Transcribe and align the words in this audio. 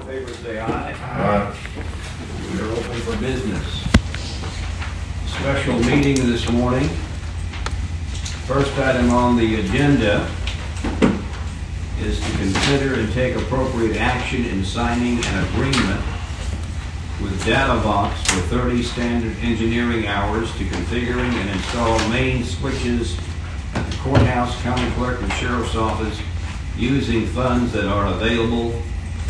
in 0.00 0.06
favor 0.06 0.32
say 0.34 0.58
aye. 0.58 0.92
Aye. 0.92 1.56
We 2.52 2.60
are 2.60 2.70
open 2.72 3.00
for 3.00 3.16
business. 3.18 3.86
Special 5.26 5.78
meeting 5.80 6.16
this 6.26 6.48
morning. 6.50 6.88
First 8.46 8.76
item 8.78 9.10
on 9.10 9.36
the 9.36 9.60
agenda 9.60 10.28
is 12.00 12.18
to 12.20 12.30
consider 12.38 12.94
and 12.94 13.12
take 13.12 13.36
appropriate 13.36 13.96
action 13.96 14.44
in 14.46 14.64
signing 14.64 15.24
an 15.24 15.44
agreement 15.48 16.00
with 17.20 17.38
Datavox 17.44 18.14
for 18.28 18.40
30 18.48 18.82
standard 18.82 19.36
engineering 19.42 20.06
hours 20.06 20.50
to 20.56 20.64
configuring 20.64 21.32
and 21.32 21.50
install 21.50 21.98
main 22.08 22.42
switches 22.42 23.18
at 23.74 23.88
the 23.90 23.96
courthouse, 23.98 24.60
county 24.62 24.90
clerk, 24.92 25.20
and 25.20 25.32
sheriff's 25.34 25.76
office 25.76 26.18
using 26.76 27.26
funds 27.26 27.72
that 27.72 27.84
are 27.84 28.06
available 28.06 28.80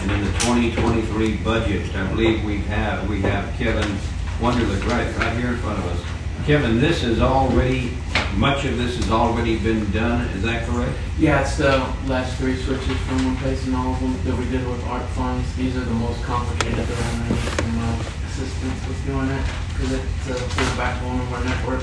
and 0.02 0.10
in 0.12 0.24
the 0.24 0.32
2023 0.40 1.36
budget. 1.38 1.94
I 1.94 2.06
believe 2.08 2.44
we 2.44 2.58
have, 2.62 3.08
we 3.08 3.20
have 3.22 3.52
Kevin 3.58 3.98
Wonderlich 4.40 4.86
right, 4.88 5.14
right 5.18 5.36
here 5.36 5.48
in 5.48 5.56
front 5.58 5.78
of 5.78 5.86
us. 5.86 6.46
Kevin, 6.46 6.80
this 6.80 7.04
is 7.04 7.20
already, 7.20 7.92
much 8.34 8.64
of 8.64 8.78
this 8.78 8.96
has 8.96 9.10
already 9.10 9.58
been 9.58 9.90
done, 9.90 10.26
is 10.28 10.42
that 10.42 10.66
correct? 10.66 10.96
Yeah, 11.18 11.42
it's 11.42 11.58
the 11.58 11.78
last 12.06 12.36
three 12.38 12.56
switches 12.56 12.96
from 13.06 13.34
replacing 13.34 13.74
all 13.74 13.92
of 13.92 14.00
them 14.00 14.16
that 14.24 14.38
we 14.38 14.48
did 14.50 14.66
with 14.66 14.82
ARP 14.84 15.06
funds. 15.10 15.54
These 15.56 15.76
are 15.76 15.84
the 15.84 15.90
most 15.90 16.22
complicated 16.22 16.86
that 16.86 17.04
I 17.04 17.28
need 17.28 17.38
some 17.38 17.78
uh, 17.78 18.02
assistance 18.26 18.88
with 18.88 19.06
doing 19.06 19.28
it 19.28 19.44
because 19.68 19.92
it's 19.92 20.30
uh, 20.30 20.34
the 20.34 20.76
backbone 20.78 21.20
of 21.20 21.32
our 21.34 21.44
network. 21.44 21.82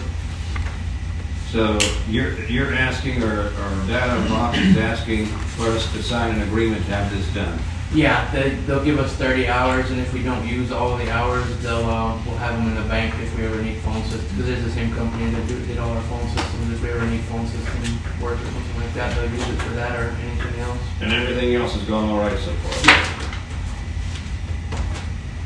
So 1.52 1.78
you're, 2.10 2.44
you're 2.46 2.74
asking, 2.74 3.22
or, 3.22 3.46
or 3.46 3.72
Datavox 3.86 4.58
is 4.72 4.78
asking 4.78 5.28
for 5.28 5.68
us 5.68 5.90
to 5.94 6.02
sign 6.02 6.36
an 6.36 6.42
agreement 6.48 6.84
to 6.86 6.92
have 6.92 7.16
this 7.16 7.32
done. 7.34 7.60
Yeah, 7.94 8.30
they, 8.32 8.50
they'll 8.68 8.84
give 8.84 9.00
us 9.00 9.14
30 9.14 9.48
hours, 9.48 9.90
and 9.92 10.00
if 10.00 10.14
we 10.14 10.22
don't 10.22 10.46
use 10.46 10.74
all 10.74 10.98
the 10.98 11.10
hours, 11.10 11.46
they'll 11.64 11.86
uh, 11.86 12.22
we'll 12.26 12.36
have 12.36 12.58
them 12.58 12.68
in 12.68 12.76
the 12.76 12.88
bank 12.90 13.16
if 13.20 13.36
we 13.38 13.46
ever 13.46 13.62
need 13.62 13.78
phone 13.78 14.04
systems. 14.04 14.30
Because 14.34 14.50
it's 14.50 14.64
the 14.64 14.72
same 14.72 14.94
company 14.94 15.32
that 15.32 15.48
do, 15.48 15.66
did 15.66 15.78
all 15.78 15.92
our 15.92 16.02
phone 16.04 16.28
systems. 16.36 16.74
If 16.74 16.84
we 16.84 16.90
ever 16.90 17.06
need 17.06 17.22
phone 17.22 17.48
system 17.48 17.98
work 18.22 18.40
or 18.40 18.44
something 18.44 18.82
like 18.82 18.94
that, 18.94 19.16
they'll 19.16 19.32
use 19.32 19.48
it 19.48 19.62
for 19.62 19.74
that 19.76 19.98
or 19.98 20.10
anything 20.10 20.60
else. 20.60 20.80
And 21.02 21.14
everything 21.14 21.56
else 21.56 21.74
has 21.76 21.84
gone 21.84 22.10
all 22.10 22.20
right 22.20 22.38
so 22.38 22.52
far? 22.52 23.18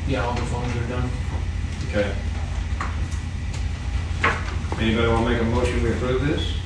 Yeah, 0.08 0.26
all 0.26 0.34
the 0.34 0.42
phones 0.42 0.76
are 0.78 0.88
done. 0.88 1.10
Okay. 1.90 2.16
Anybody 4.80 5.08
want 5.08 5.28
to 5.28 5.32
make 5.32 5.42
a 5.42 5.46
motion 5.46 5.84
we 5.84 5.92
approve 5.92 6.26
this? 6.26 6.61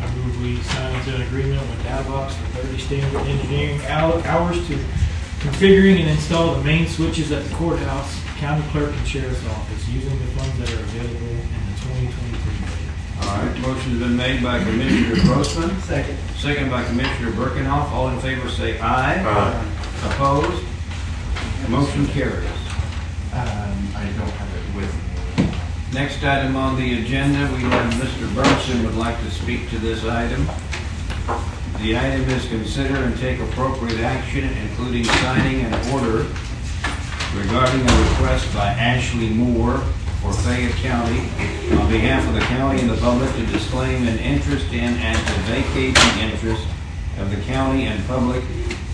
I 0.00 0.14
move 0.14 0.40
we 0.42 0.60
sign 0.62 0.94
an 1.08 1.22
agreement 1.22 1.60
with 1.60 1.82
Datavox 1.84 2.32
for 2.32 2.58
thirty 2.58 2.78
standard 2.78 3.20
engineering 3.26 3.78
hou- 3.80 4.20
hours 4.28 4.56
to 4.68 4.74
configuring 5.40 6.00
and 6.00 6.08
install 6.10 6.54
the 6.54 6.62
main 6.64 6.86
switches 6.86 7.32
at 7.32 7.44
the 7.44 7.54
courthouse, 7.56 8.20
county 8.38 8.64
clerk, 8.70 8.92
and 8.94 9.06
sheriff's 9.08 9.44
office 9.48 9.88
using 9.88 10.16
the 10.18 10.26
funds 10.38 10.58
that 10.58 10.70
are 10.78 10.82
available 10.82 11.26
in 11.26 11.38
the 11.38 11.80
twenty 11.80 12.06
twenty-three 12.12 12.58
budget. 12.60 13.28
All 13.28 13.38
right, 13.44 13.58
motion's 13.60 13.98
been 13.98 14.16
made 14.16 14.42
by 14.42 14.62
Commissioner 14.62 15.16
Grossman, 15.24 15.80
Second. 15.82 16.16
second 16.36 16.70
by 16.70 16.84
Commissioner 16.84 17.32
Birkenhoff. 17.32 17.90
All 17.90 18.08
in 18.08 18.20
favor 18.20 18.48
say 18.48 18.78
aye. 18.78 19.20
Aye. 19.24 19.74
Opposed? 20.06 20.64
Motion 21.68 22.06
carries. 22.06 22.44
Um, 23.32 23.88
I 23.96 24.04
don't 24.16 24.30
have 24.30 24.30
it 24.30 24.30
with 24.30 24.47
me. 24.47 24.47
Next 25.94 26.22
item 26.22 26.54
on 26.54 26.76
the 26.76 27.00
agenda, 27.00 27.50
we 27.54 27.62
have 27.62 27.94
Mr. 27.94 28.28
Burnson 28.34 28.84
would 28.84 28.96
like 28.96 29.18
to 29.20 29.30
speak 29.30 29.70
to 29.70 29.78
this 29.78 30.04
item. 30.04 30.46
The 31.78 31.96
item 31.96 32.28
is 32.28 32.46
consider 32.46 32.96
and 32.96 33.16
take 33.16 33.40
appropriate 33.40 34.00
action, 34.00 34.44
including 34.44 35.04
signing 35.04 35.62
an 35.62 35.72
order 35.90 36.26
regarding 37.34 37.80
a 37.80 38.10
request 38.10 38.52
by 38.52 38.66
Ashley 38.66 39.30
Moore 39.30 39.78
for 40.20 40.34
Fayette 40.34 40.74
County 40.76 41.20
on 41.80 41.90
behalf 41.90 42.26
of 42.28 42.34
the 42.34 42.40
county 42.40 42.80
and 42.80 42.90
the 42.90 42.96
public 42.96 43.32
to 43.36 43.46
disclaim 43.46 44.06
an 44.06 44.18
interest 44.18 44.66
in 44.72 44.94
and 44.94 45.16
to 45.16 45.32
vacate 45.50 45.94
the 45.94 46.20
interest 46.20 46.66
of 47.18 47.30
the 47.30 47.40
county 47.44 47.84
and 47.84 48.06
public 48.06 48.44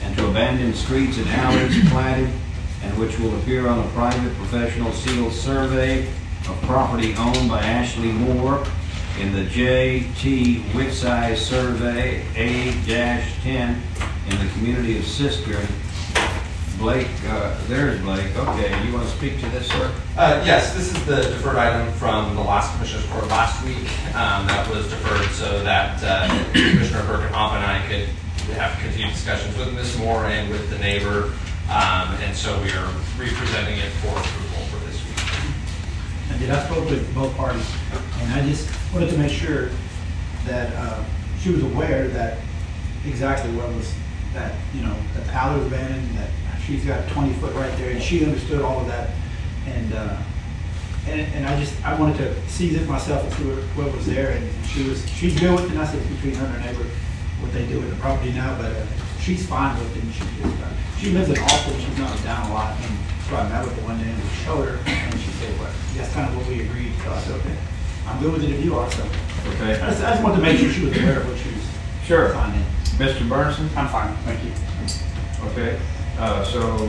and 0.03 0.17
to 0.17 0.29
abandon 0.29 0.73
streets 0.73 1.19
and 1.19 1.27
alleys 1.29 1.89
platted 1.91 2.31
and 2.83 2.99
which 2.99 3.19
will 3.19 3.37
appear 3.41 3.67
on 3.67 3.81
a 3.81 3.89
private 3.91 4.35
professional 4.37 4.93
sealed 4.93 5.33
survey 5.33 6.07
of 6.49 6.61
property 6.63 7.15
owned 7.17 7.49
by 7.49 7.61
Ashley 7.63 8.13
Moore 8.13 8.65
in 9.21 9.33
the 9.33 9.45
J.T. 9.45 10.63
Whitsize 10.73 11.37
Survey 11.39 12.25
A-10 12.37 13.81
in 14.29 14.47
the 14.47 14.53
community 14.55 14.99
of 14.99 15.05
Cistern. 15.05 15.67
Blake, 16.79 17.09
uh, 17.29 17.57
there's 17.69 18.01
Blake. 18.03 18.35
Okay, 18.37 18.85
you 18.87 18.93
want 18.93 19.09
to 19.09 19.17
speak 19.17 19.39
to 19.41 19.49
this, 19.51 19.69
sir? 19.69 19.95
Uh, 20.19 20.43
Yes, 20.45 20.75
this 20.75 20.93
is 20.93 21.07
the 21.07 21.17
deferred 21.23 21.57
item 21.57 21.93
from 21.95 22.35
the 22.35 22.43
last 22.43 22.75
Commissioners 22.75 23.07
Court 23.07 23.29
last 23.29 23.65
week. 23.65 23.87
Um, 24.15 24.47
That 24.49 24.69
was 24.69 24.89
deferred 24.91 25.31
so 25.31 25.63
that 25.63 26.03
uh, 26.03 26.29
Commissioner 26.53 27.03
Birkenhoff 27.03 27.53
and 27.55 27.65
I 27.65 27.81
could 27.89 28.09
have 28.57 28.77
continued 28.81 29.13
discussions 29.15 29.57
with 29.57 29.73
Ms. 29.73 29.97
Moore 29.99 30.25
and 30.27 30.51
with 30.51 30.69
the 30.69 30.79
neighbor. 30.79 31.33
Um, 31.71 32.11
And 32.21 32.37
so 32.37 32.61
we 32.61 32.71
are 32.73 32.91
representing 33.17 33.79
it 33.79 33.91
for 34.03 34.09
approval. 34.19 34.54
I 36.35 36.39
did, 36.39 36.51
I 36.51 36.65
spoke 36.67 36.91
with 36.91 37.15
both 37.15 37.33
parties, 37.37 37.65
and 38.19 38.33
I 38.33 38.45
just 38.45 38.69
wanted 38.93 39.09
to 39.11 39.19
make 39.19 39.31
sure 39.31 39.71
that 40.47 40.75
uh, 40.75 41.05
she 41.41 41.51
was 41.51 41.63
aware 41.63 42.09
that 42.09 42.39
exactly 43.07 43.53
what 43.53 43.69
was, 43.69 43.95
that, 44.33 44.53
you 44.75 44.83
know, 44.83 44.97
that 45.15 45.27
the 45.27 45.33
alley 45.33 45.59
was 45.61 45.69
abandoned, 45.69 46.19
that 46.19 46.31
she's 46.67 46.85
got 46.85 47.09
twenty 47.11 47.33
foot 47.35 47.55
right 47.55 47.77
there, 47.79 47.93
and 47.93 48.03
she 48.03 48.25
understood 48.25 48.63
all 48.63 48.81
of 48.81 48.89
that. 48.89 49.11
And, 49.67 49.95
uh, 49.95 50.17
and, 51.07 51.21
and 51.21 51.47
I 51.47 51.61
just, 51.61 51.83
I 51.87 51.95
wanted 51.99 52.17
to 52.19 52.49
seize 52.49 52.75
it 52.75 52.89
myself 52.89 53.23
and 53.23 53.33
see 53.35 53.45
what, 53.45 53.63
what 53.77 53.97
was 53.97 54.07
there, 54.07 54.33
and 54.33 54.67
she 54.67 54.89
was, 54.89 55.09
she's 55.11 55.39
good 55.39 55.53
with 55.53 55.67
it, 55.67 55.71
and 55.71 55.81
I 55.81 55.87
said 55.87 56.01
it's 56.01 56.11
between 56.17 56.35
her 56.35 56.47
and 56.47 56.55
her 56.57 56.73
neighbor, 56.73 56.85
what 57.41 57.53
they 57.53 57.65
do 57.67 57.79
with 57.79 57.91
the 57.91 57.97
property 57.97 58.33
now, 58.33 58.59
but 58.61 58.73
uh, 58.73 58.87
she's 59.21 59.47
fine 59.47 59.79
with 59.79 59.97
it, 59.97 60.03
and 60.03 60.13
she 60.13 60.25
just, 60.43 60.63
uh, 60.65 60.99
she 60.99 61.11
lives 61.11 61.31
in 61.31 61.39
Austin, 61.39 61.79
she's 61.79 61.99
not 61.99 62.25
down 62.25 62.51
a 62.51 62.55
lot, 62.55 62.77
and 62.81 62.99
so 63.29 63.37
I 63.37 63.49
met 63.49 63.65
with 63.65 63.75
her 63.79 63.85
one 63.87 63.99
day 63.99 64.09
and 64.11 64.23
we 64.23 64.29
showed 64.45 64.69
her, 64.69 64.79
and 64.87 65.21
she 65.21 65.31
said, 65.41 65.59
well, 65.59 65.71
that's 65.97 66.13
kind 66.13 66.29
of 66.29 66.37
what 66.37 66.47
we 66.47 66.61
agreed, 66.63 66.93
so 67.03 67.11
I 67.13 67.19
said, 67.21 67.41
okay, 67.41 67.57
I'm 68.07 68.21
good 68.21 68.33
with 68.33 68.45
it 68.45 68.51
if 68.51 68.65
you 68.65 68.77
are, 68.77 68.91
so. 68.91 69.03
Okay. 69.55 69.81
I 69.81 69.91
just, 69.91 70.03
I 70.05 70.11
just 70.13 70.23
wanted 70.23 70.37
to 70.37 70.43
make 70.43 70.59
sure 70.59 70.71
she 70.71 70.85
was 70.85 70.97
aware 70.97 71.21
of 71.21 71.29
what 71.29 71.39
she 71.39 71.49
was 71.51 71.65
Sure. 72.05 72.33
signing. 72.33 72.65
Mr. 73.01 73.27
Burnson? 73.29 73.69
I'm 73.77 73.89
fine, 73.89 74.15
thank 74.25 74.43
you. 74.45 74.53
Okay, 75.51 75.79
uh, 76.19 76.45
so 76.45 76.89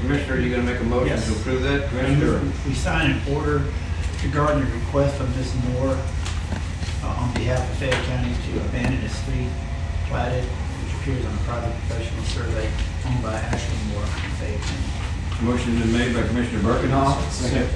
Commissioner, 0.00 0.34
are 0.34 0.40
you 0.40 0.50
gonna 0.54 0.62
make 0.62 0.80
a 0.80 0.84
motion 0.84 1.08
Yes. 1.08 1.26
to 1.26 1.32
approve 1.32 1.62
that? 1.62 1.88
Commissioner? 1.90 2.40
We 2.66 2.74
sign 2.74 3.10
an 3.12 3.34
order 3.34 3.64
regarding 4.22 4.62
a 4.62 4.66
request 4.66 5.16
from 5.16 5.34
Ms. 5.36 5.54
Moore 5.74 5.96
uh, 7.02 7.06
on 7.22 7.32
behalf 7.34 7.58
of 7.58 7.76
Fayette 7.78 8.04
County 8.06 8.30
to 8.52 8.60
abandon 8.60 9.02
a 9.04 9.08
street 9.08 9.48
platted, 10.08 10.44
which 10.44 10.94
appears 11.02 11.24
on 11.26 11.34
a 11.34 11.42
private 11.46 11.74
professional 11.86 12.22
survey 12.24 12.68
owned 13.06 13.22
by 13.22 13.34
Ashley 13.34 13.78
Moore 13.92 14.02
in 14.04 14.30
Fayette 14.38 14.60
County. 14.60 14.97
Motion's 15.42 15.80
been 15.80 15.92
made 15.92 16.14
by 16.14 16.26
Commissioner 16.26 16.60
Birkenhoff. 16.62 17.30
Second. 17.30 17.68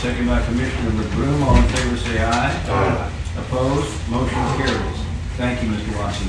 Second 0.00 0.26
by 0.26 0.42
Commissioner 0.46 0.90
McBroom. 0.90 1.42
All 1.44 1.56
in 1.56 1.68
favor, 1.68 1.96
say 1.98 2.22
aye. 2.22 2.50
Aye. 2.66 3.12
Opposed? 3.38 4.08
Motion 4.08 4.38
carries. 4.56 4.98
Thank 5.36 5.62
you, 5.62 5.68
Mr. 5.68 5.98
Watson. 5.98 6.28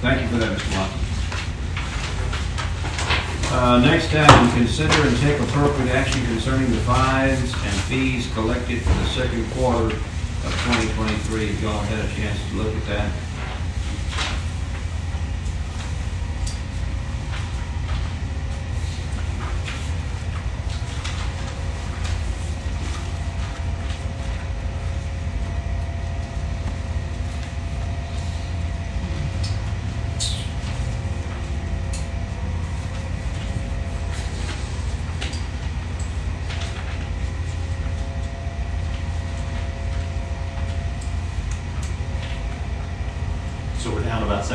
Thank 0.00 0.22
you 0.22 0.28
for 0.28 0.36
that, 0.38 0.56
Mr. 0.56 0.76
Watson. 0.76 1.02
Uh, 3.52 3.78
next 3.80 4.12
item, 4.14 4.50
consider 4.56 5.06
and 5.06 5.16
take 5.18 5.38
appropriate 5.40 5.94
action 5.94 6.24
concerning 6.26 6.70
the 6.70 6.78
fines 6.78 7.52
and 7.52 7.74
fees 7.88 8.32
collected 8.32 8.80
for 8.82 8.88
the 8.94 9.06
second 9.06 9.50
quarter 9.52 9.94
of 9.94 10.52
2023. 10.64 11.50
If 11.50 11.62
y'all 11.62 11.78
had 11.78 12.04
a 12.04 12.08
chance 12.14 12.38
to 12.50 12.56
look 12.56 12.74
at 12.74 12.86
that. 12.86 13.12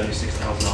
$76,000 0.09 0.70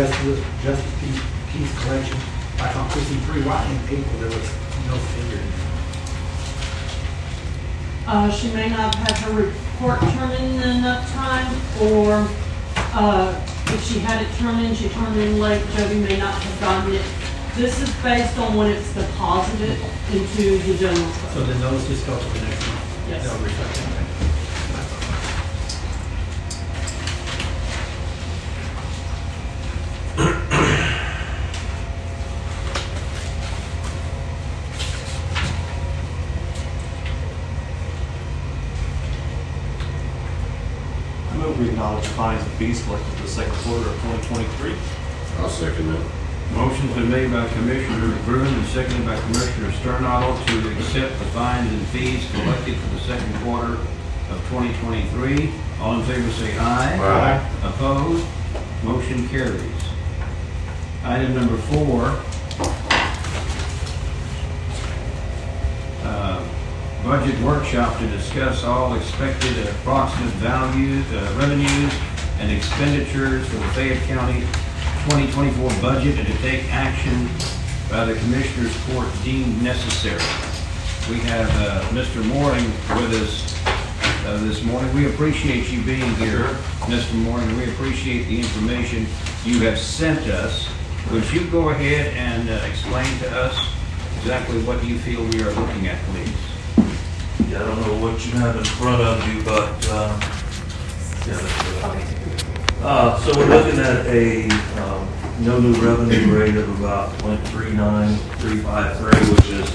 Justice, 0.00 0.40
Justice 0.64 0.94
Peace, 1.00 1.22
Peace 1.52 1.84
Collection, 1.84 2.16
like 2.58 2.74
on 2.74 2.88
fifty-three, 2.88 3.42
why 3.42 3.62
in 3.66 3.76
April 4.00 4.16
there 4.20 4.30
was 4.32 4.48
no 4.88 4.96
figure? 5.12 5.44
Uh, 8.06 8.30
she 8.30 8.50
may 8.54 8.70
not 8.70 8.94
have 8.94 9.08
had 9.08 9.16
her 9.28 9.32
report 9.44 10.00
turned 10.16 10.32
in 10.32 10.78
enough 10.78 11.04
time, 11.12 11.52
or, 11.92 12.26
uh, 12.96 13.28
if 13.66 13.84
she 13.84 13.98
had 13.98 14.22
it 14.24 14.34
turned 14.38 14.64
in, 14.64 14.74
she 14.74 14.88
turned 14.88 15.20
in 15.20 15.38
late, 15.38 15.62
Jody 15.76 16.00
may 16.00 16.16
not 16.18 16.32
have 16.32 16.60
gotten 16.60 16.94
it. 16.94 17.04
This 17.56 17.78
is 17.82 17.94
based 18.02 18.38
on 18.38 18.56
when 18.56 18.70
it's 18.70 18.94
deposited 18.94 19.76
into 20.10 20.56
the 20.64 20.78
general 20.78 20.96
So 20.96 21.44
fund. 21.44 21.46
then 21.52 21.60
those 21.60 21.86
just 21.88 22.06
go 22.06 22.18
to 22.18 22.24
the 22.24 22.40
next 22.46 22.66
month? 22.66 23.06
Yes. 23.10 23.22
They'll 23.22 23.44
reflect 23.44 23.74
that. 23.74 23.96
I 41.82 41.89
move 42.02 42.16
we 42.16 42.30
acknowledge 42.30 42.40
the 42.40 42.40
fines 42.40 42.42
and 42.42 42.52
fees 42.52 42.82
collected 42.84 43.12
for 43.14 43.22
the 43.22 43.28
second 43.28 43.54
quarter 43.64 43.88
of 43.90 43.96
2023. 44.02 44.74
I'll 45.38 45.48
second 45.48 45.92
that. 45.92 46.10
Motion's 46.54 46.94
been 46.94 47.10
made 47.10 47.30
by 47.30 47.48
Commissioner 47.48 48.16
Broom 48.24 48.46
and 48.46 48.66
seconded 48.66 49.06
by 49.06 49.18
Commissioner 49.20 49.72
Sternadel 49.72 50.36
to 50.46 50.72
accept 50.72 51.18
the 51.18 51.24
fines 51.26 51.70
and 51.72 51.86
fees 51.88 52.28
collected 52.32 52.76
for 52.76 52.94
the 52.94 53.00
second 53.00 53.34
quarter 53.42 53.74
of 53.74 54.38
2023. 54.50 55.52
All 55.80 56.00
in 56.00 56.06
favor 56.06 56.30
say 56.32 56.58
aye. 56.58 56.98
Aye. 56.98 57.68
Opposed? 57.68 58.26
Motion 58.82 59.28
carries. 59.28 59.62
Item 61.04 61.34
number 61.34 61.56
four. 61.56 62.20
uh, 66.02 66.44
Budget 67.10 67.40
workshop 67.40 67.98
to 67.98 68.06
discuss 68.06 68.62
all 68.62 68.94
expected 68.94 69.58
and 69.58 69.68
approximate 69.70 70.32
values, 70.34 71.04
uh, 71.12 71.34
revenues, 71.40 71.92
and 72.38 72.52
expenditures 72.52 73.48
for 73.48 73.56
the 73.56 73.68
Fayette 73.70 74.00
County 74.04 74.42
2024 75.10 75.70
budget 75.82 76.16
and 76.20 76.28
to 76.28 76.38
take 76.38 76.72
action 76.72 77.28
by 77.90 78.04
the 78.04 78.14
Commissioners 78.20 78.72
Court 78.84 79.08
deemed 79.24 79.60
necessary. 79.60 80.22
We 81.10 81.18
have 81.26 81.50
uh, 81.56 81.82
Mr. 81.88 82.24
Mooring 82.24 82.66
with 83.02 83.20
us 83.20 83.60
uh, 84.24 84.38
this 84.44 84.62
morning. 84.62 84.94
We 84.94 85.12
appreciate 85.12 85.68
you 85.68 85.82
being 85.82 86.14
here, 86.14 86.44
Mr. 86.86 87.14
Mooring. 87.14 87.56
We 87.56 87.72
appreciate 87.72 88.28
the 88.28 88.38
information 88.38 89.08
you 89.44 89.58
have 89.62 89.80
sent 89.80 90.28
us. 90.28 90.72
Would 91.10 91.28
you 91.32 91.50
go 91.50 91.70
ahead 91.70 92.14
and 92.16 92.48
uh, 92.48 92.64
explain 92.70 93.18
to 93.18 93.36
us 93.36 93.58
exactly 94.18 94.62
what 94.62 94.84
you 94.84 94.96
feel 95.00 95.24
we 95.24 95.42
are 95.42 95.50
looking 95.50 95.88
at, 95.88 95.98
please? 96.04 96.59
I 97.52 97.58
don't 97.58 97.80
know 97.80 98.06
what 98.06 98.24
you 98.24 98.32
have 98.38 98.54
in 98.54 98.64
front 98.64 99.02
of 99.02 99.26
you, 99.26 99.42
but, 99.42 99.70
um, 99.90 100.20
yeah, 101.26 101.36
that's 101.36 101.62
good. 101.62 102.82
Uh, 102.82 103.18
so 103.20 103.36
we're 103.36 103.46
looking 103.48 103.80
at 103.80 104.06
a, 104.06 104.48
um, 104.80 105.08
no 105.40 105.58
new 105.58 105.74
revenue 105.74 106.38
rate 106.38 106.54
of 106.54 106.80
about 106.80 107.12
point 107.18 107.40
three 107.48 107.72
nine, 107.72 108.14
three 108.38 108.58
five 108.58 108.96
three, 108.98 109.34
which 109.34 109.50
is, 109.50 109.68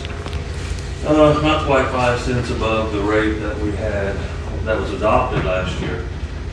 uh, 1.06 1.40
not 1.44 1.66
quite 1.66 1.88
five 1.92 2.20
cents 2.22 2.50
above 2.50 2.94
the 2.94 3.02
rate 3.02 3.40
that 3.40 3.60
we 3.60 3.72
had, 3.74 4.16
that 4.64 4.80
was 4.80 4.94
adopted 4.94 5.44
last 5.44 5.78
year. 5.82 6.08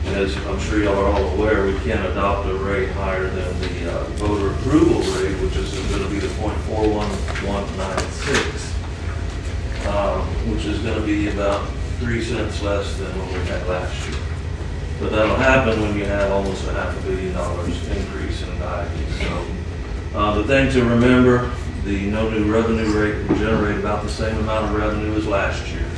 And 0.05 0.17
as 0.17 0.35
I'm 0.45 0.59
sure 0.59 0.83
y'all 0.83 0.99
are 0.99 1.13
all 1.13 1.29
aware, 1.39 1.65
we 1.65 1.73
can't 1.79 2.05
adopt 2.05 2.49
a 2.49 2.53
rate 2.55 2.89
higher 2.91 3.29
than 3.29 3.59
the, 3.61 3.91
uh, 3.91 4.03
voter 4.17 4.51
approval 4.51 4.99
rate, 4.99 5.35
which 5.41 5.55
is 5.55 5.73
gonna 5.89 6.09
be 6.09 6.19
the 6.19 6.27
point 6.35 6.57
four 6.63 6.85
one 6.89 7.09
one 7.47 7.65
nine 7.77 8.11
six 8.11 8.52
um, 9.87 10.21
which 10.51 10.65
is 10.65 10.79
gonna 10.79 11.05
be 11.05 11.29
about 11.29 11.67
three 11.99 12.23
cents 12.23 12.61
less 12.61 12.97
than 12.97 13.07
what 13.19 13.27
we 13.33 13.45
had 13.47 13.65
last 13.67 14.09
year. 14.09 14.19
But 14.99 15.11
that'll 15.11 15.35
happen 15.35 15.81
when 15.81 15.97
you 15.97 16.05
have 16.05 16.31
almost 16.31 16.67
a 16.67 16.73
half 16.73 16.97
a 16.97 17.01
billion 17.07 17.33
dollars 17.33 17.87
increase 17.89 18.41
in 18.43 18.49
value, 18.55 19.05
so. 19.19 19.45
Uh, 20.15 20.35
the 20.35 20.43
thing 20.43 20.71
to 20.71 20.85
remember, 20.85 21.51
the 21.85 22.05
no 22.11 22.29
new 22.29 22.51
revenue 22.51 22.91
rate 22.97 23.27
will 23.27 23.35
generate 23.35 23.79
about 23.79 24.03
the 24.03 24.09
same 24.09 24.37
amount 24.37 24.65
of 24.65 24.75
revenue 24.75 25.13
as 25.15 25.25
last 25.27 25.67
year. 25.69 25.89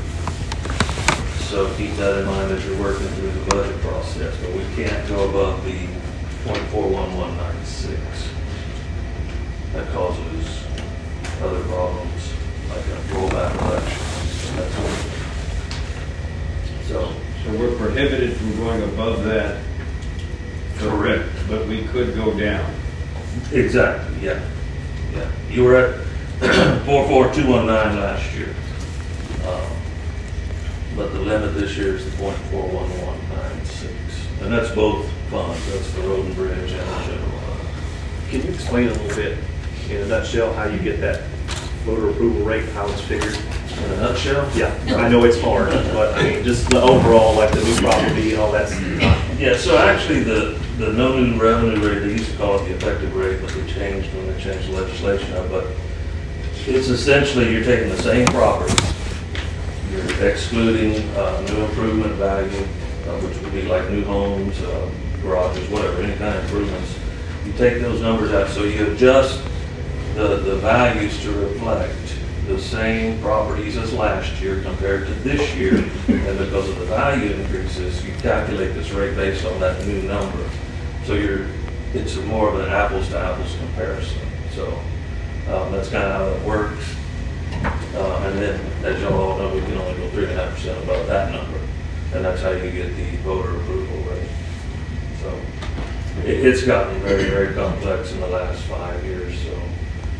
So 1.49 1.71
keep 1.75 1.95
that 1.97 2.19
in 2.19 2.25
mind 2.25 2.51
as 2.51 2.65
you're 2.65 2.79
working 2.79 3.07
through 3.07 3.31
the 3.31 3.45
budget 3.51 3.79
process, 3.81 4.35
but 4.41 4.51
we 4.53 4.63
can't 4.75 5.07
go 5.07 5.29
above 5.29 5.63
the 5.63 5.85
.41196. 6.45 7.97
That 9.73 9.87
causes 9.93 10.63
other 11.41 11.61
problems, 11.63 12.33
like 12.75 12.85
a 12.85 12.89
rollback 13.13 13.51
election. 13.61 14.01
That's 14.55 14.75
what- 14.75 15.11
So, 16.87 17.13
So 17.45 17.51
we're 17.59 17.75
prohibited 17.75 18.35
from 18.37 18.57
going 18.57 18.81
above 18.83 19.23
that. 19.25 19.57
Correct. 20.79 21.29
But 21.47 21.67
we 21.67 21.83
could 21.85 22.15
go 22.15 22.33
down. 22.33 22.65
exactly, 23.51 24.17
yeah, 24.25 24.39
yeah. 25.13 25.27
You 25.49 25.63
were 25.63 25.75
at 25.75 25.95
four 26.85 27.07
four 27.07 27.31
two 27.33 27.47
one 27.47 27.65
nine 27.67 27.97
last 27.99 28.33
year. 28.35 28.53
Um, 29.47 29.67
But 30.95 31.13
the 31.13 31.19
limit 31.19 31.53
this 31.53 31.77
year 31.77 31.95
is 31.95 32.05
the 32.05 32.11
point 32.17 32.37
four 32.51 32.63
one 32.67 32.89
one 33.05 33.19
nine 33.29 33.65
six. 33.65 33.93
And 34.41 34.51
that's 34.51 34.71
both 34.73 35.07
funds, 35.29 35.59
that's 35.71 35.91
the 35.93 36.01
road 36.01 36.25
and 36.25 36.35
bridge 36.35 36.71
and 36.71 36.79
the 36.81 37.03
general 37.05 37.29
fund. 37.39 37.69
Can 38.29 38.41
you 38.43 38.49
explain 38.53 38.87
a 38.87 38.91
little 38.93 39.15
bit, 39.15 39.37
in 39.89 39.97
a 39.97 40.05
nutshell, 40.07 40.51
how 40.53 40.65
you 40.65 40.79
get 40.79 40.99
that 41.01 41.21
voter 41.85 42.09
approval 42.09 42.43
rate, 42.43 42.67
how 42.69 42.87
it's 42.89 43.01
figured? 43.01 43.35
In 43.35 43.91
a 43.91 43.97
nutshell? 43.97 44.49
Yeah, 44.55 44.73
I 44.97 45.07
know 45.07 45.23
it's 45.23 45.39
hard, 45.39 45.69
but 45.93 46.17
I 46.17 46.23
mean, 46.23 46.43
just 46.43 46.67
the 46.69 46.81
overall, 46.81 47.35
like 47.35 47.51
the 47.51 47.63
new 47.63 47.75
property 47.75 48.31
and 48.31 48.39
all 48.39 48.51
that's 48.51 48.71
Yeah, 49.39 49.55
so 49.55 49.77
actually, 49.77 50.23
the, 50.23 50.59
the 50.79 50.91
no 50.93 51.19
new 51.19 51.39
revenue 51.39 51.87
rate, 51.87 51.99
they 51.99 52.11
used 52.13 52.31
to 52.31 52.37
call 52.37 52.59
it 52.59 52.67
the 52.67 52.75
effective 52.75 53.15
rate, 53.15 53.39
but 53.39 53.51
they 53.51 53.71
changed 53.71 54.11
when 54.15 54.25
they 54.33 54.41
changed 54.41 54.69
the 54.69 54.81
legislation 54.81 55.31
up, 55.33 55.47
but 55.51 55.67
it's 56.65 56.87
essentially, 56.87 57.53
you're 57.53 57.63
taking 57.63 57.89
the 57.89 58.01
same 58.01 58.25
property, 58.27 58.73
you're 59.91 60.27
excluding, 60.27 61.07
uh, 61.15 61.45
new 61.47 61.65
improvement 61.65 62.15
value, 62.15 62.63
uh, 63.07 63.19
which 63.19 63.37
would 63.37 63.53
be 63.53 63.61
like 63.63 63.87
new 63.91 64.03
homes, 64.05 64.59
uh, 64.63 64.89
garages, 65.21 65.69
whatever, 65.69 66.01
any 66.01 66.15
kind 66.17 66.35
of 66.35 66.43
improvements. 66.45 66.97
You 67.45 67.53
take 67.53 67.79
those 67.79 68.01
numbers 68.01 68.31
out, 68.31 68.49
so 68.49 68.63
you 68.63 68.91
adjust 68.91 69.39
the, 70.15 70.37
the 70.37 70.55
values 70.55 71.21
to 71.23 71.31
reflect 71.31 71.93
the 72.47 72.57
same 72.57 73.19
properties 73.21 73.75
as 73.75 73.91
last 73.91 74.41
year 74.41 74.61
compared 74.61 75.07
to 75.07 75.13
this 75.15 75.53
year. 75.55 75.75
And 76.07 76.37
because 76.39 76.69
of 76.69 76.79
the 76.79 76.85
value 76.85 77.31
increases, 77.33 78.03
you 78.05 78.13
calculate 78.15 78.73
this 78.75 78.91
rate 78.91 79.15
based 79.15 79.45
on 79.45 79.59
that 79.59 79.85
new 79.85 80.01
number. 80.03 80.49
So 81.03 81.15
you're, 81.15 81.47
it's 81.93 82.15
more 82.15 82.47
of 82.47 82.59
an 82.59 82.69
apples 82.69 83.09
to 83.09 83.19
apples 83.19 83.57
comparison. 83.57 84.21
So, 84.51 84.79
um, 85.49 85.73
that's 85.73 85.89
kind 85.89 86.05
of 86.05 86.11
how 86.13 86.27
it 86.27 86.41
works. 86.47 86.95
Uh, 87.93 88.29
and 88.29 88.39
then, 88.39 88.85
as 88.85 89.01
y'all 89.01 89.13
all 89.13 89.37
know, 89.37 89.53
we 89.53 89.61
can 89.61 89.77
only 89.77 89.97
go 89.97 90.09
three 90.11 90.23
and 90.23 90.39
a 90.39 90.45
half 90.45 90.55
percent 90.55 90.81
above 90.81 91.07
that 91.07 91.31
number. 91.33 91.59
And 92.13 92.23
that's 92.23 92.41
how 92.41 92.51
you 92.51 92.71
get 92.71 92.95
the 92.95 93.17
voter 93.17 93.57
approval 93.57 93.97
rate. 94.11 94.29
So, 95.21 95.41
it, 96.23 96.45
it's 96.45 96.63
gotten 96.63 97.01
very, 97.01 97.25
very 97.25 97.53
complex 97.53 98.13
in 98.13 98.21
the 98.21 98.27
last 98.27 98.61
five 98.63 99.03
years, 99.03 99.37
so 99.41 99.61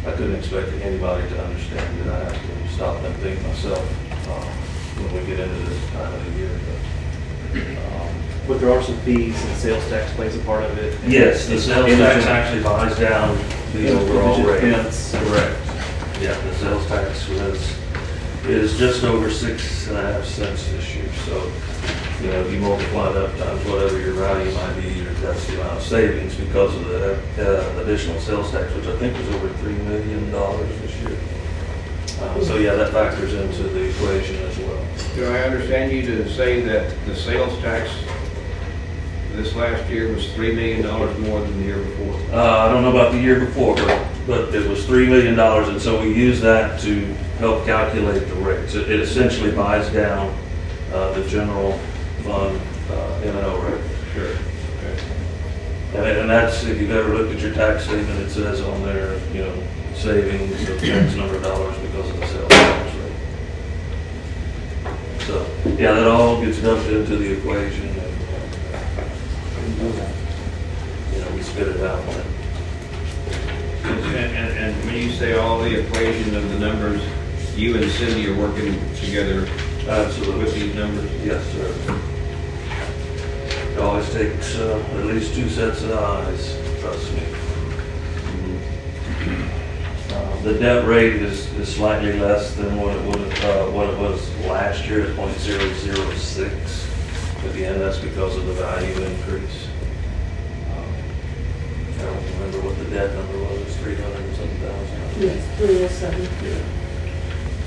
I 0.05 0.11
couldn't 0.11 0.35
expect 0.35 0.71
anybody 0.81 1.27
to 1.29 1.43
understand 1.43 1.99
that 2.01 2.13
I 2.13 2.31
have 2.31 2.33
to 2.33 2.73
stop 2.73 3.03
and 3.03 3.15
think 3.17 3.41
myself, 3.41 3.79
um, 4.27 4.43
when 5.03 5.13
we 5.13 5.25
get 5.25 5.39
into 5.39 5.69
this 5.69 5.89
time 5.91 6.13
of 6.13 6.25
the 6.25 6.39
year, 6.39 6.49
but, 7.51 7.59
um, 7.61 8.15
But 8.47 8.59
there 8.61 8.69
are 8.71 8.83
some 8.83 8.97
fees 8.99 9.43
and 9.43 9.57
sales 9.57 9.83
tax 9.89 10.13
plays 10.13 10.35
a 10.35 10.39
part 10.39 10.63
of 10.63 10.77
it. 10.77 10.99
Yes, 11.07 11.47
the 11.47 11.59
sales 11.59 11.89
tax 11.97 12.25
actually 12.27 12.61
buys 12.61 12.95
down 12.99 13.35
the 13.73 13.89
overall 13.99 14.43
rate. 14.43 14.63
Expense. 14.63 15.15
Correct. 15.15 15.59
Yeah, 16.21 16.39
the 16.39 16.55
sales 16.55 16.85
tax 16.85 17.27
was, 17.29 17.75
is 18.45 18.77
just 18.77 19.03
over 19.03 19.31
six 19.31 19.87
and 19.87 19.97
a 19.97 20.01
half 20.01 20.23
cents 20.25 20.67
this 20.71 20.95
year, 20.95 21.09
so, 21.25 21.51
you 22.25 22.31
know, 22.31 22.47
you 22.47 22.59
multiply 22.59 23.11
that 23.11 23.37
times 23.37 23.63
whatever 23.65 23.99
your 23.99 24.13
value 24.13 24.51
might 24.51 24.81
be, 24.81 25.01
that's 25.21 25.45
the 25.45 25.61
amount 25.61 25.77
of 25.77 25.83
savings 25.83 26.35
because 26.35 26.73
of 26.75 26.87
the 26.87 27.13
uh, 27.37 27.81
additional 27.83 28.19
sales 28.19 28.51
tax, 28.51 28.73
which 28.73 28.87
I 28.87 28.97
think 28.97 29.15
was 29.15 29.27
over 29.35 29.49
three 29.59 29.75
million 29.75 30.31
dollars 30.31 30.67
this 30.81 30.95
year. 31.01 31.17
Uh, 32.19 32.43
So, 32.43 32.57
yeah, 32.57 32.73
that 32.75 32.91
factors 32.91 33.33
into 33.35 33.63
the 33.63 33.89
equation 33.89 34.37
as 34.37 34.57
well. 34.57 34.83
Do 35.13 35.25
I 35.25 35.41
understand 35.43 35.91
you 35.91 36.01
to 36.07 36.29
say 36.33 36.61
that 36.61 36.95
the 37.05 37.15
sales 37.15 37.59
tax 37.61 37.91
this 39.33 39.53
last 39.53 39.87
year 39.89 40.11
was 40.13 40.25
$3 40.27 40.55
million 40.55 40.81
more 41.29 41.41
than 41.41 41.59
the 41.59 41.65
year 41.65 41.77
before? 41.77 42.15
Uh, 42.31 42.65
I 42.65 42.71
don't 42.71 42.83
know 42.83 42.89
about 42.89 43.11
the 43.11 43.19
year 43.19 43.41
before, 43.41 43.75
but, 43.75 44.07
but 44.25 44.55
it 44.55 44.67
was 44.67 44.85
three 44.85 45.07
million 45.07 45.35
dollars, 45.35 45.67
and 45.67 45.79
so 45.79 46.01
we 46.01 46.13
use 46.15 46.41
that 46.41 46.79
to 46.81 47.05
help 47.37 47.65
calculate 47.65 48.27
the 48.27 48.35
rates. 48.35 48.73
It 48.73 48.89
it 48.89 48.99
essentially 49.01 49.51
buys 49.51 49.89
down, 49.91 50.33
uh, 50.93 51.11
the 51.13 51.27
general 51.27 51.77
fund, 52.25 52.59
uh, 52.89 53.21
M 53.23 53.35
and 53.37 53.45
O 53.45 53.61
rate. 53.61 53.81
Sure. 54.13 54.35
Okay. 54.79 54.97
And, 55.95 56.05
and 56.19 56.29
that's, 56.29 56.63
if 56.65 56.81
you've 56.81 56.91
ever 56.91 57.13
looked 57.13 57.33
at 57.35 57.39
your 57.39 57.53
tax 57.53 57.85
statement, 57.85 58.19
it 58.19 58.29
says 58.31 58.61
on 58.61 58.83
there, 58.83 59.17
you 59.33 59.43
know, 59.43 59.63
savings 59.93 60.67
of 60.67 60.83
X 60.83 61.15
number 61.15 61.35
of 61.35 61.43
dollars 61.43 61.77
because 61.77 62.09
of 62.09 62.19
the 62.19 62.27
sales 62.27 62.49
tax 62.49 62.95
rate. 62.95 63.13
So, 65.21 65.45
yeah, 65.79 65.93
that 65.93 66.07
all 66.07 66.41
gets 66.43 66.59
dumped 66.61 66.87
into 66.87 67.15
the 67.15 67.37
equation 67.37 67.87
and, 67.87 67.99
uh, 69.81 70.11
you 71.13 71.19
know, 71.21 71.31
we 71.33 71.41
spit 71.41 71.67
it 71.67 71.81
out. 71.81 72.03
And, 73.85 74.15
and, 74.15 74.57
and 74.57 74.85
when 74.85 74.95
you 74.95 75.11
say 75.11 75.37
all 75.37 75.59
the 75.59 75.79
equation 75.79 76.35
of 76.35 76.49
the 76.49 76.59
numbers, 76.59 77.01
you 77.55 77.75
and 77.77 77.89
Cindy 77.91 78.27
are 78.27 78.35
working 78.35 78.73
together 78.95 79.41
with 79.41 79.87
Absolutely. 79.87 80.51
these 80.51 80.75
numbers? 80.75 81.09
Yes, 81.23 81.43
sir. 81.53 82.01
It 83.75 83.79
always 83.81 84.09
takes, 84.13 84.55
uh, 84.55 84.81
at 84.93 85.05
least 85.05 85.35
two 85.35 85.49
sets 85.49 85.83
of 85.83 85.91
eyes, 85.91 86.57
trust 86.79 87.11
me. 87.11 87.23
Uh, 90.11 90.41
The 90.43 90.53
debt 90.57 90.87
rate 90.87 91.15
is, 91.15 91.51
is 91.55 91.75
slightly 91.75 92.13
less 92.17 92.55
than 92.55 92.79
what 92.79 92.95
it 92.95 93.03
would, 93.05 93.33
uh, 93.43 93.65
what 93.71 93.89
it 93.89 93.99
was 93.99 94.33
last 94.45 94.85
year 94.87 95.01
at 95.07 95.15
point 95.17 95.37
zero 95.39 95.59
zero 95.73 96.09
six. 96.13 96.87
Again, 97.51 97.77
that's 97.79 97.99
because 97.99 98.37
of 98.37 98.45
the 98.45 98.53
value 98.53 98.95
increase. 99.03 99.67
Um, 100.71 100.95
I 101.99 102.03
don't 102.03 102.23
remember 102.39 102.59
what 102.61 102.77
the 102.77 102.85
debt 102.85 103.13
number 103.13 103.37
was, 103.39 103.59
it's 103.59 103.75
three 103.75 103.95
hundred 103.95 104.21
and 104.23 104.35
something 104.37 104.59
thousand. 104.59 105.21
Yes, 105.21 105.57
three 105.57 105.83
oh 105.83 105.87
seven. 105.89 106.21
Yeah. 106.41 106.63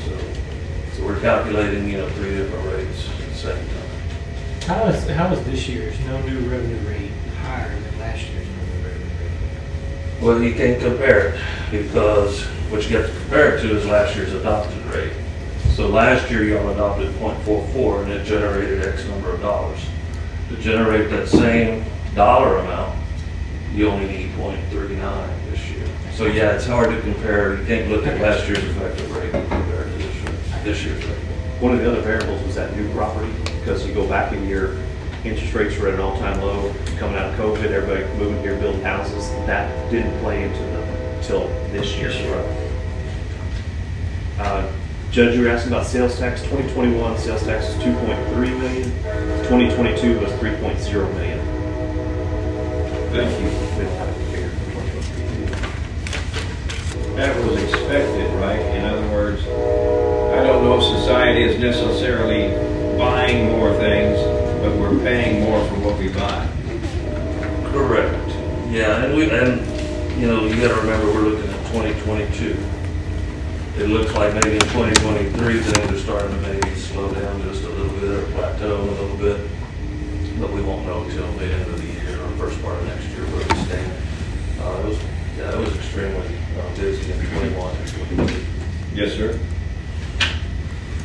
So, 0.06 0.96
so 0.96 1.04
we're 1.04 1.20
calculating, 1.20 1.86
you 1.90 1.98
know, 1.98 2.08
three 2.10 2.34
different 2.34 2.64
rates 2.72 3.10
at 3.10 3.28
the 3.28 3.34
same 3.34 3.68
time. 3.68 3.87
How 4.68 4.84
is, 4.88 5.08
how 5.08 5.32
is 5.32 5.42
this 5.46 5.66
year's 5.66 5.98
no 6.00 6.20
new 6.26 6.40
revenue 6.40 6.76
rate 6.86 7.10
higher 7.40 7.70
than 7.80 7.98
last 8.00 8.28
year's 8.28 8.46
no 8.46 8.64
new 8.66 8.86
revenue 8.86 9.06
rate? 9.18 10.20
Well, 10.20 10.42
you 10.42 10.54
can't 10.54 10.78
compare 10.78 11.28
it 11.28 11.40
because 11.70 12.42
what 12.68 12.84
you 12.84 12.98
got 12.98 13.06
to 13.06 13.12
compare 13.20 13.56
it 13.56 13.62
to 13.62 13.74
is 13.74 13.86
last 13.86 14.14
year's 14.14 14.34
adopted 14.34 14.84
rate. 14.92 15.14
So 15.70 15.88
last 15.88 16.30
year 16.30 16.44
y'all 16.44 16.68
adopted 16.68 17.08
.44 17.14 18.02
and 18.02 18.12
it 18.12 18.26
generated 18.26 18.84
X 18.84 19.06
number 19.06 19.30
of 19.30 19.40
dollars. 19.40 19.80
To 20.50 20.56
generate 20.56 21.08
that 21.12 21.28
same 21.28 21.82
dollar 22.14 22.58
amount, 22.58 22.98
you 23.72 23.88
only 23.88 24.06
need 24.06 24.32
.39 24.32 25.50
this 25.50 25.66
year. 25.70 25.86
So 26.12 26.26
yeah, 26.26 26.50
it's 26.50 26.66
hard 26.66 26.90
to 26.90 27.00
compare. 27.00 27.58
You 27.58 27.64
can't 27.64 27.88
look 27.88 28.06
at 28.06 28.20
last 28.20 28.46
year's 28.46 28.64
effective 28.64 29.16
rate 29.16 29.34
and 29.34 29.48
compare 29.48 29.84
it 29.84 29.92
to 29.92 29.96
this 29.96 30.14
year, 30.14 30.62
this 30.62 30.84
year's 30.84 31.06
rate. 31.06 31.24
One 31.58 31.72
of 31.72 31.80
the 31.80 31.90
other 31.90 32.02
variables 32.02 32.44
was 32.44 32.56
that 32.56 32.76
new 32.76 32.92
property, 32.92 33.32
because 33.68 33.86
you 33.86 33.92
go 33.92 34.08
back 34.08 34.32
in 34.32 34.48
your 34.48 34.78
interest 35.24 35.52
rates 35.52 35.76
were 35.76 35.88
at 35.88 35.94
an 35.94 36.00
all-time 36.00 36.40
low, 36.40 36.74
coming 36.96 37.16
out 37.16 37.30
of 37.30 37.38
COVID, 37.38 37.66
everybody 37.66 38.02
moving 38.16 38.40
here, 38.40 38.58
building 38.58 38.80
houses, 38.80 39.28
that 39.44 39.90
didn't 39.90 40.18
play 40.20 40.44
into 40.44 40.58
the, 40.58 41.20
till 41.22 41.48
this 41.70 41.94
year. 41.98 42.10
Uh, 44.38 44.72
Judge, 45.10 45.36
you 45.36 45.42
were 45.42 45.50
asking 45.50 45.70
about 45.70 45.84
sales 45.84 46.18
tax, 46.18 46.40
2021 46.44 47.18
sales 47.18 47.44
tax 47.44 47.66
is 47.66 47.74
2.3 47.82 48.58
million, 48.58 48.84
2022 49.44 50.18
was 50.18 50.32
3.0 50.32 51.14
million. 51.14 51.38
Thank 53.12 53.38
you. 53.38 53.48
We 53.76 53.84
don't 53.84 53.98
have 53.98 54.08
a 54.08 54.12
figure 54.30 54.48
for 54.48 54.64
2023. 54.80 57.16
That 57.16 57.36
was 57.44 57.62
expected, 57.62 58.32
right? 58.40 58.60
In 58.60 58.86
other 58.86 59.06
words, 59.10 59.42
I 59.42 60.42
don't 60.42 60.64
know 60.64 60.78
if 60.78 60.84
society 60.84 61.42
is 61.42 61.58
necessarily 61.60 62.67
buying 62.98 63.52
more 63.52 63.72
things, 63.74 64.18
but 64.60 64.76
we're 64.76 64.98
paying 64.98 65.44
more 65.44 65.64
for 65.68 65.74
what 65.76 65.96
we 65.98 66.08
buy. 66.08 66.48
Correct. 67.70 68.28
Yeah, 68.70 69.04
and 69.04 69.16
we, 69.16 69.30
and, 69.30 70.20
you 70.20 70.26
know, 70.26 70.44
you 70.44 70.60
gotta 70.60 70.80
remember, 70.80 71.06
we're 71.06 71.28
looking 71.30 71.48
at 71.48 71.66
twenty 71.70 71.94
twenty-two. 72.00 72.56
It 73.78 73.86
looks 73.86 74.12
like 74.14 74.34
maybe 74.34 74.54
in 74.54 74.66
twenty 74.74 74.96
twenty-three, 74.96 75.60
things 75.60 75.92
are 75.92 75.98
starting 76.02 76.30
to 76.30 76.40
maybe 76.42 76.74
slow 76.74 77.14
down 77.14 77.40
just 77.42 77.62
a 77.62 77.68
little 77.68 77.96
bit, 78.00 78.10
or 78.10 78.26
plateau 78.32 78.80
a 78.80 78.82
little 78.82 79.16
bit. 79.16 79.48
But 80.40 80.52
we 80.52 80.60
won't 80.60 80.84
know 80.84 81.08
till 81.08 81.30
the 81.32 81.44
end 81.44 81.68
of 81.70 81.80
the 81.80 81.86
year, 81.86 82.20
or 82.20 82.28
first 82.36 82.60
part 82.62 82.78
of 82.78 82.86
next 82.86 83.06
year, 83.10 83.24
where 83.26 83.46
we 83.46 83.64
stand. 83.64 83.92
Uh, 84.60 84.80
it 84.80 84.84
was, 84.86 84.98
yeah, 85.36 85.52
it 85.52 85.58
was 85.58 85.76
extremely 85.76 86.36
uh, 86.58 86.76
busy 86.76 87.12
in 87.12 87.18
twenty-one 87.30 87.76
and 87.76 87.88
twenty-two. 87.88 88.44
Yes, 88.92 89.12
sir. 89.12 89.38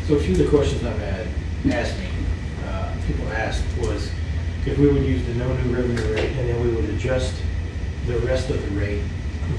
So 0.07 0.15
a 0.15 0.19
few 0.19 0.33
of 0.33 0.39
the 0.39 0.47
questions 0.49 0.83
I've 0.83 0.97
had 0.97 1.22
asked 1.71 1.97
me, 1.99 2.07
uh, 2.67 2.93
people 3.07 3.27
asked 3.29 3.63
was 3.79 4.11
if 4.65 4.77
we 4.77 4.87
would 4.91 5.03
use 5.03 5.25
the 5.25 5.33
no 5.35 5.53
new 5.57 5.75
revenue 5.75 6.13
rate 6.13 6.31
and 6.31 6.49
then 6.49 6.61
we 6.61 6.73
would 6.75 6.89
adjust 6.91 7.33
the 8.07 8.17
rest 8.19 8.49
of 8.49 8.61
the 8.61 8.79
rate 8.79 9.01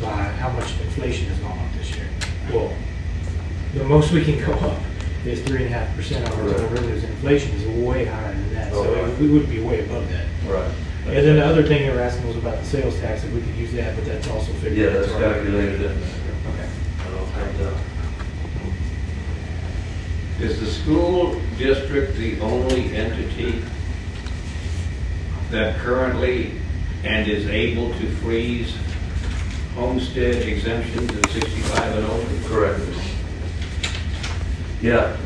by 0.00 0.22
how 0.24 0.50
much 0.50 0.78
inflation 0.80 1.26
has 1.28 1.38
gone 1.38 1.58
up 1.58 1.72
this 1.78 1.94
year. 1.96 2.08
Well, 2.52 2.72
the 3.74 3.84
most 3.84 4.12
we 4.12 4.24
can 4.24 4.38
go 4.46 4.52
up 4.52 4.80
is 5.24 5.42
three 5.42 5.64
and 5.64 5.74
a 5.74 5.78
half 5.78 5.94
percent 5.96 6.26
of 6.28 6.38
our 6.38 6.50
total 6.52 6.68
revenues. 6.68 7.04
Inflation 7.04 7.52
is 7.56 7.66
way 7.86 8.04
higher 8.04 8.32
than 8.34 8.54
that, 8.54 8.72
Oh, 8.72 8.84
so 8.84 9.02
right. 9.02 9.18
we 9.18 9.28
would 9.30 9.48
be 9.48 9.60
way 9.60 9.84
above 9.84 10.08
that. 10.10 10.26
Right. 10.46 10.70
And 11.06 11.26
then 11.26 11.36
the 11.36 11.44
other 11.44 11.62
thing 11.62 11.82
they 11.86 11.94
were 11.94 12.00
asking 12.00 12.26
was 12.26 12.36
about 12.36 12.58
the 12.58 12.64
sales 12.64 12.98
tax, 13.00 13.24
if 13.24 13.32
we 13.32 13.40
could 13.40 13.54
use 13.56 13.72
that, 13.74 13.94
but 13.94 14.04
that's 14.06 14.26
also 14.28 14.52
figured. 14.54 14.76
Yeah, 14.78 14.88
that's 15.00 15.12
our- 15.12 15.20
calculated 15.20 15.74
in 15.82 16.00
there. 16.00 16.10
Okay. 16.48 16.68
I 17.00 17.10
don't 17.10 17.58
that. 17.58 17.93
Is 20.44 20.60
the 20.60 20.66
school 20.66 21.40
district 21.56 22.18
the 22.18 22.38
only 22.40 22.94
entity 22.94 23.62
that 25.50 25.78
currently 25.78 26.60
and 27.02 27.26
is 27.26 27.46
able 27.46 27.88
to 27.94 28.06
freeze 28.16 28.76
homestead 29.74 30.46
exemptions 30.46 31.10
at 31.16 31.30
65 31.30 31.96
and 31.96 32.06
over? 32.06 32.48
Correct. 32.50 32.78
Yeah. 34.82 35.16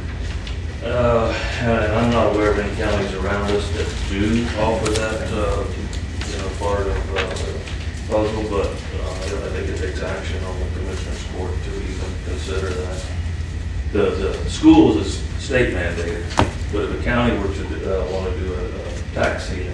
Uh, 0.85 1.35
and 1.63 1.93
I'm 1.95 2.13
not 2.13 2.37
aware 2.37 2.53
of 2.53 2.61
any 2.61 2.77
counties 2.77 3.13
around 3.15 3.51
us 3.51 3.69
that 3.71 3.93
do 4.09 4.47
offer 4.61 4.93
that, 4.93 5.33
uh, 5.33 5.65
you 6.31 6.39
know, 6.39 6.49
part 6.61 6.87
of, 6.87 7.17
uh, 7.17 8.13
puzzle, 8.13 8.45
but, 8.49 8.69
uh, 8.69 9.11
I 9.11 9.51
think 9.51 9.69
it 9.69 9.79
takes 9.79 10.01
action 10.01 10.45
on 10.45 10.61
the 10.61 10.79
commissioner's 10.79 11.25
court 11.35 11.55
to 11.65 11.75
even 11.75 12.15
consider 12.25 12.69
that. 12.69 13.18
The, 13.92 14.11
the 14.11 14.50
schools 14.50 14.97
is 14.97 15.37
a 15.37 15.40
state 15.40 15.75
mandated, 15.75 16.23
but 16.73 16.85
if 16.85 17.00
a 17.00 17.04
county 17.04 17.38
were 17.38 17.54
to, 17.54 18.02
uh, 18.02 18.12
want 18.12 18.30
to 18.30 18.38
do 18.38 18.52
a, 18.52 18.66
a 18.66 19.14
tax 19.14 19.49
ceiling, 19.49 19.73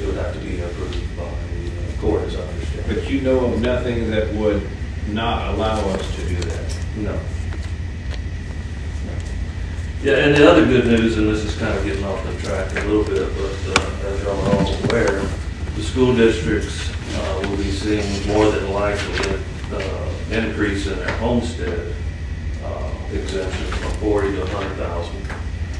it 0.00 0.06
would 0.06 0.16
have 0.16 0.34
to 0.34 0.40
be 0.40 0.60
approved 0.60 1.16
by 1.16 1.22
the 1.22 1.68
uh, 1.68 2.00
court, 2.00 2.22
as 2.22 2.34
I 2.34 2.40
understand. 2.40 2.86
But 2.88 3.08
you 3.08 3.20
know 3.20 3.52
of 3.52 3.60
nothing 3.60 4.10
that 4.10 4.34
would 4.34 4.66
not 5.08 5.54
allow 5.54 5.78
us 5.90 6.16
to 6.16 6.28
do 6.28 6.34
that? 6.34 6.76
No. 6.96 7.20
Yeah, 10.02 10.16
and 10.16 10.36
the 10.36 10.50
other 10.50 10.66
good 10.66 10.86
news, 10.86 11.16
and 11.16 11.28
this 11.28 11.44
is 11.44 11.56
kind 11.56 11.78
of 11.78 11.84
getting 11.84 12.04
off 12.04 12.24
the 12.26 12.36
track 12.42 12.70
a 12.72 12.88
little 12.88 13.04
bit, 13.04 13.26
but 13.36 13.78
uh, 13.78 14.08
as 14.08 14.22
y'all 14.24 14.40
are 14.40 14.56
all 14.56 14.84
aware, 14.84 15.22
the 15.76 15.82
school 15.82 16.14
districts 16.14 16.90
uh, 16.90 17.40
will 17.44 17.56
be 17.56 17.70
seeing 17.70 18.26
more 18.26 18.50
than 18.50 18.72
likely 18.72 19.40
uh, 19.72 20.10
increase 20.30 20.88
in 20.88 20.98
their 20.98 21.16
homestead 21.18 21.78
uh, 21.90 22.03
exemption 23.22 23.66
from 23.66 23.92
forty 23.94 24.32
to 24.32 24.42
a 24.42 24.46
hundred 24.46 24.76
thousand. 24.76 25.26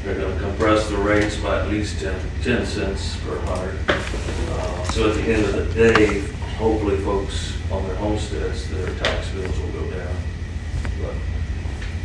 They're 0.03 0.15
gonna 0.19 0.39
compress 0.39 0.87
the 0.89 0.97
rates 0.97 1.35
by 1.37 1.61
at 1.61 1.69
least 1.69 1.99
10 1.99 2.15
10 2.43 2.65
cents 2.65 3.17
per 3.25 3.39
hundred. 3.39 3.75
Uh, 3.89 4.83
So 4.91 5.09
at 5.09 5.15
the 5.15 5.23
end 5.33 5.45
of 5.45 5.53
the 5.55 5.73
day, 5.73 6.21
hopefully 6.57 6.97
folks 6.97 7.57
on 7.71 7.83
their 7.87 7.95
homesteads, 7.95 8.69
their 8.69 8.93
tax 8.99 9.29
bills 9.29 9.57
will 9.59 9.69
go 9.69 9.89
down. 9.89 10.15
But 11.01 11.13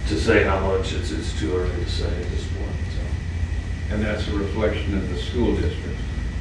to 0.08 0.18
say 0.18 0.44
how 0.44 0.58
much, 0.66 0.92
it's, 0.94 1.10
it's 1.12 1.38
too 1.38 1.54
early 1.54 1.84
to 1.84 1.90
say 1.90 2.06
at 2.08 2.30
this 2.30 2.46
point, 2.48 2.76
so. 2.96 3.94
And 3.94 4.02
that's 4.02 4.26
a 4.28 4.32
reflection 4.32 4.96
of 4.96 5.08
the 5.10 5.18
school 5.18 5.54
district. 5.54 5.98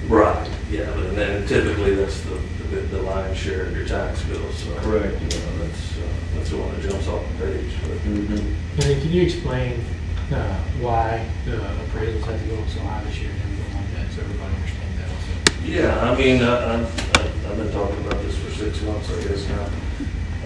Right, 0.08 0.50
yeah, 0.72 0.90
but 0.96 1.14
then 1.14 1.46
typically 1.46 1.94
that's 1.96 2.22
the, 2.22 2.40
the 2.70 2.82
the 2.96 3.02
lion's 3.02 3.38
share 3.38 3.66
of 3.66 3.76
your 3.76 3.86
tax 3.88 4.24
bill, 4.24 4.52
so. 4.54 4.74
Correct. 4.80 5.14
You 5.22 5.28
know, 5.28 5.58
that's, 5.66 5.98
uh, 5.98 6.02
that's 6.36 6.50
the 6.52 6.58
one 6.58 6.74
that 6.76 6.90
jumps 6.90 7.08
off 7.08 7.24
the 7.38 7.46
page, 7.46 7.72
but. 7.82 7.98
Mm-hmm. 8.00 8.82
And 8.82 9.02
can 9.02 9.12
you 9.12 9.22
explain 9.24 9.84
uh, 10.32 10.56
why 10.80 11.26
the 11.46 11.58
appraisals 11.58 12.24
had 12.26 12.40
to 12.40 12.46
go 12.48 12.62
up 12.62 12.70
so 12.70 12.80
high 12.82 13.04
this 13.04 13.18
year 13.20 13.32
and 13.32 13.42
everything 13.42 13.76
like 13.76 13.92
that, 13.96 14.14
so 14.14 14.22
everybody 14.22 14.54
understands 14.56 14.98
that 14.98 15.10
also? 15.10 15.66
Yeah, 15.66 16.12
I 16.12 16.16
mean, 16.18 16.44
I- 16.44 16.74
I've, 16.76 17.48
I've 17.50 17.58
been 17.58 17.72
talking 17.72 18.06
about 18.06 18.22
this 18.24 18.38
for 18.38 18.52
six 18.52 18.82
months, 18.84 19.10
I 19.12 19.22
guess 19.28 19.48
now. 19.50 19.70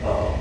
Uh, 0.08 0.38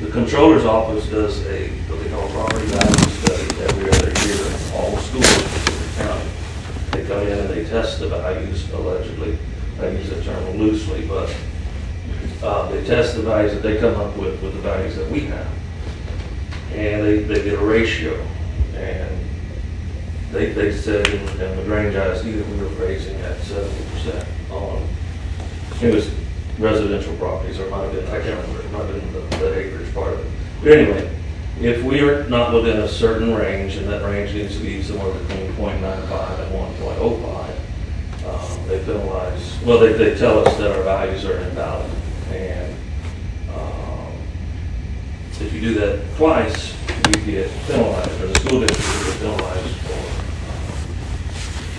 The 0.00 0.06
comptroller's 0.14 0.64
office 0.64 1.08
does 1.08 1.44
a, 1.46 1.68
what 1.90 1.98
they 1.98 2.08
call 2.10 2.22
a 2.22 2.30
property 2.30 2.66
value 2.70 3.10
study 3.18 3.46
every 3.66 3.90
other 3.90 4.12
year 4.22 4.38
in 4.46 4.54
all 4.78 4.94
schools 5.02 5.26
in 5.26 5.74
the 5.74 5.90
county. 5.98 6.30
They 6.92 7.02
come 7.04 7.26
in 7.26 7.38
and 7.38 7.50
they 7.50 7.64
test 7.64 7.98
the 7.98 8.06
values 8.08 8.70
allegedly, 8.70 9.36
I 9.80 9.88
use 9.88 10.10
that 10.10 10.24
term 10.24 10.58
loosely, 10.58 11.06
but 11.06 11.34
uh, 12.42 12.70
they 12.70 12.84
test 12.84 13.16
the 13.16 13.22
values 13.22 13.52
that 13.52 13.62
they 13.62 13.78
come 13.78 13.94
up 13.96 14.16
with, 14.16 14.40
with 14.42 14.54
the 14.54 14.60
values 14.60 14.96
that 14.96 15.10
we 15.10 15.20
have. 15.20 15.48
And 16.72 17.04
they, 17.04 17.18
they 17.20 17.42
get 17.44 17.54
a 17.54 17.64
ratio, 17.64 18.14
and 18.74 19.24
they, 20.32 20.52
they 20.52 20.72
said 20.72 21.06
in 21.08 21.20
in 21.40 21.56
LaGrange 21.58 21.94
ISD 21.94 22.24
that 22.26 22.48
we 22.48 22.58
were 22.58 22.68
raising 22.84 23.18
at 23.22 23.40
seventy 23.40 23.90
percent 23.90 24.28
on 24.50 24.86
It 25.80 25.94
was 25.94 26.10
residential 26.58 27.16
properties, 27.16 27.58
or 27.58 27.70
might 27.70 27.84
have 27.84 27.92
been, 27.92 28.06
I 28.08 28.20
can't 28.20 28.40
remember, 28.42 28.60
it 28.60 28.72
might 28.72 28.84
have 28.86 29.00
been 29.00 29.12
the, 29.12 29.20
the 29.38 29.58
acreage 29.58 29.94
part 29.94 30.12
of 30.12 30.20
it. 30.20 30.26
But 30.62 30.72
anyway, 30.72 31.16
if 31.60 31.82
we 31.82 32.00
are 32.00 32.28
not 32.28 32.52
within 32.52 32.80
a 32.80 32.88
certain 32.88 33.34
range, 33.34 33.76
and 33.76 33.88
that 33.88 34.04
range 34.04 34.34
needs 34.34 34.56
to 34.56 34.62
be 34.62 34.82
somewhere 34.82 35.12
between 35.12 35.52
0.95 35.52 36.40
and 36.40 36.54
one 36.54 36.74
point 36.74 36.98
oh 37.00 37.16
five, 37.22 37.57
um, 38.28 38.68
they 38.68 38.78
penalize, 38.84 39.58
well, 39.64 39.78
they, 39.78 39.92
they 39.92 40.14
tell 40.16 40.46
us 40.46 40.56
that 40.58 40.70
our 40.70 40.82
values 40.82 41.24
are 41.24 41.38
invalid. 41.38 41.90
And, 42.30 42.74
um, 43.54 44.12
if 45.40 45.52
you 45.52 45.60
do 45.60 45.74
that 45.74 46.16
twice, 46.16 46.74
you 47.08 47.24
get 47.24 47.50
penalized, 47.66 48.20
or 48.20 48.26
the 48.26 48.38
school 48.40 48.60
district 48.60 48.88
will 48.98 49.04
get 49.04 49.18
penalized 49.20 49.76
for, 49.76 50.00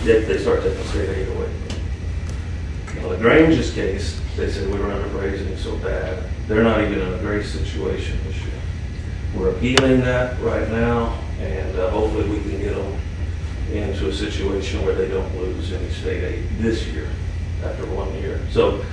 yet 0.07 0.27
they 0.27 0.37
start 0.37 0.63
taking 0.63 0.85
state 0.85 1.09
aid 1.09 1.27
away. 1.29 1.49
The 3.09 3.17
Grange's 3.17 3.73
case, 3.73 4.19
they 4.35 4.49
said 4.51 4.67
we 4.71 4.77
were 4.79 4.89
underappraising 4.89 5.57
so 5.57 5.75
bad, 5.77 6.23
they're 6.47 6.63
not 6.63 6.81
even 6.81 6.99
in 6.99 7.13
a 7.13 7.17
great 7.19 7.45
situation 7.45 8.19
this 8.25 8.37
year. 8.37 8.61
We're 9.35 9.49
appealing 9.49 10.01
that 10.01 10.39
right 10.41 10.69
now, 10.69 11.19
and 11.39 11.77
uh, 11.77 11.89
hopefully 11.89 12.29
we 12.29 12.41
can 12.41 12.59
get 12.59 12.75
them 12.75 12.99
into 13.71 14.09
a 14.09 14.13
situation 14.13 14.83
where 14.85 14.95
they 14.95 15.07
don't 15.07 15.35
lose 15.37 15.71
any 15.71 15.89
state 15.89 16.23
aid 16.23 16.49
this 16.57 16.85
year, 16.87 17.09
after 17.63 17.85
one 17.87 18.13
year. 18.15 18.39
So, 18.51 18.83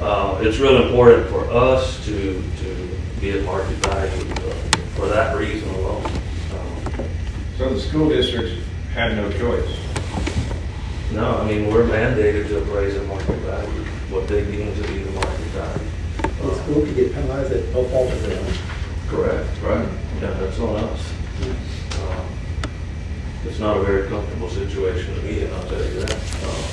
uh, 0.00 0.38
it's 0.42 0.58
really 0.58 0.86
important 0.86 1.28
for 1.28 1.44
us 1.50 2.04
to, 2.06 2.42
to 2.42 2.90
be 3.20 3.30
at 3.30 3.44
market 3.44 3.76
value 3.86 4.32
uh, 4.32 4.54
for 4.96 5.06
that 5.08 5.36
reason 5.36 5.68
alone. 5.70 6.04
Um, 6.04 7.06
So 7.56 7.68
the 7.72 7.80
school 7.80 8.08
districts 8.08 8.60
had 8.92 9.16
no 9.16 9.30
choice. 9.32 9.78
No, 11.12 11.38
I 11.38 11.46
mean, 11.46 11.70
we're 11.72 11.84
mandated 11.84 12.48
to 12.48 12.58
appraise 12.58 12.96
at 12.96 13.06
market 13.06 13.36
value, 13.38 13.84
what 14.10 14.26
they 14.26 14.44
deem 14.44 14.74
to 14.74 14.82
be 14.88 14.98
the 14.98 15.10
market 15.12 15.46
value. 15.54 15.88
The 16.42 16.62
school 16.62 16.82
could 16.84 16.96
get 16.96 17.14
penalized 17.14 17.52
at 17.52 17.68
no 17.72 17.84
fault 17.84 18.12
of 18.12 18.22
their 18.22 18.38
own. 18.40 18.52
Correct, 19.08 19.48
right. 19.62 19.88
Yeah, 20.20 20.30
that's 20.32 20.58
on 20.58 20.76
us. 20.76 21.13
Um, 23.44 23.50
It's 23.50 23.58
not 23.60 23.76
a 23.76 23.82
very 23.82 24.08
comfortable 24.08 24.48
situation 24.50 25.14
to 25.14 25.20
be 25.20 25.42
in, 25.42 25.52
I'll 25.52 25.62
tell 25.64 25.78
you 25.84 26.00
that. 26.00 26.12
Um, 26.44 26.64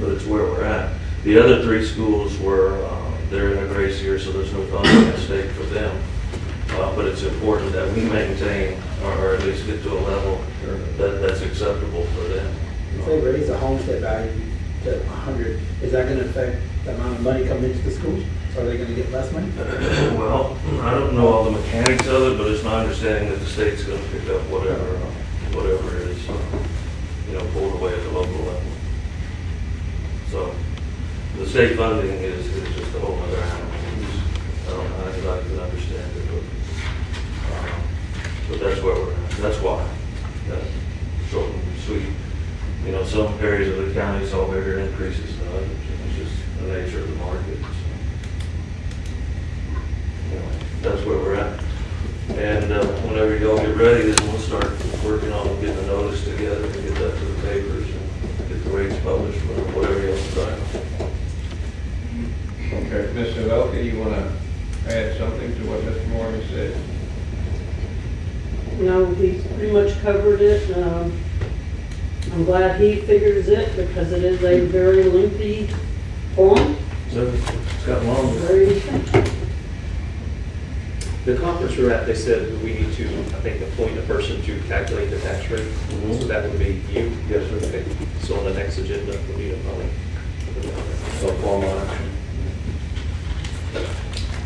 But 0.00 0.10
it's 0.10 0.24
where 0.26 0.42
we're 0.44 0.64
at. 0.64 0.92
The 1.24 1.38
other 1.38 1.62
three 1.62 1.84
schools 1.84 2.38
were, 2.38 2.84
uh, 2.84 3.10
they're 3.30 3.52
in 3.54 3.64
a 3.64 3.66
grace 3.72 4.02
year, 4.02 4.18
so 4.18 4.32
there's 4.32 4.52
no 4.52 4.64
funding 4.66 5.08
at 5.08 5.18
stake 5.18 5.50
for 5.52 5.64
them. 5.64 5.96
Uh, 6.70 6.94
But 6.96 7.06
it's 7.06 7.22
important 7.22 7.72
that 7.72 7.92
we 7.94 8.02
maintain, 8.02 8.76
or 9.04 9.34
at 9.34 9.42
least 9.44 9.66
get 9.66 9.82
to 9.84 9.92
a 9.92 10.00
level 10.00 10.40
that, 10.98 11.20
that's 11.20 11.42
acceptable 11.42 12.04
for 12.14 12.28
them. 12.28 12.52
If 12.98 13.06
they 13.06 13.20
raise 13.20 13.48
the 13.48 13.58
homestead 13.58 14.00
value 14.00 14.30
to 14.84 15.00
a 15.00 15.06
hundred, 15.08 15.60
is 15.82 15.92
that 15.92 16.08
gonna 16.08 16.20
affect 16.22 16.56
the 16.84 16.94
amount 16.94 17.16
of 17.16 17.22
money 17.22 17.46
coming 17.46 17.64
into 17.70 17.78
the 17.82 17.90
schools? 17.90 18.22
Are 18.56 18.64
they 18.64 18.76
gonna 18.78 18.94
get 18.94 19.10
less 19.10 19.32
money? 19.32 19.48
Well, 20.16 20.56
I 20.82 20.90
don't 20.94 21.14
know 21.14 21.26
all 21.28 21.44
the 21.44 21.50
mechanics 21.50 22.06
of 22.06 22.22
it, 22.32 22.38
but 22.38 22.46
it's 22.48 22.62
my 22.62 22.82
understanding 22.82 23.30
that 23.30 23.40
the 23.40 23.46
state's 23.46 23.82
gonna 23.84 24.00
pick 24.12 24.28
up 24.30 24.42
whatever, 24.48 24.96
uh, 24.96 25.10
whatever 25.54 25.96
is, 25.98 26.26
you 26.26 27.32
know, 27.38 27.44
pulled 27.52 27.74
away 27.74 27.94
at 27.94 28.02
the 28.02 28.10
local 28.10 28.32
level. 28.32 28.62
So, 30.30 30.54
the 31.38 31.46
state 31.46 31.76
funding 31.76 32.10
is, 32.10 32.46
is 32.46 32.76
just 32.76 32.94
a 32.96 33.00
whole 33.00 33.18
other 33.20 33.36
animal. 33.36 33.70
I 34.66 34.70
don't 34.70 34.90
know 34.90 34.96
how 34.96 35.10
anybody 35.10 35.48
can 35.48 35.60
understand 35.60 36.10
it, 36.16 36.26
but, 36.28 37.56
um, 37.56 37.82
but 38.48 38.60
that's 38.60 38.80
where 38.82 38.94
we're 38.94 39.12
at. 39.12 39.30
That's 39.30 39.58
why. 39.60 39.88
Uh, 40.50 40.64
Short 41.30 41.50
and 41.50 41.80
sweet. 41.80 42.06
You 42.84 42.92
know, 42.92 43.04
some 43.04 43.38
areas 43.40 43.76
of 43.78 43.88
the 43.88 43.94
county 43.94 44.26
saw 44.26 44.46
bigger 44.46 44.78
increases 44.78 45.38
than 45.38 45.48
others. 45.48 45.70
It's 46.06 46.16
just 46.18 46.34
the 46.60 46.66
nature 46.66 47.00
of 47.00 47.08
the 47.08 47.16
market. 47.16 47.58
so. 47.58 47.66
Anyway, 50.30 50.58
That's 50.82 51.04
where 51.06 51.18
we're 51.18 51.34
at. 51.36 51.60
And 52.30 52.72
uh, 52.72 52.84
whenever 53.02 53.36
y'all 53.36 53.56
get 53.58 53.76
ready, 53.76 54.10
then 54.10 54.28
we'll 54.28 54.40
start 54.40 54.64
working 55.04 55.32
on 55.32 55.46
getting 55.60 55.76
the 55.76 55.86
notice 55.86 56.24
together 56.24 56.64
and 56.64 56.74
get 56.74 56.94
that 56.94 57.18
to 57.18 57.24
the 57.24 57.42
papers 57.42 57.88
and 57.88 58.48
get 58.48 58.64
the 58.64 58.70
rates 58.70 58.98
published, 59.04 59.38
or 59.44 59.62
whatever 59.72 60.00
y'all 60.06 60.16
decide. 60.16 60.58
Okay, 62.72 63.12
Mr. 63.14 63.46
Velke, 63.46 63.84
you 63.84 64.00
want 64.00 64.14
to 64.14 64.92
add 64.92 65.16
something 65.18 65.54
to 65.54 65.60
what 65.70 65.80
Mr. 65.82 66.08
Morgan 66.08 66.42
said? 66.48 66.76
No, 68.80 69.06
he's 69.14 69.44
pretty 69.48 69.70
much 69.72 70.00
covered 70.00 70.40
it. 70.40 70.76
Um, 70.76 71.12
I'm 72.32 72.44
glad 72.44 72.80
he 72.80 72.96
figures 73.02 73.46
it 73.48 73.76
because 73.76 74.10
it 74.12 74.24
is 74.24 74.42
a 74.42 74.60
very 74.66 75.04
lengthy 75.04 75.68
form, 76.34 76.76
So 77.10 77.26
it's 77.28 77.86
got 77.86 78.02
long. 78.02 78.34
very, 78.38 78.80
The 81.24 81.36
conference 81.36 81.76
we're 81.78 81.90
at, 81.90 82.06
they 82.06 82.14
said 82.14 82.52
we 82.62 82.74
need 82.74 82.92
to, 82.96 83.06
I 83.08 83.40
think, 83.40 83.62
appoint 83.62 83.96
a 83.98 84.02
person 84.02 84.42
to 84.42 84.60
calculate 84.68 85.08
the 85.10 85.18
tax 85.20 85.48
rate. 85.50 85.64
Mhm. 85.90 86.20
So 86.20 86.26
that 86.26 86.42
would 86.44 86.58
be 86.58 86.82
you. 86.92 87.12
Yes, 87.30 87.48
sir. 87.48 87.56
Okay. 87.66 87.82
So 88.22 88.36
on 88.38 88.44
the 88.44 88.52
next 88.52 88.76
agenda, 88.76 89.16
we 89.30 89.44
need 89.44 89.52
a 89.54 89.56
probably. 89.64 89.86
So 91.20 91.32
formal 91.40 91.70
action. 91.78 92.10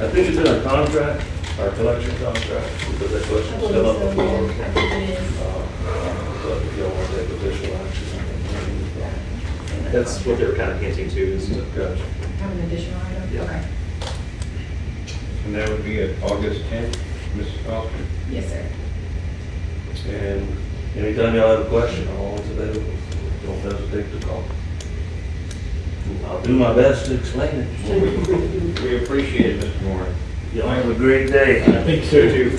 I 0.01 0.07
think 0.09 0.29
it's 0.29 0.39
in 0.39 0.47
our 0.47 0.61
contract, 0.63 1.23
our 1.59 1.71
collection 1.71 2.17
contract, 2.23 2.71
because 2.93 3.11
that 3.11 3.23
question's 3.25 3.65
still 3.65 3.87
up 3.91 3.99
before. 3.99 4.39
Uh, 4.39 5.65
But 6.45 6.63
if 6.63 6.79
y'all 6.79 6.91
want 6.91 7.11
to 7.11 7.17
take 7.17 7.31
official 7.31 7.77
action. 7.77 8.07
That's 9.93 10.25
what 10.25 10.39
they 10.39 10.47
were 10.47 10.53
kind 10.55 10.71
of 10.73 10.81
hinting 10.81 11.11
to 11.11 11.21
is 11.35 11.49
to 11.49 11.55
Gotcha. 11.75 12.03
Have 12.41 12.53
an 12.53 12.61
additional 12.71 13.01
item? 13.01 13.23
Yeah. 13.35 13.43
Okay. 13.43 13.63
And 15.49 15.57
that 15.57 15.67
would 15.71 15.83
be 15.83 15.99
at 16.03 16.23
August 16.23 16.61
10th, 16.65 16.95
Mrs. 17.35 17.57
Foster? 17.65 18.05
Yes, 18.31 18.51
sir. 18.51 18.67
And 20.11 20.47
anytime 20.95 21.35
y'all 21.35 21.57
have 21.57 21.65
a 21.65 21.69
question, 21.71 22.07
I'm 22.07 22.21
always 22.21 22.51
available. 22.51 22.93
Don't 23.47 23.59
hesitate 23.61 24.21
to 24.21 24.27
call. 24.27 24.45
I'll 26.27 26.43
do 26.43 26.53
my 26.53 26.75
best 26.75 27.07
to 27.07 27.15
explain 27.15 27.67
it. 27.67 28.83
We 28.83 29.03
appreciate 29.03 29.57
it, 29.57 29.65
Mr. 29.65 29.83
Moore. 29.85 30.07
Y'all 30.53 30.69
have 30.69 30.91
a 30.91 30.95
great 30.95 31.31
day. 31.33 31.63
I 31.63 31.83
think 31.83 32.05
so 32.05 32.29
too. 32.29 32.59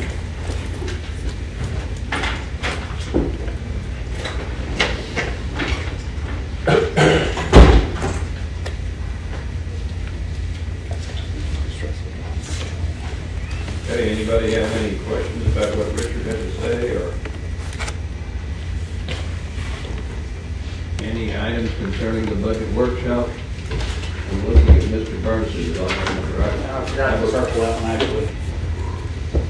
Okay, 13.92 14.12
anybody 14.12 14.52
have 14.54 14.72
any 14.78 14.98
questions 15.00 15.46
about 15.48 15.76
what 15.76 15.92
Richard 15.94 16.22
had 16.26 16.36
to 16.36 16.52
say, 16.62 16.96
or? 16.96 17.14
Any 21.04 21.36
items 21.36 21.72
concerning 21.76 22.26
the 22.28 22.36
budget 22.36 22.72
workshop? 22.74 23.28
I'm 24.32 24.48
looking 24.48 24.70
at 24.70 24.84
Mr. 24.84 25.24
Burns, 25.24 25.52
who's 25.54 25.78
on 25.80 25.88
the 25.88 26.38
right. 26.38 26.54
I 26.54 26.86
forgot 26.86 27.20
to 27.20 27.28
circle 27.32 27.62
that 27.62 27.82
one 27.82 27.92
actually. 27.92 28.28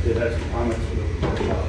Did 0.05 0.17
have 0.17 0.39
some 0.39 0.51
comments 0.51 0.85
for 0.87 0.95
the 0.95 1.27
workshop. 1.27 1.65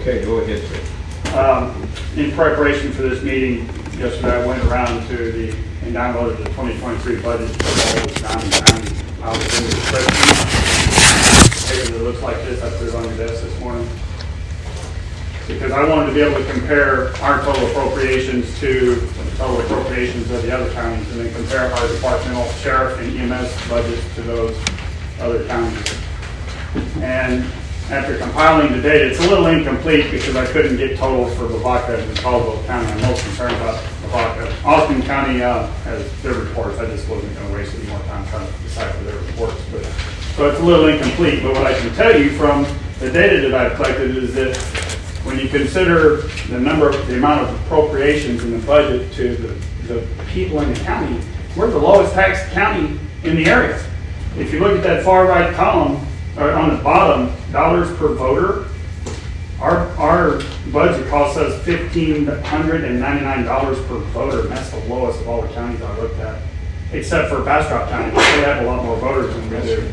Okay, 0.00 0.24
go 0.24 0.36
ahead, 0.38 0.62
sir. 0.68 1.36
Um, 1.36 1.88
In 2.16 2.30
preparation 2.32 2.92
for 2.92 3.02
this 3.02 3.22
meeting, 3.24 3.66
yesterday 3.98 4.40
I 4.40 4.46
went 4.46 4.62
around 4.64 5.06
to 5.08 5.16
the, 5.16 5.50
and 5.82 5.94
downloaded 5.94 6.42
the 6.44 6.50
2023 7.08 7.22
budget 7.22 7.48
for 7.56 7.72
all 7.88 8.04
the. 8.06 8.18
I 9.22 9.32
was 9.32 9.40
in 9.56 9.64
the 9.64 9.70
spreadsheet. 9.88 10.36
That 11.92 12.02
looks 12.02 12.22
like 12.22 12.36
this, 12.44 12.62
I 12.62 12.70
put 12.76 12.88
it 12.88 12.94
on 12.94 13.04
your 13.04 13.16
desk 13.16 13.42
this 13.42 13.60
morning. 13.60 13.88
Because 15.46 15.72
I 15.72 15.88
wanted 15.88 16.08
to 16.08 16.12
be 16.12 16.20
able 16.20 16.38
to 16.38 16.52
compare 16.52 17.16
our 17.22 17.42
total 17.42 17.66
appropriations 17.68 18.58
to 18.60 19.00
total 19.36 19.60
appropriations 19.60 20.30
of 20.30 20.42
the 20.42 20.54
other 20.54 20.70
counties, 20.72 21.10
and 21.12 21.20
then 21.20 21.34
compare 21.34 21.72
our 21.72 21.88
departmental 21.88 22.46
sheriff 22.60 22.98
and 23.00 23.16
EMS 23.16 23.68
budgets 23.68 24.14
to 24.16 24.22
those 24.22 24.56
other 25.20 25.46
counties. 25.46 25.94
And 27.00 27.44
after 27.90 28.18
compiling 28.18 28.72
the 28.72 28.82
data, 28.82 29.10
it's 29.10 29.20
a 29.20 29.28
little 29.28 29.46
incomplete 29.46 30.10
because 30.10 30.36
I 30.36 30.44
couldn't 30.46 30.76
get 30.76 30.98
totals 30.98 31.34
for 31.36 31.44
Lavaca 31.44 31.98
and 31.98 32.18
Caldwell 32.18 32.62
County. 32.64 32.92
I'm 32.92 33.00
most 33.00 33.22
concerned 33.24 33.56
about 33.56 33.82
Lavaca. 34.08 34.64
Austin 34.64 35.02
County 35.02 35.42
uh, 35.42 35.66
has 35.84 36.22
their 36.22 36.34
reports. 36.34 36.78
I 36.78 36.86
just 36.86 37.08
wasn't 37.08 37.34
going 37.34 37.48
to 37.48 37.54
waste 37.54 37.74
any 37.74 37.86
more 37.88 38.00
time 38.00 38.26
trying 38.28 38.46
to 38.46 38.58
decipher 38.62 39.02
their 39.04 39.18
reports. 39.18 39.62
But 39.70 39.84
So 40.36 40.48
it's 40.50 40.60
a 40.60 40.62
little 40.62 40.88
incomplete, 40.88 41.42
but 41.42 41.52
what 41.52 41.66
I 41.66 41.78
can 41.78 41.94
tell 41.94 42.18
you 42.18 42.30
from 42.30 42.64
the 43.00 43.10
data 43.10 43.48
that 43.48 43.54
I've 43.54 43.76
collected 43.76 44.16
is 44.16 44.34
that 44.34 44.56
when 45.24 45.38
you 45.38 45.48
consider 45.48 46.22
the 46.48 46.58
number, 46.58 46.88
of, 46.88 47.06
the 47.06 47.16
amount 47.16 47.48
of 47.48 47.66
appropriations 47.66 48.44
in 48.44 48.52
the 48.52 48.66
budget 48.66 49.12
to 49.14 49.34
the, 49.36 49.94
the 49.94 50.24
people 50.28 50.60
in 50.60 50.72
the 50.72 50.80
county, 50.80 51.20
we're 51.56 51.70
the 51.70 51.78
lowest 51.78 52.14
taxed 52.14 52.50
county 52.52 52.98
in 53.24 53.36
the 53.36 53.46
area. 53.46 53.84
If 54.36 54.52
you 54.52 54.60
look 54.60 54.76
at 54.76 54.82
that 54.84 55.04
far 55.04 55.26
right 55.26 55.54
column, 55.54 56.04
or 56.36 56.52
on 56.52 56.76
the 56.76 56.82
bottom, 56.82 57.32
dollars 57.50 57.88
per 57.98 58.14
voter, 58.14 58.67
our, 59.60 59.88
our 59.96 60.40
budget 60.72 61.08
costs 61.08 61.36
us 61.36 61.62
fifteen 61.64 62.26
hundred 62.26 62.84
and 62.84 63.00
ninety-nine 63.00 63.44
dollars 63.44 63.78
per 63.86 63.98
voter, 63.98 64.42
and 64.42 64.50
that's 64.50 64.70
the 64.70 64.80
lowest 64.84 65.20
of 65.20 65.28
all 65.28 65.42
the 65.42 65.48
counties 65.48 65.82
I 65.82 65.98
looked 65.98 66.18
at. 66.20 66.40
except 66.92 67.28
for 67.28 67.42
Bastrop 67.42 67.88
County, 67.90 68.10
they 68.10 68.42
have 68.42 68.62
a 68.62 68.66
lot 68.66 68.84
more 68.84 68.96
voters 68.96 69.34
than 69.34 69.44
we 69.50 69.60
do. 69.66 69.92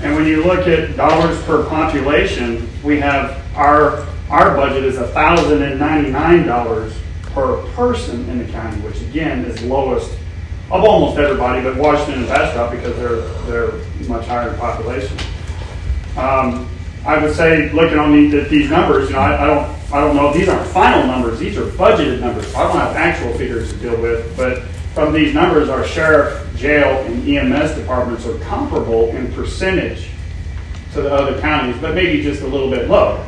And 0.00 0.14
when 0.14 0.26
you 0.26 0.44
look 0.44 0.66
at 0.66 0.96
dollars 0.96 1.40
per 1.44 1.64
population, 1.68 2.68
we 2.82 3.00
have, 3.00 3.42
our, 3.56 4.06
our 4.30 4.54
budget 4.56 4.84
is 4.84 4.96
thousand 4.96 5.62
and 5.62 5.78
ninety-nine 5.78 6.46
dollars 6.46 6.94
per 7.24 7.62
person 7.72 8.28
in 8.28 8.38
the 8.38 8.50
county, 8.52 8.80
which 8.82 9.00
again 9.02 9.44
is 9.44 9.60
lowest 9.62 10.12
of 10.70 10.84
almost 10.84 11.18
everybody, 11.18 11.62
but 11.62 11.76
Washington 11.76 12.20
and 12.20 12.28
Bastrop 12.28 12.70
because 12.72 12.94
they're, 12.96 13.20
they're 13.46 14.06
much 14.06 14.26
higher 14.26 14.50
in 14.52 14.58
population. 14.58 15.16
Um, 16.16 16.68
I 17.06 17.22
would 17.22 17.34
say, 17.34 17.70
looking 17.72 17.98
on 17.98 18.12
the, 18.12 18.40
at 18.40 18.50
these 18.50 18.70
numbers, 18.70 19.08
you 19.08 19.14
know, 19.14 19.20
I, 19.20 19.42
I 19.42 19.46
don't, 19.46 19.92
I 19.92 20.00
don't 20.00 20.16
know, 20.16 20.32
these 20.32 20.48
aren't 20.48 20.68
final 20.68 21.06
numbers, 21.06 21.38
these 21.38 21.56
are 21.56 21.64
budgeted 21.70 22.20
numbers. 22.20 22.52
I 22.54 22.64
don't 22.64 22.76
have 22.76 22.96
actual 22.96 23.32
figures 23.38 23.72
to 23.72 23.78
deal 23.78 24.00
with, 24.00 24.36
but 24.36 24.62
from 24.94 25.12
these 25.12 25.32
numbers, 25.32 25.68
our 25.68 25.86
sheriff, 25.86 26.56
jail, 26.56 26.98
and 27.06 27.26
EMS 27.26 27.76
departments 27.76 28.26
are 28.26 28.38
comparable 28.40 29.10
in 29.10 29.32
percentage 29.32 30.08
to 30.92 31.02
the 31.02 31.12
other 31.12 31.40
counties, 31.40 31.80
but 31.80 31.94
maybe 31.94 32.22
just 32.22 32.42
a 32.42 32.46
little 32.46 32.70
bit 32.70 32.88
lower. 32.88 33.24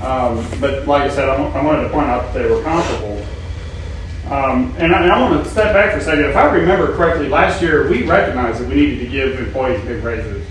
Um, 0.00 0.46
but 0.60 0.86
like 0.86 1.02
I 1.02 1.10
said, 1.10 1.28
I, 1.28 1.34
I 1.34 1.64
wanted 1.64 1.82
to 1.84 1.88
point 1.90 2.06
out 2.06 2.32
that 2.32 2.34
they 2.34 2.48
were 2.48 2.62
comparable. 2.62 3.26
Um, 4.26 4.74
and 4.78 4.94
I, 4.94 5.02
and 5.02 5.12
I 5.12 5.20
want 5.20 5.42
to 5.42 5.50
step 5.50 5.72
back 5.72 5.92
for 5.92 5.98
a 5.98 6.02
second. 6.02 6.24
If 6.24 6.36
I 6.36 6.50
remember 6.50 6.94
correctly, 6.96 7.28
last 7.28 7.62
year 7.62 7.88
we 7.88 8.04
recognized 8.04 8.60
that 8.60 8.68
we 8.68 8.74
needed 8.74 9.04
to 9.04 9.10
give 9.10 9.38
employees 9.38 9.84
big 9.84 10.02
raises. 10.02 10.45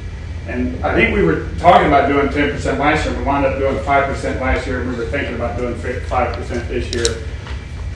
And 0.47 0.84
I 0.86 0.93
think 0.93 1.15
we 1.15 1.23
were 1.23 1.49
talking 1.58 1.88
about 1.88 2.08
doing 2.08 2.29
ten 2.29 2.51
percent 2.51 2.79
last 2.79 3.05
year. 3.05 3.17
We 3.17 3.23
wound 3.23 3.45
up 3.45 3.58
doing 3.58 3.84
five 3.84 4.05
percent 4.05 4.39
last 4.39 4.67
year. 4.67 4.86
We 4.86 4.95
were 4.95 5.08
thinking 5.08 5.36
about 5.36 5.58
doing 5.58 5.75
five 6.01 6.36
percent 6.36 6.67
this 6.69 6.93
year. 6.93 7.25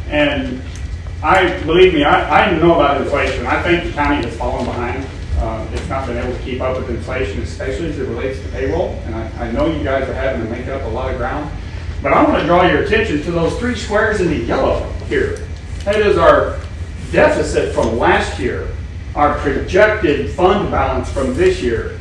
And 0.07 0.61
I, 1.21 1.61
believe 1.63 1.93
me, 1.93 2.03
I, 2.03 2.47
I 2.47 2.57
know 2.57 2.75
about 2.75 3.01
inflation. 3.01 3.45
I 3.45 3.61
think 3.61 3.83
the 3.83 3.91
county 3.91 4.25
has 4.25 4.35
fallen 4.35 4.65
behind. 4.65 5.05
Uh, 5.37 5.67
it's 5.73 5.87
not 5.87 6.07
been 6.07 6.17
able 6.17 6.35
to 6.35 6.43
keep 6.43 6.59
up 6.59 6.77
with 6.77 6.89
inflation, 6.89 7.41
especially 7.41 7.89
as 7.89 7.99
it 7.99 8.07
relates 8.07 8.39
to 8.41 8.47
payroll. 8.49 8.89
And 9.05 9.15
I, 9.15 9.47
I 9.47 9.51
know 9.51 9.67
you 9.67 9.83
guys 9.83 10.09
are 10.09 10.13
having 10.13 10.43
to 10.43 10.49
make 10.49 10.67
up 10.67 10.81
a 10.83 10.87
lot 10.87 11.11
of 11.11 11.17
ground. 11.17 11.51
But 12.01 12.13
I 12.13 12.23
want 12.23 12.39
to 12.39 12.45
draw 12.45 12.65
your 12.65 12.83
attention 12.83 13.21
to 13.23 13.31
those 13.31 13.57
three 13.59 13.75
squares 13.75 14.21
in 14.21 14.27
the 14.27 14.37
yellow 14.37 14.89
here. 15.07 15.45
That 15.83 15.97
is 15.97 16.17
our 16.17 16.59
deficit 17.11 17.75
from 17.75 17.97
last 17.99 18.39
year, 18.39 18.69
our 19.15 19.37
projected 19.39 20.31
fund 20.31 20.71
balance 20.71 21.11
from 21.11 21.33
this 21.35 21.61
year, 21.61 21.98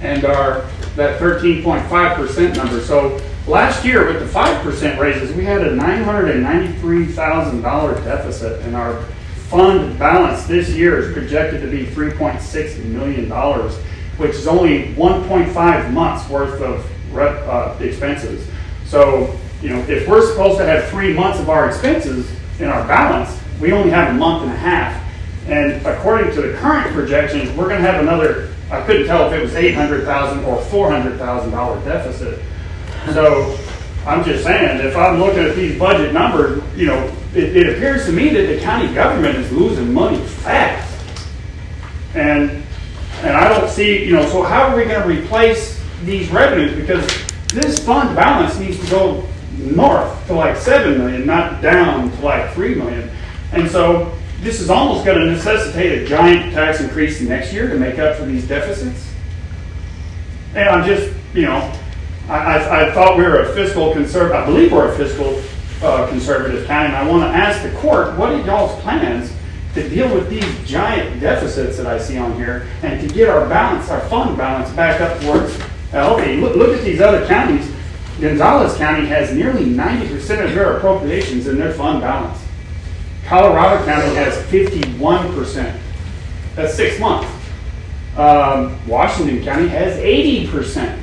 and 0.00 0.24
our, 0.24 0.62
that 0.96 1.18
thirteen 1.18 1.62
point 1.62 1.84
five 1.88 2.16
percent 2.16 2.56
number. 2.56 2.80
So 2.80 3.20
last 3.46 3.84
year 3.84 4.06
with 4.06 4.20
the 4.20 4.28
five 4.28 4.62
percent 4.62 5.00
raises, 5.00 5.34
we 5.34 5.44
had 5.44 5.66
a 5.66 5.74
nine 5.74 6.02
hundred 6.04 6.30
and 6.30 6.42
ninety-three 6.42 7.06
thousand 7.06 7.62
dollar 7.62 7.94
deficit, 8.04 8.60
and 8.62 8.76
our 8.76 9.02
fund 9.48 9.98
balance 9.98 10.46
this 10.46 10.68
year 10.70 10.98
is 10.98 11.12
projected 11.12 11.62
to 11.62 11.70
be 11.70 11.86
three 11.86 12.10
point 12.12 12.40
six 12.40 12.76
million 12.78 13.28
dollars, 13.28 13.76
which 14.18 14.32
is 14.32 14.46
only 14.46 14.92
one 14.94 15.26
point 15.26 15.50
five 15.52 15.92
months 15.92 16.28
worth 16.28 16.60
of 16.60 16.86
rep, 17.14 17.46
uh, 17.46 17.76
expenses. 17.80 18.46
So, 18.84 19.34
you 19.62 19.70
know, 19.70 19.80
if 19.88 20.06
we're 20.06 20.26
supposed 20.30 20.58
to 20.58 20.64
have 20.64 20.88
three 20.88 21.12
months 21.14 21.40
of 21.40 21.48
our 21.48 21.68
expenses 21.68 22.30
in 22.60 22.68
our 22.68 22.86
balance, 22.86 23.40
we 23.60 23.72
only 23.72 23.90
have 23.90 24.14
a 24.14 24.18
month 24.18 24.44
and 24.44 24.52
a 24.52 24.56
half. 24.56 25.04
And 25.46 25.84
according 25.86 26.34
to 26.34 26.42
the 26.42 26.58
current 26.58 26.92
projections, 26.94 27.50
we're 27.56 27.68
gonna 27.68 27.80
have 27.80 28.02
another, 28.02 28.47
I 28.70 28.82
couldn't 28.82 29.06
tell 29.06 29.26
if 29.26 29.32
it 29.32 29.42
was 29.42 29.54
eight 29.54 29.74
hundred 29.74 30.04
thousand 30.04 30.44
or 30.44 30.60
four 30.64 30.90
hundred 30.90 31.18
thousand 31.18 31.52
dollar 31.52 31.82
deficit. 31.84 32.40
So, 33.12 33.58
I'm 34.06 34.24
just 34.24 34.44
saying, 34.44 34.86
if 34.86 34.96
I'm 34.96 35.18
looking 35.20 35.40
at 35.40 35.54
these 35.54 35.78
budget 35.78 36.12
numbers, 36.12 36.62
you 36.76 36.86
know, 36.86 37.14
it, 37.34 37.56
it 37.56 37.76
appears 37.76 38.06
to 38.06 38.12
me 38.12 38.30
that 38.30 38.46
the 38.46 38.58
county 38.60 38.92
government 38.94 39.36
is 39.36 39.52
losing 39.52 39.92
money 39.92 40.18
fast. 40.24 41.06
And, 42.14 42.62
and 43.20 43.36
I 43.36 43.48
don't 43.48 43.68
see, 43.68 44.04
you 44.04 44.14
know, 44.14 44.26
so 44.28 44.42
how 44.42 44.68
are 44.68 44.76
we 44.76 44.84
gonna 44.84 45.06
replace 45.06 45.82
these 46.04 46.30
revenues? 46.30 46.74
Because 46.74 47.06
this 47.52 47.84
fund 47.84 48.16
balance 48.16 48.58
needs 48.58 48.80
to 48.80 48.90
go 48.90 49.28
north 49.58 50.26
to 50.28 50.34
like 50.34 50.56
seven 50.56 50.98
million, 50.98 51.26
not 51.26 51.60
down 51.60 52.10
to 52.10 52.20
like 52.22 52.52
three 52.54 52.74
million. 52.74 53.10
And 53.52 53.70
so 53.70 54.17
this 54.40 54.60
is 54.60 54.70
almost 54.70 55.04
gonna 55.04 55.26
necessitate 55.26 56.02
a 56.02 56.06
giant 56.06 56.52
tax 56.52 56.80
increase 56.80 57.20
next 57.20 57.52
year 57.52 57.68
to 57.68 57.76
make 57.76 57.98
up 57.98 58.16
for 58.16 58.24
these 58.24 58.46
deficits. 58.46 59.12
And 60.54 60.68
I'm 60.68 60.86
just, 60.86 61.12
you 61.34 61.42
know, 61.42 61.72
I, 62.28 62.34
I, 62.34 62.88
I 62.88 62.92
thought 62.92 63.16
we 63.16 63.24
were 63.24 63.42
a 63.42 63.54
fiscal 63.54 63.92
conserv, 63.92 64.32
I 64.32 64.44
believe 64.44 64.72
we're 64.72 64.92
a 64.92 64.96
fiscal, 64.96 65.42
uh, 65.82 66.08
conservative 66.08 66.66
county, 66.66 66.88
and 66.88 66.96
I 66.96 67.08
want 67.08 67.22
to 67.22 67.36
ask 67.36 67.62
the 67.62 67.76
court, 67.78 68.16
what 68.16 68.32
are 68.32 68.40
y'all's 68.44 68.80
plans 68.82 69.32
to 69.74 69.88
deal 69.88 70.12
with 70.12 70.28
these 70.28 70.68
giant 70.68 71.20
deficits 71.20 71.76
that 71.76 71.86
I 71.86 71.98
see 71.98 72.16
on 72.16 72.34
here, 72.34 72.66
and 72.82 73.00
to 73.06 73.14
get 73.14 73.28
our 73.28 73.48
balance, 73.48 73.90
our 73.90 74.00
fund 74.08 74.36
balance 74.36 74.70
back 74.74 75.00
up 75.00 75.20
towards, 75.20 75.56
okay, 75.92 76.36
look, 76.38 76.56
look 76.56 76.76
at 76.76 76.82
these 76.84 77.00
other 77.00 77.26
counties. 77.26 77.70
Gonzales 78.20 78.76
County 78.76 79.06
has 79.06 79.32
nearly 79.32 79.66
ninety 79.66 80.08
percent 80.08 80.44
of 80.44 80.52
their 80.52 80.78
appropriations 80.78 81.46
in 81.46 81.56
their 81.56 81.72
fund 81.72 82.00
balance. 82.00 82.44
Colorado 83.28 83.84
County 83.84 84.14
has 84.14 84.42
fifty-one 84.46 85.34
percent. 85.34 85.78
That's 86.54 86.74
six 86.74 86.98
months. 86.98 87.30
Um, 88.16 88.78
Washington 88.88 89.44
County 89.44 89.68
has 89.68 89.96
eighty 89.98 90.50
percent 90.50 91.00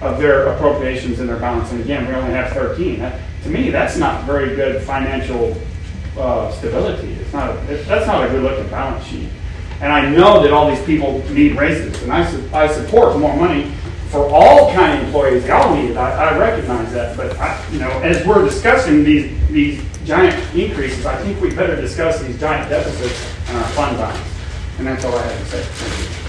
of 0.00 0.18
their 0.18 0.46
appropriations 0.46 1.20
in 1.20 1.26
their 1.26 1.36
balance, 1.36 1.70
and 1.70 1.80
again, 1.82 2.08
we 2.08 2.14
only 2.14 2.32
have 2.32 2.52
thirteen. 2.52 3.00
That, 3.00 3.20
to 3.42 3.50
me, 3.50 3.68
that's 3.68 3.98
not 3.98 4.24
very 4.24 4.56
good 4.56 4.82
financial 4.82 5.54
uh, 6.18 6.50
stability. 6.52 7.12
It's 7.12 7.32
not. 7.34 7.50
A, 7.50 7.72
it, 7.74 7.86
that's 7.86 8.06
not 8.06 8.24
a 8.24 8.30
good-looking 8.30 8.70
balance 8.70 9.04
sheet. 9.04 9.28
And 9.82 9.92
I 9.92 10.08
know 10.08 10.42
that 10.42 10.52
all 10.52 10.70
these 10.70 10.82
people 10.86 11.22
need 11.30 11.56
raises, 11.56 12.02
and 12.02 12.12
I, 12.12 12.30
su- 12.30 12.48
I 12.54 12.66
support 12.68 13.18
more 13.18 13.36
money 13.36 13.70
for 14.08 14.28
all 14.28 14.72
county 14.72 15.04
employees. 15.04 15.44
Y'all 15.46 15.74
need 15.74 15.90
it. 15.90 15.96
I, 15.96 16.30
I 16.30 16.38
recognize 16.38 16.92
that, 16.94 17.16
but 17.16 17.36
I, 17.38 17.62
you 17.70 17.78
know, 17.78 17.90
as 18.00 18.24
we're 18.26 18.42
discussing 18.44 19.04
these 19.04 19.30
these 19.48 19.84
giant 20.04 20.54
increases, 20.54 21.06
I 21.06 21.16
think 21.22 21.40
we 21.40 21.54
better 21.54 21.80
discuss 21.80 22.20
these 22.22 22.38
giant 22.38 22.68
deficits 22.68 23.48
and 23.48 23.56
our 23.58 23.68
fund 23.70 23.96
balance. 23.96 24.28
And 24.78 24.86
that's 24.86 25.04
all 25.04 25.14
I 25.14 25.22
have 25.22 25.38
to 25.38 25.44
say. 25.46 25.62
Thank 25.62 26.16
you. 26.16 26.22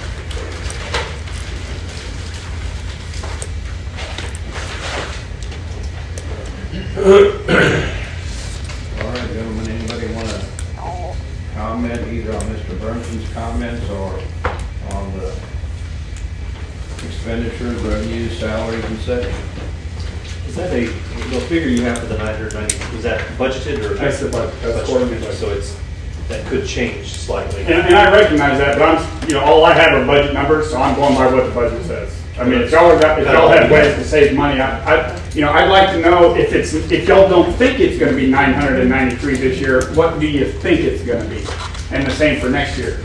All 6.95 7.03
right, 9.09 9.29
gentlemen, 9.33 9.67
anybody 9.67 10.13
want 10.13 10.29
to 10.29 10.45
comment 11.55 12.07
either 12.07 12.35
on 12.35 12.41
Mr. 12.43 12.79
Burnson's 12.79 13.33
comments 13.33 13.89
or 13.89 14.19
on 14.95 15.11
the 15.17 15.35
expenditures, 17.05 17.81
revenues, 17.81 18.37
salaries 18.37 18.85
and 18.85 18.99
such? 18.99 19.33
Is 20.53 20.57
that 20.57 20.71
a, 20.71 20.85
the 21.31 21.39
figure 21.47 21.67
you 21.67 21.81
have 21.81 21.97
for 21.97 22.05
the 22.05 22.15
nine 22.15 22.35
hundred 22.35 22.53
ninety, 22.53 22.75
is 22.95 23.01
that 23.01 23.19
budgeted 23.39 23.83
or? 23.89 23.95
That's 23.95 24.19
the 24.19 24.29
budget. 24.29 24.53
That's 24.61 24.87
budget. 24.87 25.33
So 25.33 25.49
it's, 25.49 25.75
that 26.27 26.45
could 26.45 26.67
change 26.67 27.07
slightly. 27.07 27.61
And, 27.61 27.73
and 27.87 27.95
I 27.95 28.11
recognize 28.11 28.59
that, 28.59 28.77
but 28.77 28.97
I'm, 28.99 29.27
you 29.27 29.33
know, 29.33 29.41
all 29.43 29.65
I 29.65 29.73
have 29.73 29.93
are 29.99 30.05
budget 30.05 30.35
numbers, 30.35 30.69
so 30.69 30.77
I'm 30.79 30.95
going 30.95 31.15
by 31.15 31.33
what 31.33 31.47
the 31.47 31.51
budget 31.55 31.83
says. 31.87 32.21
I 32.37 32.43
mean, 32.43 32.61
if 32.61 32.71
y'all 32.71 32.91
have, 32.91 33.01
got- 33.01 33.19
if 33.19 33.25
y'all 33.27 33.47
have 33.49 33.71
ways 33.71 33.95
to 33.95 34.03
save 34.03 34.35
money, 34.37 34.61
I, 34.61 35.07
I, 35.09 35.19
you 35.33 35.41
know, 35.41 35.51
I'd 35.51 35.69
like 35.69 35.89
to 35.89 35.99
know 35.99 36.35
if 36.35 36.53
it's, 36.53 36.71
if 36.75 37.07
y'all 37.07 37.27
don't 37.27 37.51
think 37.53 37.79
it's 37.79 37.99
gonna 37.99 38.15
be 38.15 38.29
nine 38.29 38.53
hundred 38.53 38.81
and 38.81 38.91
ninety-three 38.91 39.37
this 39.37 39.59
year, 39.59 39.91
what 39.95 40.19
do 40.19 40.27
you 40.27 40.51
think 40.51 40.81
it's 40.81 41.01
gonna 41.03 41.27
be? 41.27 41.43
And 41.91 42.05
the 42.05 42.11
same 42.11 42.39
for 42.39 42.49
next 42.49 42.77
year. 42.77 42.99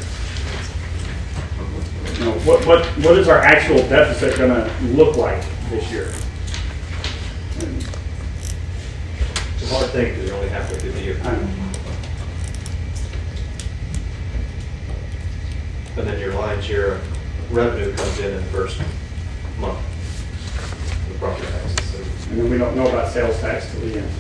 You 2.18 2.24
know, 2.26 2.32
what, 2.40 2.66
what, 2.66 2.84
what 2.98 3.16
is 3.16 3.26
our 3.26 3.38
actual 3.38 3.76
deficit 3.88 4.37
gonna 4.37 4.70
look 4.92 5.16
like 5.16 5.42
this 5.70 5.90
year? 5.90 6.12
It's 9.55 9.71
a 9.71 9.75
hard 9.75 9.90
thing 9.90 10.14
because 10.14 10.29
you're 10.29 10.37
only 10.37 10.49
halfway 10.49 10.79
through 10.79 10.92
the 10.92 11.03
year. 11.03 11.21
And 15.97 16.07
then 16.07 16.21
your 16.21 16.33
lion's 16.35 16.64
share 16.64 16.92
of 16.92 17.53
revenue 17.53 17.94
comes 17.97 18.18
in 18.21 18.31
in 18.33 18.37
the 18.37 18.42
first 18.51 18.81
month. 19.59 19.79
The 21.09 21.18
property 21.18 21.47
taxes. 21.49 21.90
So 21.90 22.31
And 22.31 22.40
then 22.40 22.51
we 22.51 22.59
don't 22.59 22.77
know 22.77 22.87
about 22.88 23.12
sales 23.12 23.40
tax 23.40 23.71
till 23.73 23.81
the 23.81 23.99
end. 23.99 24.11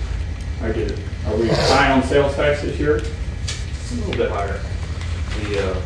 I 0.60 0.72
get 0.72 0.90
it. 0.90 0.98
Are 1.26 1.36
we 1.36 1.48
high 1.48 1.92
on 1.92 2.02
sales 2.02 2.34
tax 2.34 2.62
this 2.62 2.78
year? 2.80 2.96
It's 2.96 3.92
a 3.92 3.94
little 3.96 4.16
bit 4.16 4.30
higher. 4.30 4.60
The, 5.40 5.70
uh, 5.70 5.80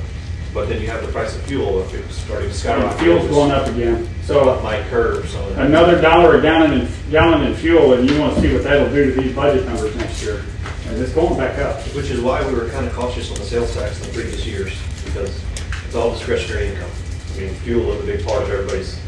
but 0.54 0.68
then 0.68 0.80
you 0.80 0.86
have 0.88 1.04
the 1.04 1.12
price 1.12 1.36
of 1.36 1.42
fuel, 1.42 1.82
if 1.82 1.92
it's 1.92 2.16
starting 2.16 2.48
to 2.48 2.54
skyrocket. 2.54 2.98
Fuel's 3.00 3.28
going 3.28 3.50
up 3.50 3.66
again. 3.66 4.08
So 4.22 4.44
That 4.44 4.62
might 4.62 4.82
curb 4.86 5.26
some 5.26 5.44
of 5.44 5.56
that. 5.56 5.66
another 5.66 6.00
dollar 6.00 6.38
a 6.38 6.40
gallon 6.40 6.72
in, 6.72 6.88
gallon 7.10 7.44
in 7.44 7.54
fuel, 7.54 7.94
and 7.94 8.08
you 8.08 8.20
want 8.20 8.34
to 8.36 8.40
see 8.40 8.52
what 8.52 8.62
that'll 8.62 8.90
do 8.90 9.12
to 9.12 9.20
these 9.20 9.34
budget 9.34 9.66
numbers 9.66 9.96
next 9.96 10.22
year. 10.22 10.44
And 10.86 11.00
it's 11.00 11.12
going 11.12 11.36
back 11.36 11.58
up. 11.58 11.80
Which 11.94 12.10
is 12.10 12.20
why 12.20 12.46
we 12.46 12.54
were 12.54 12.68
kind 12.68 12.86
of 12.86 12.92
cautious 12.94 13.30
on 13.32 13.38
the 13.38 13.44
sales 13.44 13.74
tax 13.74 14.00
in 14.00 14.06
the 14.08 14.14
previous 14.14 14.46
years, 14.46 14.80
because 15.04 15.42
it's 15.84 15.94
all 15.96 16.12
discretionary 16.12 16.68
income. 16.68 16.90
I 17.34 17.40
mean, 17.40 17.54
fuel 17.56 17.92
is 17.92 18.02
a 18.02 18.06
big 18.06 18.24
part 18.24 18.42
of 18.42 18.50
everybody's 18.50 19.00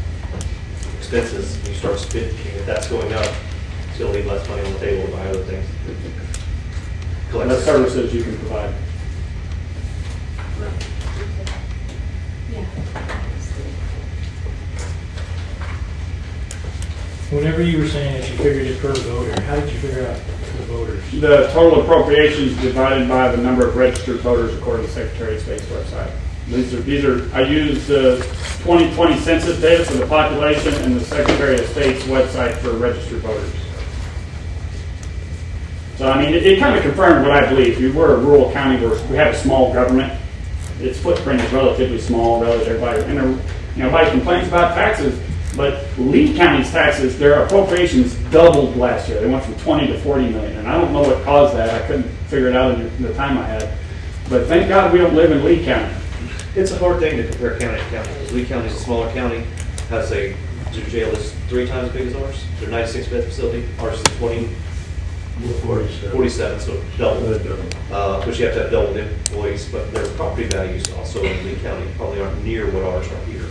expenses. 0.97 1.57
You 1.67 1.75
start 1.75 1.99
spending, 1.99 2.35
if 2.35 2.65
that's 2.65 2.89
going 2.89 3.13
up, 3.13 3.31
it's 3.89 3.99
gonna 3.99 4.11
leave 4.11 4.25
less 4.25 4.47
money 4.49 4.65
on 4.65 4.73
the 4.73 4.79
table 4.79 5.05
to 5.05 5.11
buy 5.11 5.27
other 5.27 5.43
things. 5.43 5.65
And 7.33 7.51
that's 7.51 7.63
services 7.63 8.13
you 8.13 8.23
can 8.23 8.37
provide. 8.39 8.73
Whenever 17.31 17.63
you 17.63 17.79
were 17.79 17.87
saying 17.87 18.21
that 18.21 18.29
you 18.29 18.37
figured 18.37 18.67
it 18.67 18.79
per 18.79 18.93
voter, 18.93 19.41
how 19.41 19.55
did 19.55 19.71
you 19.71 19.79
figure 19.79 20.05
out 20.07 20.15
the 20.15 20.63
voters? 20.65 21.11
The 21.11 21.49
total 21.53 21.81
appropriations 21.81 22.55
divided 22.61 23.09
by 23.09 23.29
the 23.35 23.41
number 23.41 23.67
of 23.67 23.75
registered 23.75 24.17
voters 24.19 24.53
according 24.55 24.85
to 24.85 24.87
the 24.87 24.93
Secretary 24.93 25.35
of 25.37 25.41
State's 25.41 25.65
website. 25.65 26.11
These 26.47 26.73
are, 26.75 26.81
these 26.81 27.03
are, 27.03 27.27
I 27.35 27.41
used 27.41 27.87
the 27.87 28.17
2020 28.63 29.17
census 29.21 29.59
data 29.59 29.83
for 29.83 29.93
the 29.97 30.05
population 30.05 30.73
and 30.83 30.95
the 30.95 31.03
Secretary 31.03 31.55
of 31.55 31.65
State's 31.69 32.03
website 32.03 32.57
for 32.57 32.71
registered 32.73 33.21
voters. 33.21 33.51
So, 35.97 36.07
I 36.07 36.21
mean, 36.23 36.35
it, 36.35 36.45
it 36.45 36.59
kind 36.59 36.75
of 36.75 36.83
confirmed 36.83 37.25
what 37.25 37.31
I 37.35 37.49
believe. 37.49 37.79
We- 37.79 37.89
We're 37.89 38.13
a 38.15 38.19
rural 38.19 38.51
county, 38.51 38.79
where 38.85 39.01
we 39.07 39.15
have 39.17 39.33
a 39.33 39.37
small 39.37 39.73
government. 39.73 40.13
Its 40.79 40.99
footprint 40.99 41.41
is 41.41 41.51
relatively 41.51 41.99
small 41.99 42.39
relative 42.41 42.65
to 42.67 42.69
everybody. 42.73 43.01
And, 43.09 43.39
everybody 43.81 44.11
complains 44.11 44.47
about 44.47 44.75
taxes, 44.75 45.17
but 45.55 45.85
Lee 45.97 46.35
County's 46.35 46.71
taxes, 46.71 47.17
their 47.17 47.43
appropriations 47.43 48.15
doubled 48.31 48.75
last 48.75 49.07
year. 49.09 49.19
They 49.21 49.29
went 49.29 49.43
from 49.43 49.55
20 49.55 49.87
to 49.87 49.99
40 49.99 50.29
million. 50.29 50.57
And 50.57 50.67
I 50.67 50.79
don't 50.79 50.91
know 50.93 51.01
what 51.01 51.23
caused 51.23 51.55
that. 51.55 51.81
I 51.81 51.85
couldn't 51.87 52.09
figure 52.27 52.47
it 52.47 52.55
out 52.55 52.79
in 52.79 53.01
the 53.01 53.13
time 53.13 53.37
I 53.37 53.45
had. 53.45 53.77
But 54.29 54.47
thank 54.47 54.67
God 54.69 54.91
we 54.91 54.99
don't 54.99 55.15
live 55.15 55.31
in 55.31 55.43
Lee 55.43 55.63
County. 55.63 55.93
It's 56.55 56.71
a 56.71 56.77
hard 56.77 56.99
thing 56.99 57.17
to 57.17 57.27
compare 57.27 57.59
county 57.59 57.77
to 57.77 57.89
county, 57.89 58.13
because 58.13 58.33
Lee 58.33 58.45
County 58.45 58.67
is 58.67 58.75
a 58.75 58.79
smaller 58.79 59.11
county, 59.11 59.45
has 59.89 60.11
a, 60.13 60.35
their 60.71 60.85
jail 60.85 61.09
is 61.09 61.33
three 61.49 61.67
times 61.67 61.89
as 61.89 61.93
big 61.93 62.07
as 62.07 62.15
ours. 62.15 62.45
Their 62.59 62.69
ninety-six 62.69 63.07
bed 63.09 63.25
facility, 63.25 63.67
ours 63.79 63.99
is 63.99 64.17
20. 64.17 64.49
47. 65.35 66.11
47, 66.11 66.59
so 66.61 66.81
double. 66.97 67.27
Uh, 67.91 68.23
which 68.23 68.39
you 68.39 68.45
have 68.45 68.55
to 68.55 68.61
have 68.61 68.71
double 68.71 68.93
the 68.93 69.01
employees, 69.01 69.69
but 69.69 69.93
their 69.93 70.07
property 70.15 70.47
values 70.47 70.89
also 70.93 71.21
in 71.21 71.45
Lee 71.45 71.57
County 71.57 71.85
probably 71.97 72.21
aren't 72.21 72.41
near 72.45 72.71
what 72.71 72.83
ours 72.83 73.11
are 73.11 73.25
here. 73.25 73.45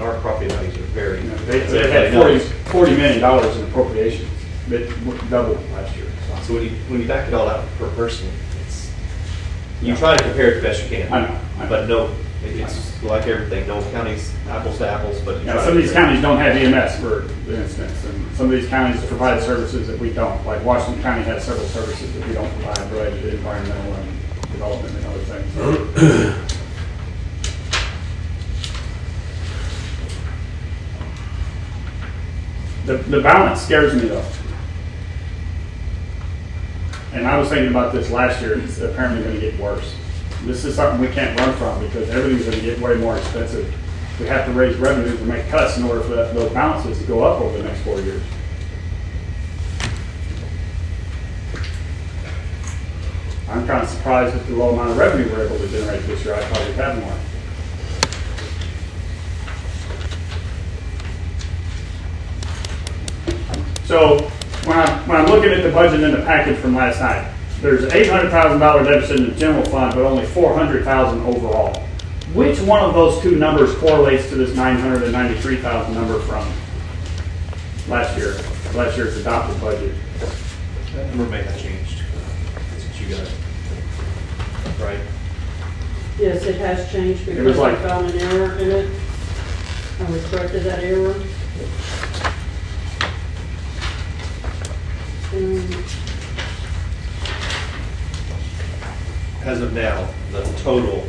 I 0.00 0.04
mean, 0.04 0.14
our 0.14 0.20
property 0.20 0.48
values 0.48 0.76
are 0.76 0.80
very. 0.92 1.20
You 1.22 1.28
know, 1.28 1.36
They, 1.44 1.60
they 1.60 1.90
had 1.90 2.12
40, 2.14 2.38
40 2.70 2.96
million 2.96 3.20
dollars 3.20 3.56
in 3.56 3.64
appropriations. 3.64 4.28
That 4.68 4.88
doubled 5.30 5.58
last 5.72 5.96
year. 5.96 6.06
So, 6.28 6.42
So 6.42 6.54
when 6.54 6.62
you, 6.64 6.70
when 6.88 7.00
you 7.02 7.08
back 7.08 7.26
it 7.28 7.34
all 7.34 7.48
out 7.48 7.64
per 7.78 7.88
person, 7.90 8.28
it's, 8.64 8.92
you 9.82 9.96
try 9.96 10.16
to 10.16 10.22
compare 10.22 10.52
it 10.52 10.54
the 10.56 10.62
best 10.62 10.84
you 10.84 10.88
can. 10.96 11.12
I 11.12 11.26
know, 11.26 11.40
I 11.58 11.62
know. 11.64 11.68
But 11.68 11.88
no, 11.88 12.06
it- 12.44 12.60
it's 12.60 13.02
like 13.02 13.26
everything, 13.26 13.66
no 13.66 13.82
county's 13.90 14.32
apples 14.48 14.78
to 14.78 14.88
apples, 14.88 15.20
but. 15.22 15.40
you 15.40 15.46
Yeah, 15.46 15.52
try 15.54 15.64
some 15.64 15.68
of 15.72 15.74
to 15.76 15.80
these 15.80 15.90
compare. 15.90 16.04
counties 16.06 16.22
don't 16.22 16.38
have 16.38 16.56
EMS, 16.56 17.00
for 17.00 17.22
instance, 17.52 18.04
and 18.04 18.36
some 18.36 18.46
of 18.46 18.52
these 18.52 18.68
counties 18.68 19.04
provide 19.06 19.42
services 19.42 19.88
that 19.88 19.98
we 19.98 20.10
don't. 20.10 20.44
Like 20.46 20.64
Washington 20.64 21.02
County 21.02 21.24
has 21.24 21.44
several 21.44 21.66
services 21.66 22.12
that 22.14 22.26
we 22.28 22.34
don't 22.34 22.50
provide 22.60 22.90
related 22.92 23.22
to 23.22 23.30
environmental 23.30 23.94
and 23.94 24.08
development 24.52 24.94
and 24.96 25.06
other 25.06 25.18
things. 25.20 26.52
The, 32.90 32.96
the 32.96 33.20
balance 33.20 33.60
scares 33.60 33.94
me 33.94 34.08
though. 34.08 34.24
And 37.12 37.24
I 37.24 37.38
was 37.38 37.48
thinking 37.48 37.70
about 37.70 37.92
this 37.92 38.10
last 38.10 38.42
year, 38.42 38.58
it's 38.58 38.80
apparently 38.80 39.22
gonna 39.22 39.38
get 39.38 39.56
worse. 39.60 39.94
This 40.42 40.64
is 40.64 40.74
something 40.74 41.00
we 41.00 41.06
can't 41.14 41.38
run 41.38 41.54
from 41.54 41.86
because 41.86 42.10
everything's 42.10 42.46
gonna 42.46 42.60
get 42.60 42.80
way 42.80 42.96
more 42.96 43.16
expensive. 43.16 43.72
We 44.18 44.26
have 44.26 44.44
to 44.46 44.52
raise 44.52 44.76
revenues 44.76 45.20
and 45.20 45.28
make 45.28 45.48
cuts 45.50 45.76
in 45.76 45.84
order 45.84 46.00
for 46.00 46.16
that- 46.16 46.34
those 46.34 46.50
balances 46.50 46.98
to 46.98 47.04
go 47.04 47.22
up 47.22 47.40
over 47.40 47.58
the 47.58 47.62
next 47.62 47.78
four 47.82 48.00
years. 48.00 48.22
I'm 53.48 53.68
kind 53.68 53.84
of 53.84 53.88
surprised 53.88 54.34
at 54.34 54.44
the 54.48 54.54
low 54.54 54.70
amount 54.70 54.90
of 54.90 54.96
revenue 54.98 55.30
we're 55.32 55.46
able 55.46 55.58
to 55.58 55.68
generate 55.68 56.04
this 56.08 56.24
year. 56.24 56.34
I 56.34 56.40
thought 56.40 56.66
we'd 56.66 56.74
have 56.74 56.98
more. 56.98 57.29
So 63.90 64.20
when 64.66 64.78
I'm, 64.78 65.08
when 65.08 65.16
I'm 65.20 65.26
looking 65.26 65.50
at 65.50 65.64
the 65.64 65.72
budget 65.72 66.00
in 66.04 66.12
the 66.12 66.18
package 66.18 66.56
from 66.58 66.76
last 66.76 67.00
night, 67.00 67.28
there's 67.60 67.92
eight 67.92 68.08
hundred 68.08 68.30
thousand 68.30 68.60
dollar 68.60 68.84
deficit 68.84 69.18
in 69.18 69.30
the 69.30 69.34
general 69.34 69.64
fund, 69.64 69.96
but 69.96 70.04
only 70.04 70.24
four 70.26 70.54
hundred 70.54 70.84
thousand 70.84 71.22
overall. 71.22 71.74
Which 72.32 72.60
one 72.60 72.84
of 72.84 72.94
those 72.94 73.20
two 73.20 73.34
numbers 73.34 73.74
correlates 73.78 74.28
to 74.28 74.36
this 74.36 74.54
nine 74.54 74.78
hundred 74.78 75.02
and 75.02 75.12
ninety-three 75.12 75.56
thousand 75.56 75.94
number 75.94 76.20
from 76.20 76.46
last 77.88 78.16
year, 78.16 78.34
last 78.74 78.96
year's 78.96 79.16
adopted 79.16 79.60
budget? 79.60 79.92
That 80.94 81.08
number 81.08 81.26
may 81.28 81.42
have 81.42 81.60
changed. 81.60 82.04
That's 82.70 82.86
what 82.86 83.00
you 83.00 83.08
got. 83.16 83.26
it, 83.26 84.80
Right? 84.80 85.00
Yes, 86.16 86.44
it 86.44 86.58
has 86.58 86.92
changed 86.92 87.26
It 87.26 87.42
was 87.42 87.56
because 87.56 87.58
I 87.58 87.70
like- 87.72 87.78
found 87.80 88.10
an 88.10 88.18
error 88.20 88.56
in 88.56 88.70
it. 88.70 89.00
I 89.98 90.04
we 90.12 90.20
corrected 90.30 90.62
that 90.62 90.78
error. 90.84 91.10
Um, 91.12 91.24
Mm. 95.30 95.62
As 99.44 99.60
of 99.62 99.72
now, 99.72 100.08
the 100.32 100.42
total 100.62 101.06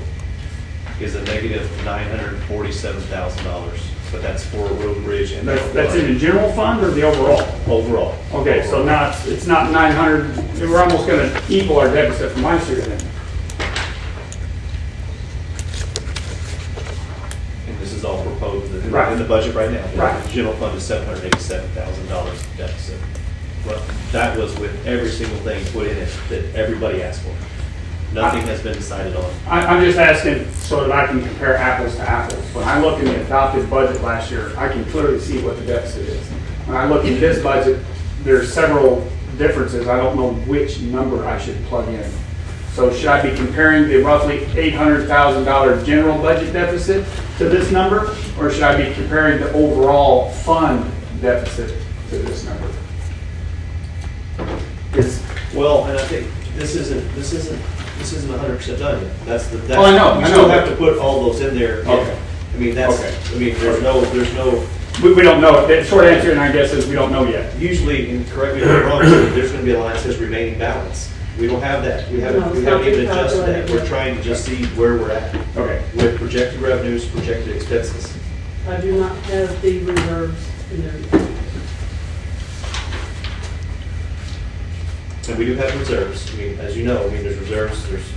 is 0.99 1.15
a 1.15 1.23
negative 1.23 1.69
nine 1.83 2.07
hundred 2.09 2.35
and 2.35 2.43
forty-seven 2.43 3.01
thousand 3.03 3.43
dollars, 3.43 3.81
but 4.11 4.21
that's 4.21 4.45
for 4.45 4.57
road 4.75 5.03
bridge 5.03 5.31
and. 5.31 5.47
That's, 5.47 5.73
that's 5.73 5.95
in 5.95 6.13
the 6.13 6.19
general 6.19 6.51
fund 6.53 6.83
or 6.83 6.91
the 6.91 7.01
overall? 7.01 7.41
Overall. 7.67 8.15
Okay, 8.33 8.65
so 8.67 8.83
now 8.83 9.09
it's, 9.25 9.47
not 9.47 9.71
nine 9.71 9.91
hundred, 9.91 10.37
we're 10.59 10.79
almost 10.79 11.07
gonna 11.07 11.41
equal 11.49 11.79
our 11.79 11.91
deficit 11.91 12.31
from 12.31 12.43
last 12.43 12.69
year 12.69 12.81
then. 12.81 13.01
And 17.67 17.79
this 17.79 17.91
is 17.93 18.05
all 18.05 18.23
proposed 18.23 18.71
in 18.73 18.81
the- 18.83 18.89
Right. 18.89 19.11
in 19.13 19.17
the 19.19 19.25
budget 19.25 19.55
right 19.55 19.71
now. 19.71 19.85
Right. 19.95 20.23
The 20.23 20.29
general 20.31 20.53
fund 20.55 20.77
is 20.77 20.83
seven 20.83 21.07
hundred 21.07 21.25
eighty-seven 21.25 21.69
thousand 21.71 22.07
dollars 22.07 22.39
deficit. 22.55 22.80
That 24.11 24.37
was 24.37 24.57
with 24.59 24.85
every 24.85 25.09
single 25.09 25.37
thing 25.39 25.63
put 25.71 25.87
in 25.87 25.97
it 25.97 26.09
that 26.29 26.43
everybody 26.55 27.01
asked 27.01 27.21
for. 27.21 27.35
Nothing 28.13 28.41
has 28.41 28.61
been 28.61 28.73
decided 28.73 29.15
on. 29.15 29.31
I, 29.47 29.65
I'm 29.65 29.83
just 29.83 29.97
asking 29.97 30.51
so 30.53 30.85
that 30.85 30.91
I 30.91 31.07
can 31.07 31.21
compare 31.21 31.55
apples 31.55 31.95
to 31.95 32.01
apples. 32.01 32.43
When 32.53 32.67
I 32.67 32.79
look 32.81 32.99
in 32.99 33.05
the 33.05 33.23
adopted 33.23 33.69
budget 33.69 34.01
last 34.01 34.29
year, 34.29 34.51
I 34.57 34.67
can 34.67 34.83
clearly 34.85 35.19
see 35.19 35.41
what 35.41 35.57
the 35.57 35.65
deficit 35.65 36.09
is. 36.09 36.27
When 36.67 36.75
I 36.75 36.87
look 36.87 37.05
in 37.05 37.19
this 37.21 37.41
budget, 37.41 37.79
there's 38.23 38.53
several 38.53 39.07
differences. 39.37 39.87
I 39.87 39.95
don't 39.95 40.17
know 40.17 40.33
which 40.45 40.81
number 40.81 41.23
I 41.25 41.39
should 41.39 41.63
plug 41.65 41.87
in. 41.87 42.11
So 42.73 42.91
should 42.93 43.07
I 43.07 43.29
be 43.29 43.35
comparing 43.35 43.87
the 43.87 44.01
roughly 44.03 44.43
eight 44.59 44.73
hundred 44.73 45.07
thousand 45.07 45.45
dollar 45.45 45.81
general 45.83 46.17
budget 46.21 46.51
deficit 46.53 47.05
to 47.37 47.47
this 47.47 47.71
number? 47.71 48.15
Or 48.37 48.51
should 48.51 48.63
I 48.63 48.75
be 48.89 48.93
comparing 48.93 49.39
the 49.39 49.51
overall 49.53 50.31
fund 50.31 50.89
deficit 51.21 51.77
to 52.09 52.17
this 52.17 52.45
number? 52.45 52.70
It's, 55.61 55.69
Well, 55.69 55.85
and 55.85 55.97
I 55.97 56.03
think 56.05 56.27
this 56.55 56.75
isn't, 56.75 57.13
this 57.15 57.33
isn't, 57.33 57.61
this 57.97 58.13
isn't 58.13 58.37
hundred 58.39 58.57
percent 58.57 58.79
done 58.79 59.03
yet. 59.03 59.25
That's 59.25 59.47
the, 59.47 59.57
that's. 59.57 59.77
Oh, 59.79 59.83
I 59.85 59.91
know, 59.95 60.19
You 60.19 60.25
I 60.25 60.27
still 60.29 60.47
know. 60.47 60.53
have 60.53 60.67
to 60.69 60.75
put 60.75 60.97
all 60.97 61.21
those 61.25 61.41
in 61.41 61.55
there. 61.55 61.79
Okay. 61.81 62.19
I 62.53 62.57
mean, 62.57 62.75
that's, 62.75 62.99
Okay. 62.99 63.15
I 63.35 63.39
mean, 63.39 63.53
there's 63.59 63.81
no, 63.83 64.01
there's 64.01 64.33
no, 64.33 64.67
we, 65.03 65.13
we 65.13 65.21
don't 65.21 65.39
know. 65.39 65.65
The 65.67 65.83
short 65.83 66.05
answer, 66.05 66.31
and 66.31 66.39
I 66.39 66.51
guess, 66.51 66.73
is 66.73 66.87
we 66.87 66.95
don't 66.95 67.11
know 67.11 67.25
yet. 67.27 67.57
usually, 67.59 68.09
and 68.09 68.27
correct 68.29 68.55
me 68.55 68.61
if 68.63 68.67
I'm 68.69 68.85
wrong, 68.87 69.01
there's 69.03 69.51
gonna 69.51 69.63
be 69.63 69.71
a 69.71 69.79
line 69.79 69.93
that 69.93 70.01
says 70.01 70.17
remaining 70.17 70.57
balance. 70.59 71.09
We 71.39 71.47
don't 71.47 71.61
have 71.61 71.81
that. 71.83 72.09
We 72.11 72.17
No, 72.17 72.25
haven't, 72.25 72.43
it's 72.43 72.55
we 72.57 72.61
not 72.63 72.71
haven't 72.73 72.87
even 72.93 73.05
adjusted 73.05 73.41
that. 73.45 73.69
We're 73.69 73.77
yet. 73.77 73.87
trying 73.87 74.17
to 74.17 74.21
just 74.23 74.43
see 74.45 74.65
where 74.75 74.97
we're 74.97 75.11
at 75.11 75.33
Okay. 75.55 75.81
with 75.95 76.17
projected 76.17 76.59
revenues, 76.59 77.05
projected 77.07 77.55
expenses. 77.55 78.17
I 78.67 78.81
do 78.81 78.99
not 78.99 79.15
have 79.15 79.61
the 79.61 79.79
reserves 79.83 80.49
in 80.71 80.81
there. 80.83 81.30
And 85.29 85.37
we 85.37 85.45
do 85.45 85.55
have 85.55 85.79
reserves. 85.79 86.33
I 86.33 86.37
mean, 86.37 86.59
as 86.59 86.75
you 86.75 86.83
know, 86.83 87.07
I 87.07 87.09
mean, 87.11 87.23
there's 87.23 87.37
reserves, 87.37 87.87
there's 87.89 88.11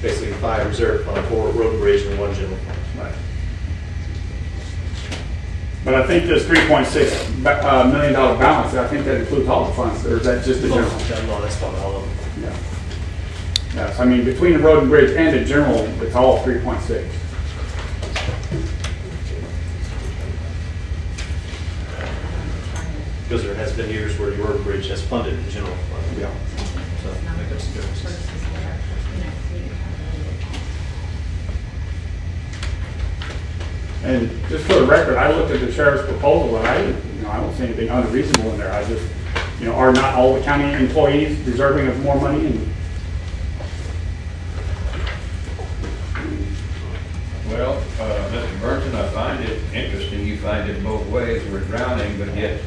basically 0.00 0.32
five 0.34 0.66
reserve 0.66 1.04
fund, 1.04 1.26
four 1.28 1.48
road 1.50 1.72
and 1.72 1.80
bridge, 1.80 2.06
and 2.06 2.18
one 2.18 2.32
general 2.34 2.56
fund. 2.58 2.78
Right. 2.98 3.14
But 5.84 5.94
I 5.94 6.06
think 6.06 6.26
this 6.26 6.46
three 6.46 6.66
point 6.68 6.86
six 6.86 7.12
uh, 7.44 7.90
million 7.92 8.12
dollar 8.12 8.38
balance, 8.38 8.74
I 8.74 8.86
think 8.86 9.04
that 9.06 9.20
includes 9.20 9.48
all 9.48 9.66
the 9.66 9.72
funds, 9.74 10.06
or 10.06 10.18
is 10.18 10.24
that 10.24 10.44
just 10.44 10.62
the 10.62 10.68
general? 10.68 10.90
No, 11.26 11.40
that's 11.42 11.60
not 11.60 11.74
all 11.76 11.96
of 11.96 12.04
them. 12.04 12.44
Yeah. 12.44 12.56
Yes, 13.74 13.98
I 13.98 14.04
mean, 14.04 14.24
between 14.24 14.52
the 14.52 14.58
road 14.60 14.82
and 14.82 14.88
bridge 14.90 15.16
and 15.16 15.34
the 15.36 15.44
general, 15.44 15.84
it's 16.02 16.14
all 16.14 16.42
three 16.42 16.60
point 16.60 16.80
six. 16.82 17.06
Because 23.30 23.44
there 23.44 23.54
has 23.54 23.72
been 23.76 23.88
years 23.88 24.18
where 24.18 24.34
your 24.34 24.58
bridge 24.58 24.88
has 24.88 25.00
funded 25.00 25.38
the 25.46 25.50
general 25.52 25.72
fund. 25.72 26.18
Yeah. 26.18 26.34
So 27.00 27.10
I 27.10 27.14
think 27.14 27.48
that's 27.48 27.68
the 27.68 27.74
difference. 27.74 28.30
And 34.02 34.48
just 34.48 34.64
for 34.64 34.80
the 34.80 34.84
record, 34.84 35.16
I 35.16 35.30
looked 35.30 35.52
at 35.52 35.60
the 35.60 35.70
sheriff's 35.70 36.10
proposal, 36.10 36.56
and 36.56 36.66
I, 36.66 36.86
you 36.86 37.22
know, 37.22 37.30
I 37.30 37.36
don't 37.36 37.54
see 37.54 37.66
anything 37.66 37.88
unreasonable 37.88 38.50
in 38.50 38.58
there. 38.58 38.72
I 38.72 38.82
just, 38.88 39.08
you 39.60 39.66
know, 39.66 39.74
are 39.74 39.92
not 39.92 40.16
all 40.16 40.34
the 40.34 40.40
county 40.40 40.72
employees 40.72 41.38
deserving 41.44 41.86
of 41.86 42.02
more 42.02 42.20
money? 42.20 42.46
And 42.46 42.74
Well, 47.48 47.78
uh, 48.00 48.30
Mr. 48.32 48.60
Burton, 48.60 48.92
I 48.96 49.08
find 49.10 49.44
it 49.44 49.62
interesting, 49.72 50.26
you 50.26 50.36
find 50.38 50.68
it 50.68 50.82
both 50.82 51.06
ways, 51.06 51.48
we're 51.48 51.60
drowning, 51.60 52.18
but 52.18 52.36
yet 52.36 52.60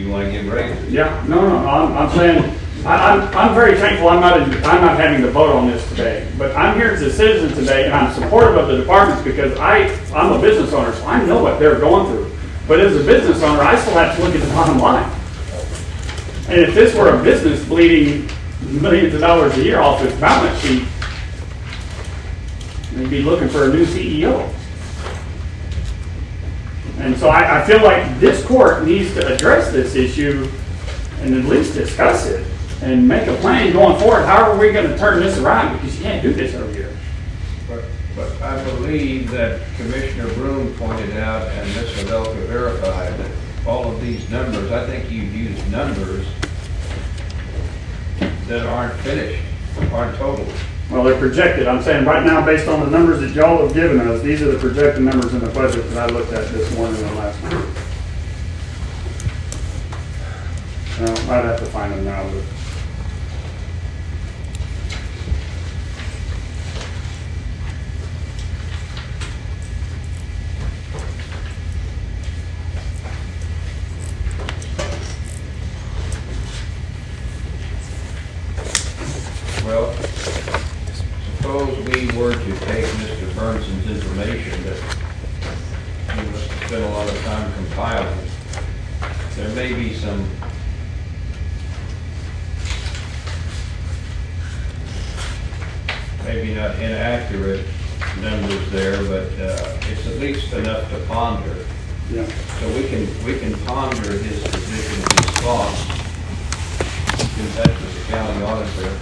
You 0.00 0.08
wanna 0.08 0.30
give 0.30 0.48
raises? 0.50 0.90
Yeah, 0.90 1.22
no, 1.28 1.46
no, 1.46 1.56
I'm, 1.68 1.92
I'm 1.94 2.10
saying, 2.16 2.58
I, 2.86 3.10
I'm, 3.12 3.36
I'm 3.36 3.54
very 3.54 3.76
thankful 3.76 4.08
I'm 4.08 4.20
not, 4.20 4.40
in- 4.40 4.54
I'm 4.64 4.80
not 4.80 4.98
having 4.98 5.20
to 5.20 5.30
vote 5.30 5.54
on 5.54 5.66
this 5.66 5.86
today. 5.90 6.26
But 6.38 6.56
I'm 6.56 6.74
here 6.74 6.92
as 6.92 7.02
a 7.02 7.12
citizen 7.12 7.54
today 7.54 7.84
and 7.84 7.92
I'm 7.92 8.14
supportive 8.14 8.56
of 8.56 8.68
the 8.68 8.78
departments 8.78 9.22
because 9.22 9.58
I, 9.58 9.88
I'm 10.14 10.32
a 10.32 10.40
business 10.40 10.72
owner, 10.72 10.94
so 10.94 11.04
I 11.04 11.22
know 11.26 11.42
what 11.42 11.58
they're 11.58 11.78
going 11.78 12.06
through. 12.06 12.34
But 12.66 12.80
as 12.80 12.96
a 12.96 13.04
business 13.04 13.42
owner, 13.42 13.60
I 13.60 13.78
still 13.78 13.92
have 13.92 14.16
to 14.16 14.22
look 14.24 14.34
at 14.34 14.40
the 14.40 14.48
bottom 14.54 14.78
line. 14.78 15.10
And 16.48 16.60
if 16.62 16.74
this 16.74 16.94
were 16.94 17.14
a 17.14 17.22
business 17.22 17.62
bleeding 17.66 18.26
millions 18.80 19.12
of 19.12 19.20
dollars 19.20 19.54
a 19.58 19.62
year 19.62 19.80
off 19.80 20.02
its 20.02 20.18
balance 20.18 20.58
sheet, 20.60 20.84
they'd 22.94 23.10
be 23.10 23.20
looking 23.22 23.50
for 23.50 23.64
a 23.64 23.68
new 23.68 23.84
CEO. 23.84 24.50
And 27.00 27.16
so 27.16 27.30
I, 27.30 27.62
I 27.62 27.66
feel 27.66 27.82
like 27.82 28.20
this 28.20 28.44
court 28.44 28.84
needs 28.84 29.14
to 29.14 29.34
address 29.34 29.72
this 29.72 29.94
issue 29.94 30.46
and 31.22 31.34
at 31.34 31.44
least 31.46 31.74
discuss 31.74 32.26
it 32.26 32.46
and 32.82 33.06
make 33.06 33.26
a 33.26 33.34
plan 33.36 33.72
going 33.72 33.98
forward. 33.98 34.24
How 34.26 34.50
are 34.50 34.58
we 34.58 34.70
gonna 34.70 34.96
turn 34.96 35.20
this 35.20 35.38
around? 35.38 35.76
Because 35.76 35.96
you 35.96 36.02
can't 36.02 36.22
do 36.22 36.32
this 36.32 36.54
every 36.54 36.74
year. 36.74 36.96
But, 37.68 37.84
but 38.14 38.42
I 38.42 38.62
believe 38.64 39.30
that 39.30 39.62
Commissioner 39.76 40.32
Broom 40.34 40.74
pointed 40.74 41.16
out, 41.16 41.48
and 41.48 41.68
Ms. 41.74 41.90
Havelka 42.04 42.46
verified, 42.46 43.18
that 43.18 43.30
all 43.66 43.90
of 43.90 44.00
these 44.00 44.28
numbers, 44.30 44.70
I 44.70 44.86
think 44.86 45.10
you've 45.10 45.34
used 45.34 45.70
numbers 45.70 46.26
that 48.46 48.66
aren't 48.66 48.94
finished, 49.00 49.42
aren't 49.92 50.16
total. 50.16 50.46
Well, 50.90 51.04
they're 51.04 51.18
projected. 51.20 51.68
I'm 51.68 51.80
saying 51.82 52.04
right 52.04 52.26
now, 52.26 52.44
based 52.44 52.66
on 52.66 52.80
the 52.80 52.86
numbers 52.86 53.20
that 53.20 53.30
y'all 53.30 53.64
have 53.64 53.72
given 53.72 54.00
us, 54.00 54.22
these 54.22 54.42
are 54.42 54.50
the 54.50 54.58
projected 54.58 55.04
numbers 55.04 55.32
in 55.32 55.38
the 55.38 55.50
budget 55.50 55.88
that 55.90 56.10
I 56.10 56.12
looked 56.12 56.32
at 56.32 56.48
this 56.48 56.74
morning 56.76 57.00
and 57.00 57.16
last 57.16 57.40
night. 57.44 57.64
Uh, 61.00 61.32
I'd 61.32 61.44
have 61.44 61.60
to 61.60 61.66
find 61.66 61.92
them 61.92 62.04
now, 62.04 62.24
but. 62.24 62.44
Well, 79.64 79.94
suppose 81.50 81.96
we 81.96 82.06
were 82.16 82.32
to 82.32 82.58
take 82.60 82.84
Mr. 82.84 83.34
Burnson's 83.34 83.90
information 83.90 84.62
that 84.62 84.76
he 86.14 86.30
must 86.30 86.48
have 86.48 86.68
spent 86.68 86.84
a 86.84 86.88
lot 86.90 87.08
of 87.08 87.18
time 87.22 87.52
compiling. 87.54 88.28
There 89.34 89.48
may 89.56 89.72
be 89.72 89.94
some 89.94 90.28
maybe 96.24 96.54
not 96.54 96.76
inaccurate 96.76 97.66
numbers 98.20 98.70
there, 98.70 99.02
but 99.04 99.32
uh, 99.40 99.80
it's 99.90 100.06
at 100.06 100.18
least 100.18 100.52
enough 100.52 100.88
to 100.90 100.98
ponder. 101.06 101.66
Yeah. 102.10 102.26
So 102.60 102.68
we 102.76 102.86
can, 102.88 103.24
we 103.24 103.38
can 103.40 103.54
ponder 103.66 104.12
his 104.12 104.40
position, 104.42 105.00
his 105.00 105.30
thoughts, 105.40 105.82
in 107.40 107.50
touch 107.54 107.80
with 107.80 108.06
the 108.06 108.12
county 108.12 108.44
auditor. 108.44 108.98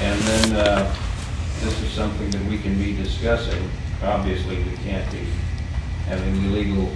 And 0.00 0.20
then, 0.22 0.56
uh, 0.56 0.96
this 1.60 1.82
is 1.82 1.90
something 1.90 2.30
that 2.30 2.42
we 2.46 2.56
can 2.56 2.78
be 2.78 2.96
discussing. 2.96 3.70
Obviously, 4.02 4.62
we 4.62 4.76
can't 4.78 5.10
be 5.12 5.26
having 6.06 6.34
illegal 6.46 6.90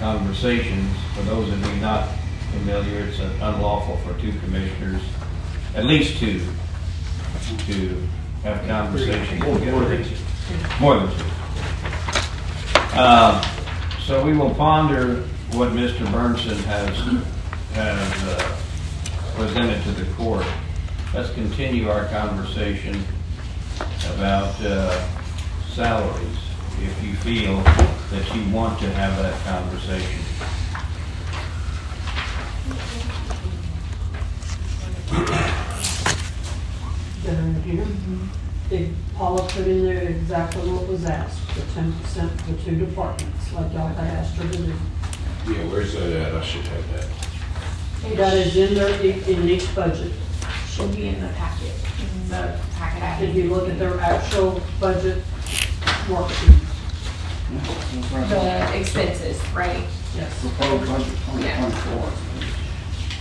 conversations. 0.00 0.92
For 1.14 1.22
those 1.22 1.52
of 1.52 1.64
you 1.64 1.80
not 1.80 2.08
familiar, 2.50 3.04
it's 3.04 3.20
unlawful 3.20 3.96
for 3.98 4.20
two 4.20 4.32
commissioners, 4.40 5.02
at 5.76 5.77
least 5.88 6.18
two, 6.20 6.40
to 7.66 8.02
have 8.44 8.66
conversations 8.68 9.40
together. 9.58 9.72
More 10.80 10.96
than 10.98 11.08
two. 11.16 11.24
Uh, 12.94 13.42
So 14.00 14.24
we 14.24 14.32
will 14.36 14.54
ponder 14.54 15.22
what 15.52 15.70
Mr. 15.72 16.06
Burnson 16.06 16.56
has, 16.64 16.96
has 17.74 18.24
uh, 18.24 18.56
presented 19.36 19.82
to 19.84 19.90
the 19.92 20.10
court. 20.14 20.46
Let's 21.14 21.30
continue 21.34 21.90
our 21.90 22.06
conversation 22.06 23.02
about 24.14 24.58
uh, 24.62 25.06
salaries, 25.74 26.38
if 26.80 27.04
you 27.04 27.14
feel 27.16 27.56
that 28.10 28.34
you 28.34 28.50
want 28.50 28.78
to 28.80 28.90
have 28.92 29.14
that 29.18 29.38
conversation. 29.44 30.20
Down 37.76 37.86
here, 37.86 38.78
did 38.78 38.94
Paula 39.14 39.42
put 39.48 39.66
in 39.66 39.84
there 39.84 40.08
exactly 40.08 40.70
what 40.70 40.88
was 40.88 41.04
asked, 41.04 41.38
the 41.54 41.60
ten 41.74 41.92
percent 42.00 42.40
for 42.42 42.54
two 42.64 42.76
departments, 42.76 43.52
like 43.52 43.72
y'all 43.74 43.88
had 43.88 43.98
asked 43.98 44.36
her 44.36 44.48
to 44.50 44.56
do. 44.58 44.72
Yeah, 45.46 45.64
where's 45.70 45.92
that 45.94 46.10
at? 46.12 46.34
I 46.34 46.42
should 46.42 46.66
have 46.66 46.92
that. 46.92 48.16
That 48.16 48.34
is 48.38 48.56
in 48.56 48.74
there, 48.74 49.04
e- 49.04 49.22
in 49.32 49.48
each 49.48 49.74
budget. 49.74 50.12
Should 50.68 50.94
be 50.94 51.08
in 51.08 51.20
the 51.20 51.28
packet, 51.28 51.72
in 52.00 52.28
the 52.28 52.58
packet 52.76 53.02
I 53.02 53.22
If 53.22 53.34
you 53.34 53.50
look 53.52 53.68
at 53.68 53.78
their 53.78 53.98
actual 54.00 54.62
budget 54.80 55.22
worksheet, 56.06 56.64
The 58.30 58.78
expenses, 58.78 59.42
right? 59.52 59.84
yes. 60.16 60.40
Proposed 60.40 60.86
budget 60.88 61.18
Yeah. 61.44 61.70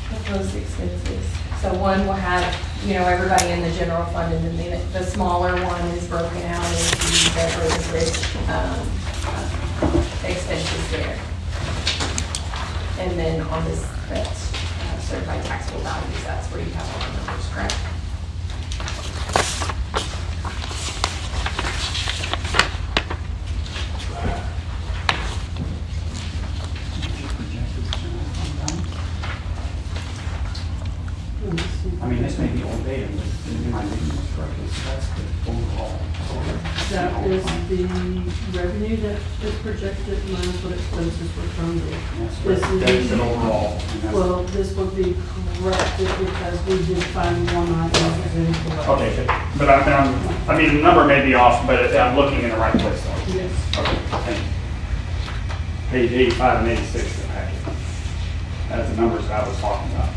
Proposed 0.10 0.56
expenses. 0.56 1.26
So 1.62 1.74
one 1.74 2.06
will 2.06 2.14
have, 2.14 2.56
you 2.86 2.94
know, 2.94 3.04
everybody 3.06 3.50
in 3.52 3.62
the 3.62 3.72
general 3.72 4.06
fund, 4.06 4.34
and 4.34 4.46
then 4.46 4.56
the, 4.58 5.00
the 5.00 5.04
smaller 5.04 5.54
one 5.66 5.82
is 5.98 6.08
broken 6.08 6.42
out 6.44 6.64
into 6.72 6.98
the 7.34 7.52
Brunswick, 7.58 8.14
um, 8.48 8.88
uh, 9.26 10.04
expenses 10.24 10.92
there. 10.92 11.18
And 13.00 13.18
then 13.20 13.42
on 13.42 13.66
this, 13.66 13.82
that's 14.08 14.54
uh, 14.54 15.00
certified 15.00 15.44
taxable 15.46 15.82
values, 15.82 16.24
that's 16.24 16.48
where 16.52 16.62
you 16.62 16.72
have 16.72 16.88
all 16.94 17.00
the 17.10 17.26
numbers, 17.26 17.48
correct? 17.50 17.76
I 32.02 32.10
mean, 32.10 32.22
this 32.22 32.38
may 32.38 32.48
be 32.48 32.64
old 32.64 32.84
data, 32.84 33.08
but 33.08 33.52
in 33.52 33.72
my 33.72 33.82
reading 33.84 34.10
is 34.10 34.36
correctly, 34.36 34.68
so 34.68 34.90
that's 34.90 35.08
the 35.10 35.24
overall. 35.50 36.00
That 36.92 37.28
is 37.28 37.44
the 37.70 37.84
revenue 39.42 39.52
that 39.52 39.54
is 39.54 39.62
projected 39.62 40.24
minus 40.30 40.64
what 40.64 40.74
expenses 40.74 41.36
were 41.36 41.44
from 41.54 41.80
there. 41.80 42.00
This 42.44 42.64
is 42.64 42.80
That's 42.80 43.12
an 43.12 43.18
the- 43.18 43.24
overall. 43.24 43.72
and 43.74 44.02
that's- 44.02 44.14
Well, 44.14 44.44
this 44.44 44.74
would 44.76 44.96
be 44.96 45.16
corrected 45.62 46.08
because 46.20 46.66
we 46.66 46.86
did 46.86 47.04
find 47.06 47.46
one 47.52 47.74
item 47.76 47.92
that 47.92 48.24
was 48.24 48.36
incorrect. 48.36 48.90
Okay, 48.90 49.16
good. 49.16 49.28
but 49.58 49.70
I'm, 49.70 49.84
I'm- 49.88 50.30
I 50.50 50.58
mean, 50.58 50.76
the 50.78 50.82
number 50.82 51.06
may 51.06 51.24
be 51.26 51.34
off, 51.36 51.66
but 51.68 51.96
I'm 51.96 52.16
looking 52.16 52.42
in 52.42 52.50
the 52.50 52.58
right 52.58 52.74
place 52.78 53.02
though. 53.04 53.34
Yes. 53.34 53.52
Okay, 53.78 53.98
thank 54.10 54.38
you. 54.38 54.44
Page 55.90 56.12
eighty-five 56.12 56.60
and 56.60 56.68
eighty-six 56.70 57.06
of 57.06 57.22
the 57.22 57.28
packet. 57.30 57.54
That's 58.70 58.90
the 58.90 58.96
numbers 58.98 59.28
that 59.28 59.44
I 59.44 59.48
was 59.48 59.58
talking 59.60 59.92
about. 59.96 60.10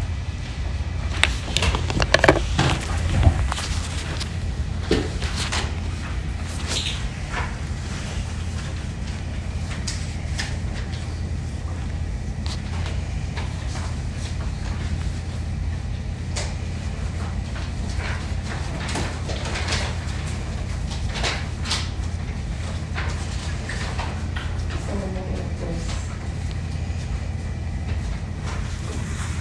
So 23.61 24.95
we're 24.95 25.01
looking 25.01 25.35
at 25.37 25.59
this 25.61 25.83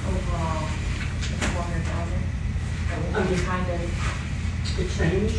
overall, 0.08 0.68
four 1.40 1.64
hundred 1.64 1.84
thousand. 1.88 2.24
That 2.90 2.98
would 3.16 3.30
be 3.30 3.44
kind 3.44 3.68
of, 3.72 3.80
The 4.76 4.84
change 4.98 5.34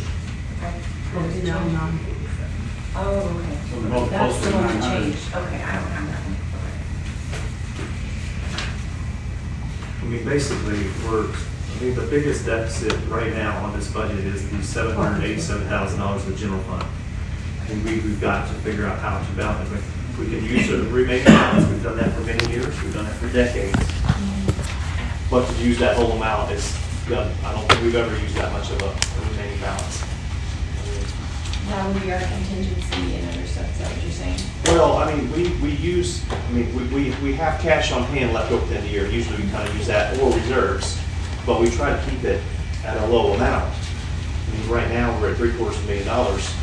okay. 0.57 1.37
is 1.37 1.43
now 1.45 1.59
nine 1.67 1.97
forty-seven. 1.99 2.59
Oh, 2.95 3.21
So 3.21 3.27
okay. 3.37 3.57
we're 3.83 3.89
both 3.89 4.09
That's 4.09 4.33
close 4.33 4.43
the 4.43 4.49
to 4.51 4.55
one 4.57 4.67
that 4.67 4.79
900. 4.79 5.03
changed. 5.03 5.23
Okay, 5.35 5.61
I 5.61 5.71
don't 5.75 5.91
have 5.91 6.07
that 6.07 6.21
one. 6.25 6.37
I 10.01 10.03
mean, 10.05 10.23
basically, 10.25 10.79
we're, 11.07 11.27
I 11.29 11.83
mean, 11.83 11.95
the 11.95 12.07
biggest 12.09 12.45
deficit 12.45 12.93
right 13.07 13.31
now 13.33 13.63
on 13.63 13.73
this 13.77 13.91
budget 13.93 14.25
is 14.25 14.49
the 14.49 14.63
seven 14.63 14.95
hundred 14.95 15.23
eighty-seven 15.25 15.67
thousand 15.67 15.99
dollars 15.99 16.23
of 16.25 16.31
the 16.33 16.37
general 16.37 16.61
fund. 16.63 16.85
And 17.69 17.85
we, 17.85 18.01
we've 18.01 18.19
got 18.19 18.47
to 18.49 18.53
figure 18.55 18.85
out 18.85 18.99
how 18.99 19.23
to 19.23 19.31
balance, 19.37 19.71
if 19.71 20.17
we 20.19 20.25
can 20.25 20.43
use 20.43 20.67
the 20.67 20.83
remaining 20.91 21.23
balance, 21.23 21.65
we've 21.69 21.81
done 21.81 21.95
that 21.99 22.11
for 22.11 22.19
many 22.21 22.51
years, 22.51 22.67
we've 22.83 22.93
done 22.93 23.05
it 23.05 23.13
for 23.13 23.31
decades. 23.31 23.79
But 25.29 25.47
to 25.47 25.63
use 25.63 25.79
that 25.79 25.95
whole 25.95 26.11
amount 26.11 26.51
is, 26.51 26.75
done- 27.07 27.31
I 27.45 27.53
don't 27.53 27.65
think 27.69 27.81
we've 27.83 27.95
ever 27.95 28.11
used 28.19 28.35
that 28.35 28.51
much 28.51 28.69
of 28.71 28.81
a 28.81 28.87
a 28.91 29.29
remaining 29.31 29.61
balance. 29.61 30.03
That 31.69 31.87
would 31.93 32.01
be 32.03 32.11
our 32.11 32.19
contingency 32.19 33.15
and 33.15 33.29
other 33.31 33.47
stuff, 33.47 33.71
is 33.71 33.77
that 33.79 33.87
what 33.89 34.03
you're 34.03 34.11
saying? 34.11 34.39
Well, 34.65 34.97
I 34.97 35.13
mean, 35.15 35.31
we, 35.31 35.47
we 35.63 35.71
use, 35.91 36.23
I 36.31 36.51
mean, 36.51 36.73
we, 36.75 36.83
we, 36.95 37.15
we 37.21 37.33
have 37.33 37.59
cash 37.61 37.91
on 37.91 38.03
hand 38.03 38.33
left 38.33 38.51
over 38.51 38.63
at 38.63 38.69
the 38.69 38.75
end 38.75 38.85
of 38.85 38.91
the 38.91 38.95
year, 38.95 39.07
usually 39.07 39.43
we 39.43 39.49
kind 39.51 39.67
of 39.67 39.75
use 39.75 39.87
that 39.87 40.17
or 40.19 40.33
reserves, 40.33 40.99
but 41.45 41.59
we 41.59 41.69
try 41.69 41.95
to 41.95 42.09
keep 42.09 42.23
it 42.23 42.41
at 42.83 42.97
a 42.97 43.05
low 43.07 43.33
amount. 43.33 43.73
I 43.73 44.57
mean, 44.57 44.69
right 44.69 44.89
now, 44.89 45.19
we're 45.19 45.31
at 45.31 45.37
three 45.37 45.53
quarters 45.55 45.77
of 45.77 45.83
a 45.83 45.87
million 45.87 46.07
dollars, 46.07 46.53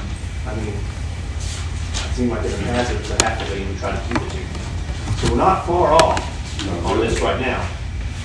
I 0.46 0.54
mean, 0.56 0.68
it 0.68 2.14
seemed 2.14 2.30
like 2.30 2.44
in 2.44 2.50
the 2.52 2.58
past, 2.58 2.92
it 2.92 2.98
was 2.98 3.10
a 3.10 3.24
half 3.24 3.40
a 3.40 3.44
million, 3.50 3.68
we 3.68 3.78
try 3.78 3.92
to 3.92 4.02
keep 4.08 4.16
it 4.22 4.30
to. 4.30 5.18
So 5.18 5.32
we're 5.32 5.38
not 5.38 5.66
far 5.66 5.94
off 5.94 6.86
on 6.86 6.98
this 7.00 7.20
right 7.20 7.40
now, 7.40 7.68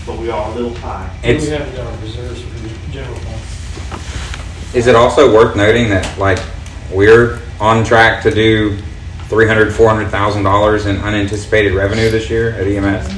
but 0.06 0.18
we 0.18 0.30
are 0.30 0.52
a 0.52 0.56
little 0.56 0.74
high. 0.76 1.10
And 1.24 1.40
we 1.40 1.48
have 1.50 1.62
it 1.62 1.80
in 1.80 1.86
our 1.86 1.98
reserves 1.98 2.42
for 2.42 2.60
the 2.60 2.92
general 2.92 3.18
fund. 3.20 4.76
is 4.76 4.88
it 4.88 4.96
also 4.96 5.34
worth 5.34 5.56
noting 5.56 5.90
that 5.90 6.18
like 6.18 6.40
we're 6.92 7.42
on 7.60 7.84
track 7.84 8.24
to 8.24 8.32
do 8.32 8.78
three 9.34 9.48
hundred, 9.48 9.74
four 9.74 9.90
hundred 9.90 10.10
thousand 10.10 10.44
dollars 10.44 10.86
in 10.86 10.98
unanticipated 10.98 11.74
revenue 11.74 12.10
this 12.12 12.30
year 12.30 12.52
at 12.52 12.68
EMS? 12.68 13.12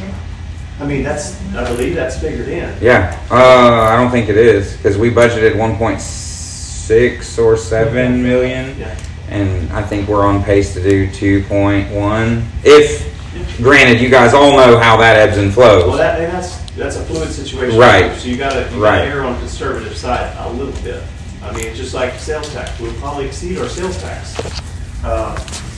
I 0.80 0.86
mean, 0.86 1.04
that's, 1.04 1.38
I 1.54 1.66
believe 1.68 1.94
that's 1.94 2.18
figured 2.20 2.48
in. 2.48 2.74
Yeah, 2.82 3.20
uh, 3.30 3.36
I 3.36 3.98
don't 3.98 4.12
think 4.12 4.30
it 4.30 4.38
is 4.38 4.78
because 4.78 4.98
we 4.98 5.10
budgeted 5.12 5.58
one 5.58 5.76
point 5.76 6.00
six 6.00 7.38
or 7.38 7.58
seven 7.58 8.24
million, 8.24 8.78
Yeah. 8.80 8.98
and 9.30 9.72
I 9.74 9.82
think 9.82 10.08
we're 10.08 10.26
on 10.26 10.42
pace 10.44 10.74
to 10.76 10.82
do 10.82 11.12
two 11.12 11.44
point 11.44 11.92
one. 11.92 12.46
If, 12.64 13.12
granted, 13.58 14.02
you 14.02 14.10
guys 14.10 14.34
all 14.34 14.56
know 14.56 14.78
how 14.78 14.96
that 14.98 15.18
ebbs 15.18 15.38
and 15.38 15.54
Well, 15.56 15.82
flows. 15.84 15.98
that, 15.98 16.22
and 16.22 16.32
that's, 16.34 16.58
that's 16.72 16.96
a 16.96 17.04
fluid 17.04 17.30
situation. 17.32 17.78
Right. 17.78 18.16
So 18.18 18.28
you 18.30 18.38
gotta, 18.38 18.70
you 18.74 18.82
Right. 18.82 19.00
gotta 19.00 19.12
err 19.18 19.24
on 19.24 19.34
the 19.34 19.40
conservative 19.40 19.98
side 19.98 20.34
a 20.40 20.50
little 20.52 20.74
bit. 20.82 21.04
I 21.44 21.52
mean, 21.54 21.66
it's 21.68 21.78
just 21.78 21.94
like 21.94 22.14
sales 22.20 22.52
tax, 22.54 22.80
we'll 22.80 22.94
probably 22.96 23.26
exceed 23.26 23.58
our 23.60 23.68
sales 23.70 24.02
tax. 24.02 24.36
Uh, 25.04 25.36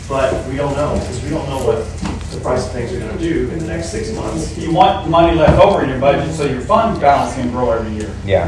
But 0.08 0.48
we 0.48 0.56
don't 0.56 0.74
know, 0.76 0.94
because 0.94 1.22
we 1.24 1.30
don't 1.30 1.48
know 1.50 1.66
what 1.66 1.86
the 2.32 2.40
price 2.40 2.66
of 2.66 2.72
things 2.72 2.94
are 2.94 3.00
gonna 3.00 3.18
do 3.20 3.50
in 3.52 3.60
the 3.60 3.68
next 3.68 3.90
six 3.92 4.12
months. 4.14 4.58
You 4.58 4.72
want 4.74 5.10
money 5.10 5.38
left 5.38 5.62
over 5.62 5.84
in 5.84 5.90
your 5.90 6.00
budget, 6.00 6.34
so 6.34 6.46
your 6.46 6.62
fund 6.62 7.00
balance 7.02 7.34
can 7.36 7.52
grow 7.52 7.72
every 7.72 7.92
year. 7.94 8.14
Yeah, 8.26 8.48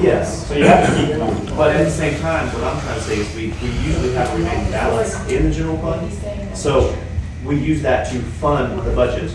Yes, 0.00 0.48
So 0.48 0.54
you 0.56 0.64
have 0.64 0.88
to 0.88 0.96
keep 1.00 1.14
it 1.14 1.20
on. 1.20 1.46
but 1.56 1.76
at 1.76 1.84
the 1.84 1.90
same 1.90 2.18
time, 2.20 2.48
what 2.48 2.64
I'm 2.64 2.80
trying 2.80 2.98
to 2.98 3.04
say 3.04 3.18
is 3.18 3.34
we, 3.36 3.52
we 3.62 3.68
usually 3.86 4.12
have 4.14 4.28
a 4.32 4.36
remaining 4.36 4.70
balance 4.72 5.14
in 5.28 5.44
the 5.44 5.50
general 5.52 5.78
fund. 5.78 6.12
So 6.56 6.96
we 7.44 7.56
use 7.56 7.80
that 7.82 8.10
to 8.10 8.18
fund 8.18 8.80
the 8.84 8.90
budget. 8.92 9.32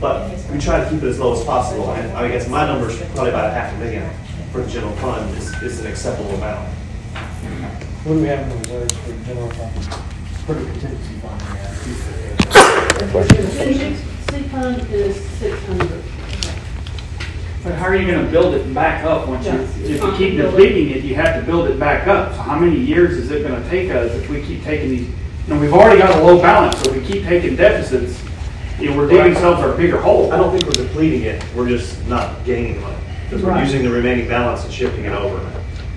But 0.00 0.30
we 0.50 0.58
try 0.58 0.82
to 0.84 0.90
keep 0.90 1.02
it 1.02 1.06
as 1.08 1.18
low 1.18 1.32
as 1.32 1.44
possible, 1.44 1.90
and 1.92 2.12
I 2.12 2.28
guess 2.28 2.48
my 2.48 2.66
number 2.66 2.90
is 2.90 2.98
probably 3.14 3.30
about 3.30 3.50
a 3.50 3.54
half 3.54 3.72
a 3.74 3.78
million 3.78 4.08
for 4.52 4.60
the 4.60 4.70
general 4.70 4.92
fund 4.96 5.36
is, 5.36 5.52
is 5.62 5.80
an 5.80 5.86
acceptable 5.86 6.30
amount. 6.32 6.68
What 8.04 8.14
do 8.14 8.20
we 8.20 8.26
have 8.28 8.40
in 8.40 8.48
the 8.50 8.56
reserves 8.56 8.92
for 8.98 9.12
the 9.12 9.24
general 9.24 9.50
fund? 9.50 10.11
For 10.46 10.54
the 10.54 10.64
contingency 10.70 11.14
fund, 11.20 11.40
yeah. 11.54 13.12
Contingency 13.12 14.42
fund 14.48 14.90
is 14.90 15.20
six 15.38 15.64
hundred. 15.66 16.02
But 17.62 17.74
how 17.76 17.84
are 17.86 17.94
you 17.94 18.10
gonna 18.12 18.28
build 18.28 18.54
it 18.54 18.74
back 18.74 19.04
up 19.04 19.28
once 19.28 19.46
you, 19.46 19.52
Yeah. 19.52 19.58
if 19.96 20.02
you 20.02 20.12
keep 20.16 20.36
depleting 20.36 20.90
it, 20.90 21.04
you 21.04 21.14
have 21.14 21.36
to 21.38 21.42
build 21.46 21.68
it 21.68 21.78
back 21.78 22.08
up. 22.08 22.32
So 22.34 22.40
how 22.42 22.58
many 22.58 22.76
years 22.76 23.16
is 23.18 23.30
it 23.30 23.46
gonna 23.46 23.62
take 23.70 23.90
us 23.92 24.12
if 24.14 24.28
we 24.28 24.42
keep 24.42 24.64
taking 24.64 24.90
these, 24.90 25.06
you 25.46 25.54
know, 25.54 25.60
we've 25.60 25.72
already 25.72 26.00
got 26.00 26.18
a 26.18 26.24
low 26.24 26.42
balance, 26.42 26.76
so 26.82 26.90
if 26.92 26.96
we 27.00 27.06
keep 27.06 27.24
taking 27.24 27.54
deficits, 27.54 28.20
you 28.80 28.90
know, 28.90 28.96
we're 28.96 29.06
digging 29.08 29.36
ourselves 29.36 29.62
a 29.62 29.76
bigger 29.76 29.98
hole. 30.00 30.32
I 30.32 30.36
don't 30.38 30.50
think 30.50 30.64
we're 30.64 30.84
depleting 30.84 31.22
it, 31.22 31.44
we're 31.54 31.68
just 31.68 32.04
not 32.08 32.44
gaining 32.44 32.80
money, 32.80 32.96
because 33.30 33.44
we're 33.44 33.50
Right. 33.50 33.64
using 33.64 33.84
the 33.84 33.90
remaining 33.90 34.26
balance 34.28 34.64
and 34.64 34.72
shifting 34.72 35.04
it 35.04 35.12
over. 35.12 35.38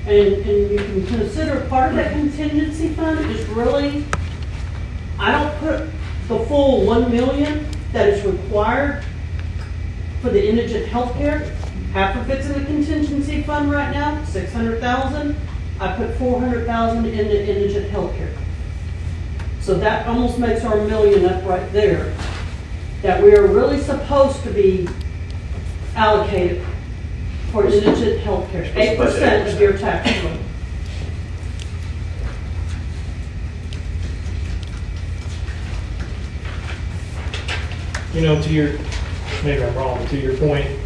And, 0.06 0.34
and 0.34 0.72
you 0.72 0.78
can 0.78 1.08
consider 1.08 1.62
part 1.62 1.90
of 1.90 1.96
that 1.96 2.12
contingency 2.12 2.90
fund 2.90 3.20
is 3.32 3.44
really, 3.50 4.06
I 5.20 5.32
don't 5.32 5.58
put 5.60 5.90
the 6.28 6.46
full 6.46 6.86
one 6.86 7.12
million 7.12 7.68
that 7.94 8.10
is 8.10 8.26
required 8.26 9.04
for 10.22 10.30
the 10.30 10.50
indigent 10.50 10.88
healthcare. 10.88 11.54
Half 11.94 12.18
of 12.18 12.30
it's 12.30 12.48
in 12.48 12.60
the 12.60 12.66
contingency 12.66 13.44
fund 13.44 13.72
right 13.72 13.94
now, 13.94 14.24
six 14.26 14.52
hundred 14.52 14.82
thousand. 14.82 15.38
I 15.80 15.96
put 15.96 16.16
four 16.16 16.40
hundred 16.40 16.66
thousand 16.66 17.06
in 17.06 17.28
the 17.28 17.48
indigent 17.48 17.92
healthcare. 17.92 18.36
So 19.62 19.76
that 19.76 20.08
almost 20.08 20.38
makes 20.38 20.64
our 20.64 20.86
million 20.86 21.26
up 21.26 21.46
right 21.46 21.72
there. 21.72 22.14
That 23.02 23.24
we 23.24 23.36
are 23.36 23.48
really 23.48 23.80
supposed 23.80 24.44
to 24.44 24.52
be 24.52 24.88
allocated 25.96 26.64
for 27.52 27.66
indigent 27.66 28.22
healthcare, 28.22 28.76
eight 28.76 28.98
percent 28.98 29.48
of 29.48 29.60
your 29.60 29.78
tax. 29.78 30.10
You 38.16 38.22
know, 38.22 38.42
to 38.42 38.50
your, 38.50 38.80
maybe 39.44 39.62
I'm 39.62 39.76
wrong, 39.76 39.98
but 40.00 40.08
to 40.12 40.18
your 40.18 40.38
point, 40.38 40.80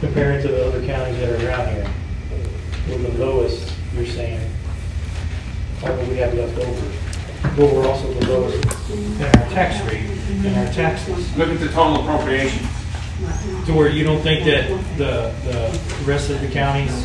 comparing 0.00 0.40
to 0.40 0.48
the 0.48 0.66
other 0.66 0.82
counties 0.86 1.18
that 1.18 1.28
are 1.28 1.46
around 1.46 1.74
here, 1.74 1.90
we're 2.88 2.96
the 2.96 3.18
lowest, 3.18 3.70
you're 3.94 4.06
saying, 4.06 4.50
although 5.82 6.02
we 6.06 6.16
have 6.16 6.32
left 6.32 6.56
over, 6.56 6.92
but 7.54 7.74
we're 7.74 7.86
also 7.86 8.10
the 8.14 8.28
lowest 8.28 8.90
in 8.90 9.22
our 9.22 9.50
tax 9.50 9.86
rate, 9.92 10.06
in 10.46 10.54
our 10.54 10.72
taxes. 10.72 11.36
Look 11.36 11.50
at 11.50 11.60
the 11.60 11.68
total 11.68 12.00
appropriation. 12.00 12.66
To 13.66 13.74
where 13.74 13.90
you 13.90 14.04
don't 14.04 14.22
think 14.22 14.46
that 14.46 14.68
the, 14.96 15.34
the 15.44 16.04
rest 16.06 16.30
of 16.30 16.40
the 16.40 16.48
counties, 16.48 17.04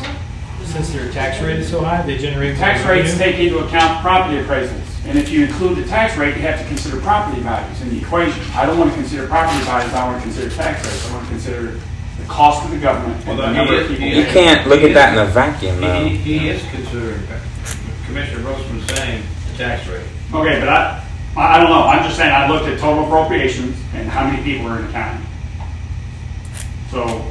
since 0.62 0.90
their 0.90 1.12
tax 1.12 1.42
rate 1.42 1.58
is 1.58 1.68
so 1.68 1.84
high, 1.84 2.00
they 2.00 2.16
generate. 2.16 2.56
more 2.56 2.60
Tax 2.60 2.82
rates 2.88 3.10
revenue? 3.12 3.32
take 3.32 3.44
into 3.44 3.58
account 3.58 4.00
property 4.00 4.38
appraisals. 4.42 4.93
And 5.06 5.18
if 5.18 5.28
you 5.30 5.44
include 5.44 5.76
the 5.76 5.84
tax 5.84 6.16
rate, 6.16 6.34
you 6.36 6.42
have 6.42 6.58
to 6.60 6.66
consider 6.66 6.98
property 7.00 7.40
values 7.42 7.80
in 7.82 7.90
the 7.90 7.98
equation. 8.00 8.42
I 8.54 8.64
don't 8.64 8.78
want 8.78 8.90
to 8.92 8.96
consider 8.96 9.26
property 9.26 9.62
values, 9.64 9.92
I 9.92 10.06
want 10.06 10.16
to 10.18 10.22
consider 10.22 10.54
tax 10.54 10.84
rates. 10.86 11.10
I 11.10 11.12
want 11.14 11.24
to 11.26 11.30
consider 11.30 11.80
the 12.18 12.24
cost 12.26 12.64
of 12.64 12.70
the 12.70 12.78
government 12.78 13.16
and 13.26 13.38
the 13.38 13.42
Well, 13.42 13.52
number 13.52 13.80
of 13.82 13.88
people. 13.88 14.06
you 14.06 14.24
can't 14.24 14.66
look 14.66 14.80
at 14.82 14.94
that 14.94 15.12
in 15.12 15.18
a 15.18 15.26
vacuum 15.30 15.74
He, 15.76 15.80
though. 15.80 16.04
he 16.08 16.48
is 16.48 16.62
considering, 16.70 17.20
Commissioner 18.06 18.42
Grossman 18.42 18.80
saying, 18.88 19.22
the 19.52 19.58
tax 19.58 19.86
rate. 19.88 20.06
Okay, 20.32 20.58
but 20.60 20.68
I, 20.70 21.04
I 21.36 21.56
I 21.56 21.58
don't 21.60 21.68
know, 21.68 21.82
I'm 21.82 22.02
just 22.04 22.16
saying, 22.16 22.32
I 22.32 22.48
looked 22.48 22.66
at 22.66 22.78
total 22.78 23.04
appropriations 23.04 23.76
and 23.94 24.08
how 24.08 24.24
many 24.26 24.42
people 24.42 24.66
are 24.68 24.78
in 24.78 24.86
the 24.86 24.92
county. 24.92 25.22
So, 26.90 27.24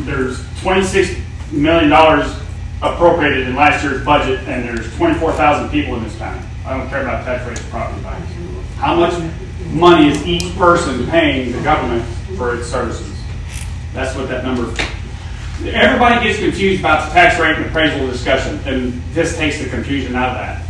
there's 0.00 0.40
twenty-six 0.60 1.14
million 1.50 1.90
dollars 1.90 2.32
appropriated 2.82 3.48
in 3.48 3.56
last 3.56 3.82
year's 3.84 4.02
budget, 4.04 4.38
and 4.48 4.64
there's 4.66 4.94
twenty-four 4.96 5.32
thousand 5.32 5.70
people 5.70 5.96
in 5.96 6.04
this 6.04 6.16
county. 6.16 6.40
I 6.66 6.76
don't 6.76 6.88
care 6.88 7.02
about 7.02 7.24
tax 7.24 7.46
rates 7.48 7.62
property 7.70 8.00
values. 8.02 8.28
How 8.76 8.94
much 8.94 9.14
money 9.70 10.08
is 10.08 10.26
each 10.26 10.54
person 10.56 11.06
paying 11.06 11.52
the 11.52 11.62
government 11.62 12.04
for 12.36 12.54
its 12.56 12.68
services? 12.68 13.18
That's 13.92 14.14
what 14.16 14.28
that 14.28 14.44
number, 14.44 14.62
everybody 15.64 16.24
gets 16.26 16.38
confused 16.38 16.80
about 16.80 17.08
the 17.08 17.14
tax 17.14 17.40
rate 17.40 17.56
and 17.56 17.66
appraisal 17.66 18.06
discussion, 18.06 18.60
and 18.66 19.02
this 19.12 19.36
takes 19.36 19.58
the 19.62 19.68
confusion 19.68 20.14
out 20.14 20.30
of 20.30 20.34
that. 20.36 20.62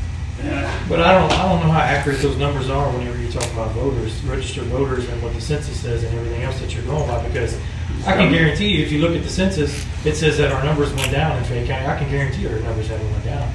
Uh, 0.43 0.87
But 0.89 1.01
I 1.01 1.19
don't, 1.19 1.31
I 1.33 1.49
don't 1.49 1.61
know 1.67 1.71
how 1.73 1.81
accurate 1.81 2.21
those 2.21 2.39
numbers 2.39 2.71
are 2.71 2.91
whenever 2.97 3.19
you 3.19 3.31
talk 3.31 3.45
about 3.53 3.73
voters, 3.73 4.23
registered 4.25 4.65
voters 4.65 5.07
and 5.09 5.23
what 5.23 5.35
the 5.35 5.41
census 5.41 5.79
says 5.81 6.03
and 6.03 6.17
everything 6.17 6.43
else 6.43 6.59
that 6.61 6.75
you're 6.75 6.85
going 6.85 7.07
by, 7.07 7.27
because 7.27 7.59
I 8.07 8.15
can 8.17 8.33
guarantee 8.33 8.69
you, 8.69 8.83
if 8.83 8.91
you 8.91 9.01
look 9.01 9.15
at 9.15 9.23
the 9.23 9.29
census, 9.29 9.85
it 10.07 10.15
says 10.15 10.39
that 10.39 10.51
our 10.51 10.65
numbers 10.65 10.93
went 10.95 11.13
down 11.13 11.37
in 11.37 11.45
Fayette 11.45 11.67
County. 11.69 11.87
I 11.87 11.99
can 11.99 12.11
guarantee 12.11 12.47
our 12.49 12.59
numbers 12.61 12.89
haven't 12.89 13.11
went 13.13 13.25
down. 13.25 13.53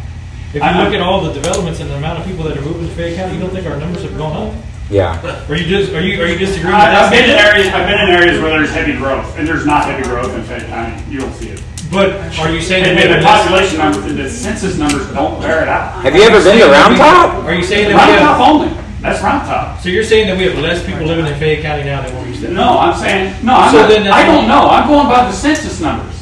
If 0.56 0.64
you 0.64 0.84
look 0.84 0.93
at 0.93 1.01
all 1.01 1.20
the 1.22 1.34
developments 1.34 1.82
and 1.82 1.89
the 1.89 1.97
amount 1.97 2.20
of 2.20 2.26
people 2.26 2.45
that 2.45 2.56
are 2.58 2.62
moving 2.62 2.88
to 2.88 2.93
Fayette 2.95 3.18
County, 3.18 3.36
you 3.36 3.41
don't 3.41 3.49
think 3.51 3.68
our 3.68 3.76
numbers 3.78 4.03
have 4.03 4.16
gone 4.18 4.47
up? 4.47 4.53
Yeah, 4.89 5.18
Are 5.49 5.56
you 5.58 5.66
just, 5.66 5.91
are 5.93 5.99
you, 5.99 6.22
are 6.22 6.28
you 6.28 6.38
disagreeing 6.38 6.72
with 6.78 6.86
I- 6.86 6.93
I've 7.03 7.10
that? 7.10 7.12
been 7.12 7.26
in 7.28 7.36
areas, 7.36 7.68
I've 7.74 7.89
been 7.89 7.99
in 8.08 8.10
areas 8.16 8.39
where 8.39 8.51
there's 8.56 8.70
heavy 8.72 8.93
growth, 8.95 9.36
and 9.38 9.47
there's 9.47 9.66
not 9.66 9.84
heavy 9.86 10.03
growth 10.03 10.32
in 10.34 10.43
Fayette 10.43 10.68
County. 10.70 10.95
You 11.12 11.20
don't 11.22 11.34
see 11.34 11.49
it. 11.49 11.60
But 11.91 12.16
are 12.39 12.49
you 12.53 12.62
saying 12.62 12.84
that 12.86 12.95
And 12.95 12.97
we 12.97 13.01
have 13.03 13.20
the 13.20 13.26
less? 13.26 13.41
population 13.43 13.78
numbers, 13.80 14.06
and 14.06 14.18
the 14.18 14.30
census 14.30 14.78
numbers 14.78 15.10
don't 15.12 15.41
bear 15.41 15.64
it 15.64 15.68
out. 15.68 16.01
have 16.03 16.16
you 16.16 16.22
ever 16.24 16.39
been 16.41 16.60
to 16.62 16.70
Round 16.72 16.95
Top? 16.97 17.43
Are 17.43 17.53
you 17.53 17.64
saying 17.64 17.89
that 17.89 17.97
Round 17.97 18.12
we 18.14 18.18
Top 18.24 18.38
have, 18.38 18.47
only, 18.47 18.70
that's 19.01 19.22
Round 19.24 19.43
Top. 19.49 19.82
so 19.82 19.89
you're 19.89 20.03
saying 20.06 20.28
that 20.30 20.38
we 20.38 20.45
have 20.45 20.58
less 20.64 20.86
people 20.86 21.03
living 21.06 21.26
in 21.26 21.34
Fayette 21.36 21.64
County 21.64 21.84
now 21.84 22.01
than 22.06 22.14
what 22.16 22.24
we 22.24 22.30
used 22.30 22.41
to? 22.45 22.51
No, 22.53 22.78
I'm 22.80 22.95
saying, 22.95 23.43
no, 23.43 23.53
I'm 23.58 23.72
So 23.74 23.82
not, 23.82 23.89
then 23.89 24.03
that's- 24.06 24.22
I 24.22 24.26
don't 24.30 24.47
know, 24.47 24.70
I'm 24.70 24.88
going 24.88 25.08
by 25.10 25.26
the 25.26 25.34
census 25.34 25.82
numbers. 25.82 26.14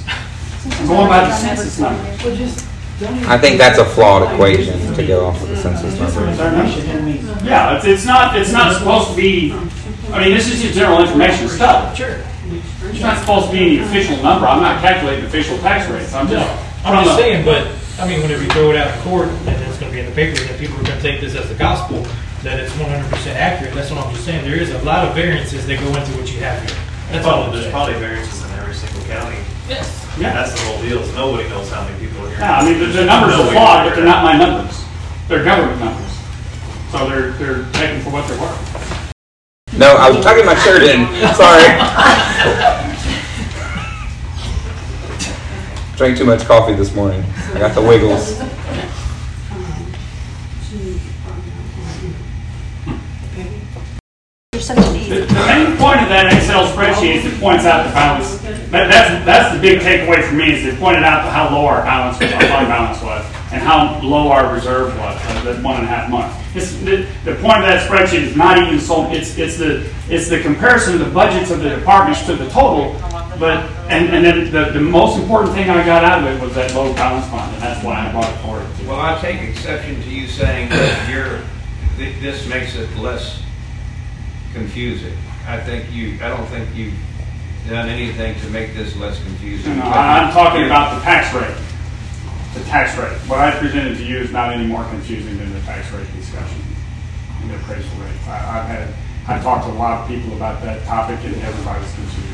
I'm 0.80 0.88
going 0.88 1.08
by 1.10 1.20
the 1.28 1.36
census 1.36 1.78
numbers. 1.80 2.64
I 3.02 3.38
think 3.38 3.58
that's 3.58 3.80
a 3.80 3.86
flawed 3.86 4.32
equation 4.32 4.94
to 4.94 5.06
go 5.06 5.26
off 5.26 5.42
of 5.42 5.50
the 5.50 5.58
census 5.58 5.98
numbers. 6.00 6.38
Yeah, 7.44 7.76
it's, 7.76 7.86
it's 7.86 8.06
not, 8.06 8.38
it's 8.38 8.52
not 8.52 8.78
supposed 8.78 9.10
to 9.12 9.16
be, 9.16 9.52
I 10.12 10.24
mean, 10.24 10.34
this 10.34 10.48
is 10.54 10.62
just 10.62 10.76
general 10.76 11.02
information 11.02 11.50
stuff. 11.50 11.98
Sure. 11.98 12.22
It's 12.84 13.02
not 13.02 13.18
supposed 13.20 13.48
to 13.48 13.52
be 13.52 13.60
any 13.60 13.80
official 13.80 14.18
number, 14.24 14.46
I'm 14.48 14.62
not 14.62 14.80
calculating 14.82 15.26
official 15.26 15.58
tax 15.60 15.90
rates, 15.90 16.14
I'm 16.14 16.28
just. 16.28 16.48
I'm 16.86 17.04
just 17.04 17.18
a- 17.18 17.22
saying, 17.22 17.46
but, 17.46 17.68
I 18.00 18.08
mean, 18.08 18.22
whenever 18.22 18.44
you 18.44 18.50
throw 18.50 18.70
it 18.72 18.78
out 18.78 18.96
in 18.96 19.02
court, 19.04 19.28
and 19.30 19.50
it's 19.64 19.80
gonna 19.80 19.92
be 19.92 20.00
in 20.00 20.06
the 20.06 20.12
paper, 20.12 20.40
and 20.42 20.60
people 20.60 20.78
are 20.80 20.84
gonna 20.84 21.02
take 21.02 21.20
this 21.20 21.36
as 21.36 21.50
the 21.50 21.56
gospel, 21.56 22.06
that 22.44 22.60
it's 22.60 22.76
one 22.78 22.90
hundred 22.90 23.10
percent 23.10 23.38
accurate, 23.40 23.74
that's 23.74 23.90
what 23.90 24.06
I'm 24.06 24.14
just 24.14 24.26
saying, 24.26 24.44
there 24.46 24.60
is 24.60 24.70
a 24.72 24.82
lot 24.84 25.08
of 25.08 25.16
variances 25.16 25.66
that 25.68 25.80
go 25.80 25.88
into 25.88 26.12
what 26.20 26.32
you 26.32 26.40
have 26.42 26.60
here. 26.62 26.78
That's 27.12 27.26
all 27.26 27.44
I'm 27.44 27.52
There's 27.52 27.64
saying. 27.64 27.74
probably 27.74 27.96
variances 27.96 28.44
in 28.44 28.52
every 28.60 28.74
single 28.76 29.02
county. 29.08 29.38
Yes. 29.68 29.88
Yeah, 30.20 30.34
that's 30.34 30.54
the 30.54 30.60
whole 30.68 30.82
deal, 30.82 31.00
is 31.00 31.14
nobody 31.16 31.48
knows 31.50 31.72
how 31.72 31.84
many 31.88 31.98
people 32.00 32.13
are 32.13 32.13
here. 32.13 32.13
Yeah, 32.32 32.58
I 32.58 32.66
mean, 32.66 32.80
the, 32.80 32.86
the 32.88 33.06
numbers 33.06 33.36
are 33.36 33.52
flawed, 33.52 33.88
but 33.88 33.96
they're 33.96 34.06
not 34.06 34.24
my 34.24 34.38
numbers. 34.38 34.84
They're 35.28 35.44
government 35.44 35.80
numbers. 35.80 36.12
So 36.92 37.10
they're, 37.10 37.32
they're 37.32 37.72
taken 37.72 38.02
for 38.02 38.12
what 38.12 38.28
they're 38.28 38.40
worth. 38.40 39.14
No, 39.78 39.96
I 39.96 40.10
was 40.12 40.24
tucking 40.24 40.46
my 40.46 40.56
shirt 40.56 40.84
in. 40.84 41.08
Sorry. 41.34 41.68
Drank 45.98 46.18
too 46.18 46.26
much 46.26 46.46
coffee 46.46 46.74
this 46.74 46.94
morning. 46.94 47.24
I 47.54 47.60
got 47.60 47.74
the 47.74 47.82
wiggles. 47.82 48.40
The 55.14 55.26
the 55.28 55.46
main 55.46 55.78
point 55.78 56.02
of 56.02 56.10
that 56.10 56.34
Excel 56.34 56.66
spreadsheet 56.72 57.18
is 57.18 57.26
it 57.26 57.40
points 57.40 57.66
out 57.66 57.86
the 57.86 57.92
balance. 57.94 58.33
That, 58.74 58.90
that's, 58.90 59.24
that's 59.24 59.56
the 59.56 59.62
big 59.62 59.82
takeaway 59.82 60.28
for 60.28 60.34
me, 60.34 60.52
is 60.52 60.64
they 60.64 60.76
pointed 60.80 61.04
out 61.04 61.32
how 61.32 61.54
low 61.54 61.68
our 61.68 61.84
balance, 61.84 62.20
our 62.20 62.42
fund 62.50 62.68
balance 62.68 63.00
was, 63.04 63.24
and 63.54 63.62
how 63.62 64.02
low 64.02 64.32
our 64.32 64.52
reserve 64.52 64.98
was, 64.98 65.16
uh, 65.22 65.44
that 65.46 65.64
one 65.64 65.76
and 65.76 65.86
a 65.86 65.88
half 65.88 66.10
months. 66.10 66.36
The, 66.82 67.08
the 67.24 67.36
point 67.36 67.58
of 67.60 67.70
that 67.70 67.88
spreadsheet 67.88 68.24
is 68.24 68.36
not 68.36 68.58
even 68.58 68.80
so, 68.80 69.12
it's, 69.12 69.38
it's 69.38 69.58
the, 69.58 69.88
it's 70.10 70.28
the 70.28 70.42
comparison 70.42 70.96
of 70.96 71.02
the 71.02 71.14
budgets 71.14 71.52
of 71.52 71.62
the 71.62 71.70
departments 71.70 72.26
to 72.26 72.36
the 72.36 72.50
total, 72.50 72.94
but, 73.38 73.70
and, 73.90 74.10
and 74.10 74.26
then 74.26 74.52
the, 74.52 74.72
the 74.72 74.82
most 74.82 75.20
important 75.20 75.54
thing 75.54 75.70
I 75.70 75.86
got 75.86 76.04
out 76.04 76.24
of 76.24 76.36
it 76.36 76.42
was 76.44 76.56
that 76.56 76.74
low 76.74 76.92
balance 76.96 77.28
fund, 77.28 77.54
and 77.54 77.62
that's 77.62 77.86
why 77.86 78.08
I 78.08 78.12
brought 78.12 78.34
it 78.34 78.38
forward. 78.38 78.66
Well, 78.88 79.00
I 79.00 79.22
take 79.22 79.40
exception 79.48 80.02
to 80.02 80.10
you 80.10 80.26
saying 80.28 80.70
that 80.70 81.10
you're, 81.12 81.42
th- 81.98 82.20
this 82.24 82.48
makes 82.48 82.76
it 82.76 82.90
less 82.98 83.40
confusing. 84.52 85.16
I 85.46 85.60
think 85.60 85.92
you, 85.92 86.18
I 86.24 86.30
don't 86.30 86.48
think 86.48 86.74
you've 86.74 86.96
done 87.70 87.88
anything 87.90 88.40
to 88.42 88.50
make 88.50 88.74
this 88.76 88.96
less 88.98 89.22
confusing. 89.24 89.78
No, 89.80 89.86
I- 89.86 90.20
I'm 90.20 90.34
talking 90.34 90.66
about 90.66 90.96
the 90.96 91.02
tax 91.02 91.34
rate. 91.34 91.56
The 92.56 92.64
tax 92.70 92.98
rate. 92.98 93.18
What 93.28 93.40
I 93.40 93.52
presented 93.52 93.98
to 93.98 94.04
you 94.04 94.18
is 94.18 94.32
not 94.32 94.54
any 94.54 94.66
more 94.68 94.84
confusing 94.86 95.38
than 95.38 95.54
the 95.54 95.60
tax 95.62 95.92
rate 95.92 96.06
discussion 96.16 96.62
and 97.42 97.50
the 97.50 97.56
appraisal 97.56 97.90
rate. 98.00 98.28
I, 98.28 98.36
I've 98.60 98.68
had, 98.68 98.88
I've 99.28 99.44
talked 99.44 99.66
to 99.66 99.72
a 99.72 99.74
lot 99.74 100.02
of 100.02 100.08
people 100.08 100.34
about 100.34 100.62
that 100.64 100.84
topic 100.86 101.20
and 101.24 101.36
everybody's 101.42 101.92
confused. 101.94 102.30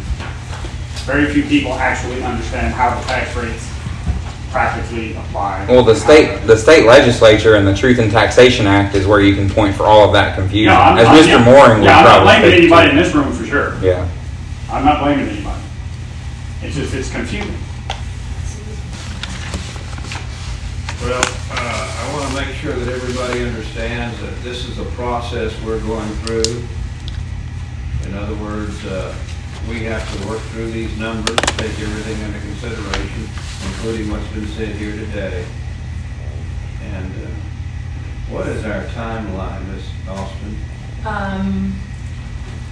Very 1.05 1.31
few 1.31 1.43
people 1.43 1.73
actually 1.73 2.21
understand 2.23 2.73
how 2.73 2.99
the 2.99 3.05
tax 3.07 3.35
rates 3.35 3.71
practically 4.51 5.15
apply. 5.15 5.65
Well, 5.69 5.83
the 5.83 5.95
state, 5.95 6.45
the 6.47 6.57
state 6.57 6.85
legislature 6.85 7.55
and 7.55 7.65
the 7.67 7.75
Truth 7.75 7.99
in 7.99 8.09
Taxation 8.09 8.65
Act 8.67 8.95
is 8.95 9.05
where 9.05 9.21
you 9.21 9.35
can 9.35 9.49
point 9.49 9.75
for 9.75 9.83
all 9.83 10.05
of 10.07 10.13
that 10.13 10.35
confusion. 10.35 10.73
Yeah, 10.73 10.79
I'm- 10.79 10.97
As 10.97 11.07
I'm- 11.07 11.17
Mr. 11.23 11.45
Mooring 11.45 11.79
would 11.79 11.85
Yeah, 11.85 11.97
I'm 11.99 12.03
not 12.03 12.11
probably 12.23 12.25
blaming 12.41 12.53
anybody 12.59 12.89
in 12.91 12.97
this 12.97 13.13
room 13.13 13.31
for 13.31 13.45
sure. 13.45 13.75
Yeah. 13.81 14.07
I'm 14.71 14.85
not 14.85 15.03
blaming 15.03 15.27
anybody. 15.27 15.63
It's 16.61 16.75
just, 16.75 16.93
it's 16.93 17.11
confusing. 17.11 17.55
Well, 21.01 21.23
uh, 21.51 21.97
I 21.97 22.13
want 22.13 22.29
to 22.29 22.35
make 22.45 22.55
sure 22.55 22.73
that 22.73 22.87
everybody 22.93 23.43
understands 23.45 24.19
that 24.21 24.35
this 24.43 24.67
is 24.67 24.77
a 24.77 24.85
process 24.91 25.59
we're 25.63 25.79
going 25.79 26.09
through. 26.17 26.67
In 28.05 28.13
other 28.13 28.35
words, 28.35 28.85
uh, 28.85 29.15
we 29.67 29.85
have 29.85 30.05
to 30.21 30.27
work 30.27 30.39
through 30.51 30.69
these 30.69 30.95
numbers, 30.99 31.37
take 31.57 31.79
everything 31.79 32.21
into 32.21 32.39
consideration, 32.39 33.27
including 33.69 34.11
what's 34.11 34.27
been 34.27 34.47
said 34.49 34.75
here 34.75 34.95
today. 34.95 35.47
And 36.83 37.11
uh, 37.25 37.29
what 38.29 38.47
is 38.47 38.63
our 38.65 38.83
timeline, 38.87 39.65
Ms. 39.67 39.85
Austin? 40.07 40.57
Um, 41.05 41.79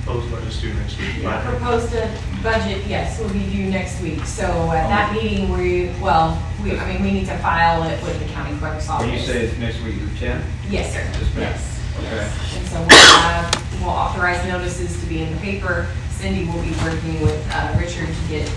Those 0.07 0.25
budgets 0.31 0.61
due 0.61 0.73
next 0.73 0.97
week. 0.97 1.17
Yeah, 1.19 1.43
proposed 1.49 1.93
a 1.93 2.09
budget, 2.41 2.85
yes, 2.87 3.19
will 3.19 3.27
be 3.29 3.43
due 3.51 3.69
next 3.69 4.01
week. 4.01 4.23
So 4.25 4.45
at 4.71 4.87
that 4.87 5.11
meeting, 5.13 5.49
we, 5.51 5.89
well, 6.01 6.41
we, 6.63 6.77
I 6.79 6.93
mean, 6.93 7.03
we 7.03 7.11
need 7.11 7.27
to 7.27 7.37
file 7.39 7.83
it 7.83 8.01
with 8.03 8.17
the 8.25 8.33
county 8.33 8.57
clerk's 8.57 8.87
office. 8.87 9.05
When 9.05 9.13
you 9.15 9.19
say 9.19 9.41
it's 9.43 9.57
next 9.57 9.81
week, 9.83 9.99
the 9.99 10.05
10th? 10.25 10.43
Yes, 10.69 10.93
sir, 10.93 10.99
Yes, 11.03 11.35
ma'am. 11.35 11.41
yes. 11.43 11.83
Okay. 11.99 12.57
And 12.57 12.67
so 12.67 12.79
we'll 12.79 13.19
have, 13.19 13.81
we'll 13.81 13.89
authorize 13.89 14.45
notices 14.47 14.97
to 15.01 15.05
be 15.07 15.23
in 15.23 15.33
the 15.33 15.39
paper. 15.41 15.87
Cindy 16.11 16.45
will 16.45 16.61
be 16.63 16.71
working 16.85 17.19
with, 17.21 17.45
uh, 17.51 17.75
Richard 17.77 18.07
to 18.07 18.27
get 18.29 18.49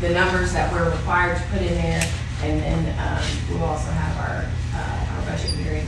the 0.00 0.08
numbers 0.10 0.54
that 0.54 0.72
we're 0.72 0.88
required 0.90 1.36
to 1.36 1.42
put 1.52 1.60
in 1.60 1.74
there. 1.74 2.02
And 2.42 2.62
then, 2.62 2.98
um, 2.98 3.22
we'll 3.50 3.64
also 3.64 3.90
have 3.90 4.16
our, 4.24 4.48
uh, 4.74 5.16
our 5.16 5.22
budget 5.30 5.50
hearing, 5.50 5.84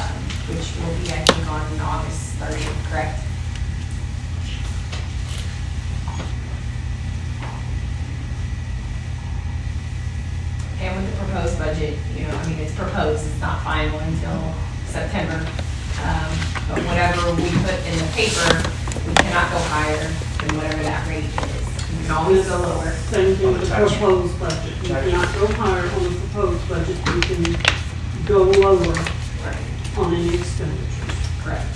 um, 0.00 0.16
which 0.48 0.72
will 0.80 0.96
be, 1.04 1.12
I 1.12 1.24
think, 1.28 1.46
on 1.50 1.80
August 1.80 2.32
thirtieth, 2.40 2.88
correct? 2.90 3.20
And 10.82 10.96
with 10.96 11.10
the 11.10 11.24
proposed 11.24 11.58
budget, 11.58 11.96
you 12.16 12.26
know, 12.26 12.34
I 12.34 12.46
mean, 12.48 12.58
it's 12.58 12.74
proposed, 12.74 13.24
it's 13.24 13.40
not 13.40 13.62
final 13.62 14.00
until 14.00 14.54
September. 14.86 15.38
Um, 16.02 16.30
But 16.68 16.82
whatever 16.82 17.30
we 17.38 17.46
put 17.62 17.78
in 17.86 17.94
the 18.02 18.08
paper, 18.10 18.50
we 19.06 19.14
cannot 19.14 19.46
go 19.52 19.58
higher 19.70 20.10
than 20.42 20.56
whatever 20.56 20.82
that 20.82 21.06
rate 21.06 21.24
is. 21.24 21.62
We 21.94 22.02
can 22.02 22.10
always 22.10 22.48
go 22.48 22.58
lower. 22.58 22.90
Same 23.14 23.36
thing 23.36 23.46
On 23.46 23.52
the 23.54 23.58
with 23.60 23.68
the 23.68 23.76
proposed 23.76 24.40
budget. 24.40 24.74
You 24.82 24.88
cannot 24.88 25.34
go 25.34 25.46
higher 25.54 25.86
on 25.86 26.02
the 26.02 26.18
proposed 26.18 26.68
budget, 26.68 26.96
you 26.98 27.20
can 27.30 28.26
go 28.26 28.42
lower 28.42 28.94
on 29.98 30.14
any 30.14 30.34
expenditures. 30.34 31.14
Correct. 31.44 31.66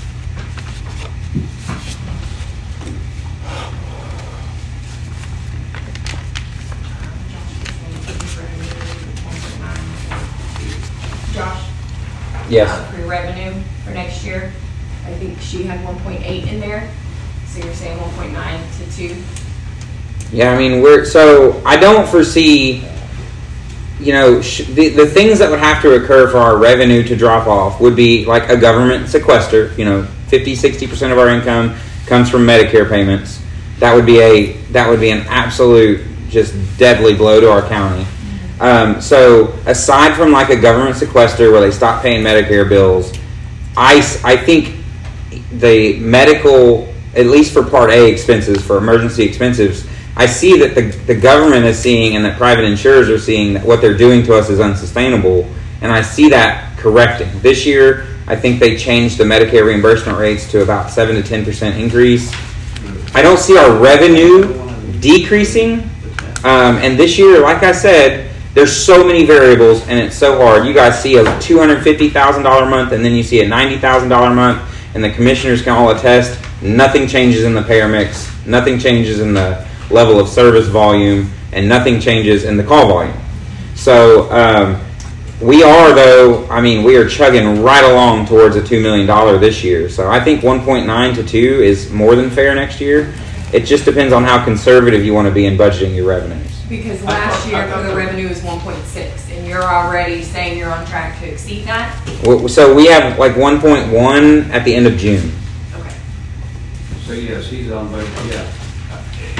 Josh? 11.36 11.62
Yes. 12.48 12.70
uh, 12.70 12.90
Pre-revenue 12.94 13.60
for 13.84 13.90
next 13.90 14.24
year, 14.24 14.52
I 15.04 15.12
think 15.14 15.38
she 15.40 15.64
had 15.64 15.84
one 15.84 15.96
point 16.00 16.22
eight 16.24 16.48
in 16.48 16.58
there, 16.60 16.90
so 17.46 17.62
you're 17.62 17.74
saying 17.74 18.00
one 18.00 18.10
point 18.14 18.32
nine 18.32 18.58
to 18.78 18.96
two? 18.96 19.22
Yeah, 20.32 20.52
I 20.52 20.58
mean, 20.58 20.80
we're 20.82 21.04
so 21.04 21.62
I 21.64 21.76
don't 21.76 22.08
foresee, 22.08 22.82
you 24.00 24.12
know, 24.14 24.40
sh- 24.40 24.64
the 24.68 24.88
the 24.88 25.06
things 25.06 25.38
that 25.40 25.50
would 25.50 25.58
have 25.60 25.82
to 25.82 26.02
occur 26.02 26.28
for 26.30 26.38
our 26.38 26.56
revenue 26.56 27.02
to 27.04 27.14
drop 27.14 27.46
off 27.46 27.80
would 27.80 27.94
be 27.94 28.24
like 28.24 28.48
a 28.48 28.56
government 28.56 29.08
sequester. 29.08 29.72
You 29.76 29.84
know, 29.84 30.02
50, 30.28 30.56
60 30.56 30.86
percent 30.86 31.12
of 31.12 31.18
our 31.18 31.28
income 31.28 31.76
comes 32.06 32.30
from 32.30 32.46
Medicare 32.46 32.88
payments. 32.88 33.42
That 33.78 33.94
would 33.94 34.06
be 34.06 34.20
a 34.20 34.52
that 34.72 34.88
would 34.88 35.00
be 35.00 35.10
an 35.10 35.26
absolute 35.28 36.00
just 36.30 36.54
deadly 36.78 37.14
blow 37.14 37.40
to 37.40 37.50
our 37.50 37.62
county. 37.68 38.06
Um, 38.60 39.00
so 39.00 39.48
aside 39.66 40.16
from 40.16 40.32
like 40.32 40.48
a 40.48 40.56
government 40.56 40.96
sequester 40.96 41.50
where 41.52 41.60
they 41.60 41.70
stop 41.70 42.02
paying 42.02 42.24
Medicare 42.24 42.68
bills, 42.68 43.12
I, 43.76 43.96
I 44.24 44.36
think 44.36 44.76
the 45.52 45.98
medical, 45.98 46.92
at 47.14 47.26
least 47.26 47.52
for 47.52 47.62
Part 47.62 47.90
A 47.90 48.10
expenses, 48.10 48.64
for 48.64 48.78
emergency 48.78 49.24
expenses, 49.24 49.86
I 50.16 50.24
see 50.24 50.58
that 50.60 50.74
the, 50.74 50.82
the 51.06 51.14
government 51.14 51.66
is 51.66 51.78
seeing 51.78 52.16
and 52.16 52.24
that 52.24 52.38
private 52.38 52.64
insurers 52.64 53.10
are 53.10 53.18
seeing 53.18 53.52
that 53.52 53.64
what 53.64 53.82
they're 53.82 53.96
doing 53.96 54.22
to 54.24 54.34
us 54.34 54.48
is 54.48 54.60
unsustainable. 54.60 55.46
And 55.82 55.92
I 55.92 56.00
see 56.00 56.30
that 56.30 56.78
correcting. 56.78 57.28
This 57.40 57.66
year, 57.66 58.06
I 58.26 58.34
think 58.34 58.58
they 58.58 58.78
changed 58.78 59.18
the 59.18 59.24
Medicare 59.24 59.66
reimbursement 59.66 60.18
rates 60.18 60.50
to 60.52 60.62
about 60.62 60.90
7 60.90 61.22
to 61.22 61.22
10% 61.22 61.78
increase. 61.78 62.32
I 63.14 63.20
don't 63.20 63.38
see 63.38 63.58
our 63.58 63.76
revenue 63.76 64.54
decreasing. 65.00 65.80
Um, 66.44 66.76
and 66.78 66.98
this 66.98 67.18
year, 67.18 67.40
like 67.40 67.62
I 67.62 67.72
said, 67.72 68.30
there's 68.56 68.74
so 68.74 69.06
many 69.06 69.26
variables 69.26 69.86
and 69.86 69.98
it's 70.00 70.16
so 70.16 70.38
hard. 70.38 70.66
You 70.66 70.72
guys 70.72 70.98
see 70.98 71.18
a 71.18 71.24
$250,000 71.24 72.70
month 72.70 72.92
and 72.92 73.04
then 73.04 73.12
you 73.12 73.22
see 73.22 73.42
a 73.42 73.44
$90,000 73.46 74.34
month, 74.34 74.94
and 74.94 75.04
the 75.04 75.10
commissioners 75.10 75.60
can 75.60 75.74
all 75.74 75.90
attest 75.90 76.42
nothing 76.62 77.06
changes 77.06 77.44
in 77.44 77.52
the 77.52 77.62
payer 77.62 77.86
mix, 77.86 78.34
nothing 78.46 78.78
changes 78.78 79.20
in 79.20 79.34
the 79.34 79.68
level 79.90 80.18
of 80.18 80.26
service 80.26 80.68
volume, 80.68 81.30
and 81.52 81.68
nothing 81.68 82.00
changes 82.00 82.44
in 82.44 82.56
the 82.56 82.64
call 82.64 82.88
volume. 82.88 83.14
So, 83.74 84.30
um, 84.32 84.80
we 85.38 85.62
are, 85.62 85.94
though, 85.94 86.48
I 86.48 86.62
mean, 86.62 86.82
we 86.82 86.96
are 86.96 87.06
chugging 87.06 87.62
right 87.62 87.84
along 87.84 88.24
towards 88.24 88.56
a 88.56 88.62
$2 88.62 88.80
million 88.80 89.06
this 89.38 89.62
year. 89.62 89.90
So 89.90 90.10
I 90.10 90.18
think 90.18 90.40
1.9 90.40 91.14
to 91.14 91.22
2 91.22 91.38
is 91.38 91.92
more 91.92 92.16
than 92.16 92.30
fair 92.30 92.54
next 92.54 92.80
year. 92.80 93.12
It 93.52 93.66
just 93.66 93.84
depends 93.84 94.14
on 94.14 94.24
how 94.24 94.42
conservative 94.42 95.04
you 95.04 95.12
want 95.12 95.28
to 95.28 95.34
be 95.34 95.44
in 95.44 95.58
budgeting 95.58 95.94
your 95.94 96.06
revenues. 96.06 96.55
Because 96.68 97.02
last 97.04 97.46
year 97.48 97.70
for 97.72 97.82
the 97.84 97.94
revenue 97.94 98.26
is 98.26 98.42
one 98.42 98.58
point 98.60 98.82
six, 98.86 99.30
and 99.30 99.46
you're 99.46 99.62
already 99.62 100.22
saying 100.22 100.58
you're 100.58 100.72
on 100.72 100.84
track 100.86 101.18
to 101.20 101.26
exceed 101.26 101.64
that? 101.64 101.94
Well, 102.24 102.48
So 102.48 102.74
we 102.74 102.86
have 102.86 103.18
like 103.18 103.34
1.1 103.34 104.50
at 104.50 104.64
the 104.64 104.74
end 104.74 104.88
of 104.88 104.96
June. 104.96 105.30
Okay. 105.74 105.94
So 107.06 107.12
yes, 107.12 107.46
he's 107.48 107.70
on 107.70 107.90
budget, 107.92 108.10
yeah. 108.26 108.52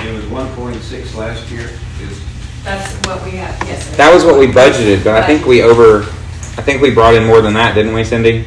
It 0.07 0.15
was 0.15 0.25
1.6 0.27 1.15
last 1.17 1.51
year, 1.51 1.71
is, 2.01 2.23
That's 2.63 2.95
what 3.09 3.25
we 3.25 3.33
have, 3.33 3.61
yes, 3.67 3.89
sir. 3.89 3.97
That 3.97 4.15
was 4.15 4.25
what 4.25 4.39
we 4.39 4.47
budgeted, 4.47 5.03
but 5.03 5.21
I 5.21 5.27
think 5.27 5.47
we 5.47 5.63
over, 5.63 6.03
I 6.03 6.63
think 6.63 6.81
we 6.81 6.95
brought 6.95 7.15
in 7.15 7.25
more 7.25 7.41
than 7.41 7.55
that, 7.55 7.75
didn't 7.75 7.93
we, 7.93 8.05
Cindy? 8.05 8.45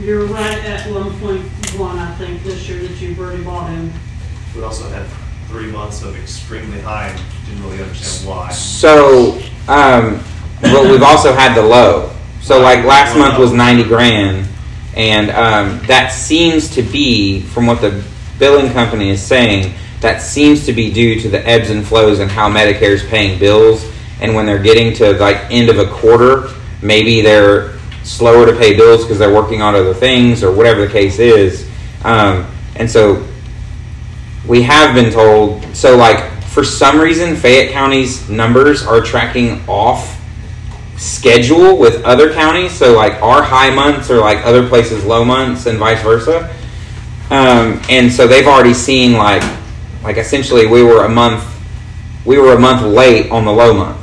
You're 0.00 0.24
right 0.24 0.64
at 0.64 0.90
one 0.90 1.12
point 1.20 1.42
one, 1.76 1.98
I 1.98 2.14
think, 2.14 2.42
this 2.42 2.68
year 2.68 2.80
that 2.86 3.00
you've 3.00 3.18
already 3.18 3.42
bought 3.42 3.70
in. 3.70 3.92
We 4.56 4.62
also 4.62 4.88
had 4.88 5.06
three 5.48 5.70
months 5.70 6.02
of 6.02 6.16
extremely 6.16 6.80
high, 6.80 7.08
and 7.08 7.20
didn't 7.54 7.70
really 7.70 7.82
understand 7.82 8.28
why. 8.28 8.50
So, 8.50 9.40
um, 9.68 10.22
but 10.60 10.90
we've 10.90 11.02
also 11.02 11.32
had 11.32 11.54
the 11.54 11.62
low. 11.62 12.10
So, 12.40 12.60
like 12.60 12.84
last 12.84 13.16
month 13.16 13.38
was 13.38 13.52
ninety 13.52 13.84
grand, 13.84 14.48
and 14.96 15.30
um, 15.30 15.80
that 15.86 16.08
seems 16.08 16.68
to 16.70 16.82
be, 16.82 17.40
from 17.40 17.66
what 17.66 17.80
the 17.80 18.04
billing 18.38 18.72
company 18.72 19.10
is 19.10 19.22
saying, 19.22 19.74
that 20.00 20.20
seems 20.20 20.66
to 20.66 20.72
be 20.72 20.92
due 20.92 21.20
to 21.20 21.28
the 21.28 21.46
ebbs 21.46 21.70
and 21.70 21.86
flows 21.86 22.18
and 22.18 22.30
how 22.30 22.50
Medicare 22.50 22.90
is 22.90 23.04
paying 23.04 23.38
bills. 23.38 23.90
And 24.20 24.34
when 24.34 24.46
they're 24.46 24.62
getting 24.62 24.94
to 24.94 25.12
like 25.18 25.50
end 25.50 25.68
of 25.68 25.78
a 25.78 25.86
quarter, 25.86 26.48
maybe 26.82 27.20
they're 27.20 27.78
slower 28.02 28.46
to 28.46 28.52
pay 28.52 28.76
bills 28.76 29.02
because 29.02 29.18
they're 29.18 29.32
working 29.32 29.62
on 29.62 29.74
other 29.74 29.94
things 29.94 30.42
or 30.42 30.52
whatever 30.52 30.86
the 30.86 30.92
case 30.92 31.18
is. 31.18 31.68
Um, 32.04 32.46
and 32.76 32.90
so 32.90 33.26
we 34.46 34.62
have 34.62 34.94
been 34.94 35.10
told 35.10 35.64
so 35.74 35.96
like 35.96 36.33
for 36.54 36.64
some 36.64 37.00
reason 37.00 37.34
fayette 37.34 37.72
county's 37.72 38.28
numbers 38.30 38.86
are 38.86 39.00
tracking 39.00 39.60
off 39.68 40.20
schedule 40.96 41.76
with 41.76 42.04
other 42.04 42.32
counties. 42.32 42.72
So 42.72 42.94
like 42.94 43.20
our 43.20 43.42
high 43.42 43.74
months 43.74 44.10
are 44.10 44.20
like 44.20 44.38
other 44.46 44.68
places 44.68 45.04
low 45.04 45.24
months 45.24 45.66
and 45.66 45.78
vice 45.78 46.00
versa. 46.02 46.54
Um, 47.30 47.80
and 47.88 48.12
so 48.12 48.28
they've 48.28 48.46
already 48.46 48.74
seen 48.74 49.14
like 49.14 49.42
like 50.02 50.16
essentially 50.16 50.66
we 50.66 50.82
were 50.82 51.04
a 51.04 51.08
month 51.08 51.42
we 52.24 52.38
were 52.38 52.52
a 52.52 52.60
month 52.60 52.82
late 52.82 53.30
on 53.30 53.44
the 53.44 53.52
low 53.52 53.74
month. 53.74 54.00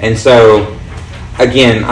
And 0.00 0.18
so 0.18 0.78
again 1.38 1.84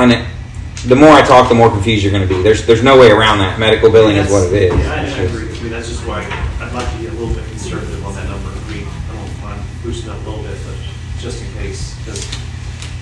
the 0.87 0.97
more 0.97 1.11
i 1.11 1.23
talk 1.23 1.49
the 1.49 1.55
more 1.55 1.69
confused 1.71 2.03
you're 2.03 2.13
going 2.13 2.27
to 2.27 2.35
be. 2.35 2.43
There's 2.43 2.67
there's 2.67 2.83
no 2.83 2.99
way 2.99 3.11
around 3.11 3.39
that. 3.39 3.59
Medical 3.59 3.91
billing 3.91 4.17
is 4.17 4.31
what 4.31 4.53
it 4.53 4.63
is. 4.63 4.79
Yeah, 4.79 4.93
I 4.93 4.97
I 4.97 5.23
agree. 5.25 5.49
I 5.49 5.63
mean, 5.63 5.71
that's 5.71 5.89
just 5.89 6.07
why 6.07 6.25
I'd 6.61 6.73
like 6.73 6.91
to 6.97 7.03
get 7.03 7.13
a 7.13 7.17
little 7.17 7.35
bit 7.35 7.45
conservative 7.49 8.05
on 8.05 8.15
that 8.15 8.29
number. 8.29 8.49
I 8.49 8.73
mean, 8.73 8.87
I 9.11 9.15
don't 9.15 9.41
mind 9.43 9.63
boosting 9.83 10.11
up 10.11 10.17
a 10.25 10.31
little 10.31 10.43
bit, 10.43 10.57
but 10.65 10.75
just 11.21 11.43
in 11.45 11.53
case, 11.53 11.99
because 11.99 12.25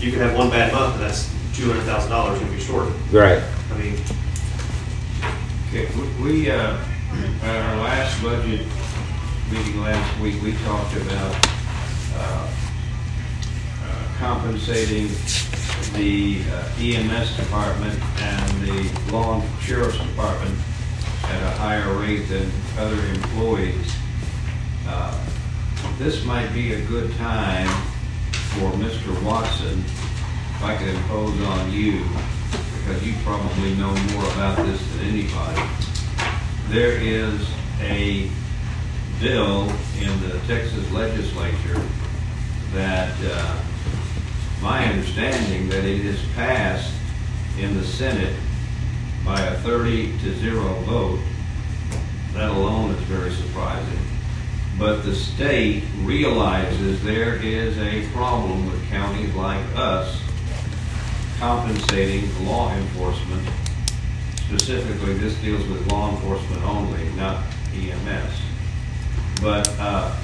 you 0.09 0.14
can 0.14 0.22
have 0.22 0.34
one 0.38 0.48
bad 0.48 0.72
month 0.72 0.94
and 0.94 1.02
that's 1.02 1.30
two 1.54 1.68
hundred 1.70 1.82
thousand 1.84 2.11
dollars 2.11 2.40
you'll 2.40 2.50
be 2.50 2.59
short. 2.61 2.88
right 3.12 3.42
I 3.70 3.76
mean, 3.76 4.00
Okay, 5.68 5.86
we- 5.96 6.24
we, 6.24 6.50
uh, 6.50 6.78
at 7.42 7.56
our 7.66 7.76
last 7.76 8.22
budget 8.22 8.66
meeting 9.52 9.82
last 9.82 10.18
week, 10.20 10.40
we 10.42 10.52
talked 10.64 10.96
about 10.96 11.48
uh, 12.16 12.48
uh, 13.84 14.02
compensating 14.18 15.09
the 15.92 16.40
uh, 16.50 16.80
EMS 16.80 17.36
department 17.36 18.00
and 18.22 18.62
the 18.66 19.12
law 19.12 19.42
and 19.42 19.62
sheriff's 19.62 19.98
department 19.98 20.56
at 21.24 21.42
a 21.42 21.50
higher 21.59 21.92
rate 21.98 22.26
than 22.30 22.50
other 22.78 22.98
employees. 23.14 23.92
Uh, 24.88 25.14
This 25.98 26.24
might 26.24 26.50
be 26.54 26.72
a 26.72 26.80
good 26.86 27.14
time 27.18 27.68
for 28.55 28.70
Mr. 28.72 29.22
Watson, 29.24 29.78
if 29.80 30.62
I 30.62 30.76
could 30.76 30.88
impose 30.88 31.40
on 31.42 31.70
you, 31.70 32.05
because 32.78 33.07
you 33.07 33.14
probably 33.22 33.74
know 33.74 33.94
more 34.12 34.24
about 34.32 34.57
this 34.64 34.80
than 34.92 35.07
anybody. 35.07 35.62
There 36.68 36.92
is 36.92 37.49
a 37.80 38.30
bill 39.20 39.70
in 40.01 40.20
the 40.22 40.38
Texas 40.46 40.90
legislature 40.92 41.82
that, 42.72 43.14
uh, 43.22 43.61
my 44.62 44.86
understanding 44.86 45.68
that 45.68 45.84
it 45.84 46.05
is 46.05 46.18
passed 46.34 46.92
in 47.59 47.76
the 47.76 47.84
Senate 47.84 48.34
by 49.24 49.40
a 49.40 49.59
30 49.61 50.18
to 50.20 50.34
0 50.36 50.74
vote. 50.82 51.20
That 52.32 52.51
alone 52.51 52.92
is 52.92 53.01
very 53.03 53.30
surprising. 53.32 54.07
But 54.79 55.03
the 55.03 55.14
state 55.14 55.83
realizes 56.03 57.03
there 57.03 57.35
is 57.35 57.76
a 57.79 58.07
problem 58.12 58.70
with 58.70 58.89
counties 58.89 59.35
like 59.35 59.64
us 59.74 60.22
compensating 61.39 62.47
law 62.47 62.72
enforcement. 62.72 63.49
Specifically, 64.47 65.14
this 65.14 65.35
deals 65.41 65.66
with 65.66 65.91
law 65.91 66.11
enforcement 66.11 66.62
only, 66.62 67.09
not 67.11 67.45
EMS. 67.74 68.41
But 69.41 69.68
uh, 69.79 70.16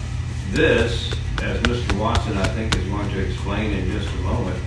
this, 0.50 1.12
as 1.42 1.60
Mr. 1.62 1.98
Watson, 1.98 2.36
I 2.36 2.46
think, 2.48 2.76
is 2.76 2.84
going 2.86 3.10
to 3.10 3.18
explain 3.18 3.72
in 3.72 3.90
just 3.90 4.08
a 4.08 4.18
moment, 4.18 4.58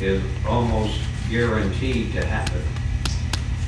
is 0.00 0.22
almost 0.46 1.00
guaranteed 1.30 2.12
to 2.12 2.24
happen. 2.24 2.62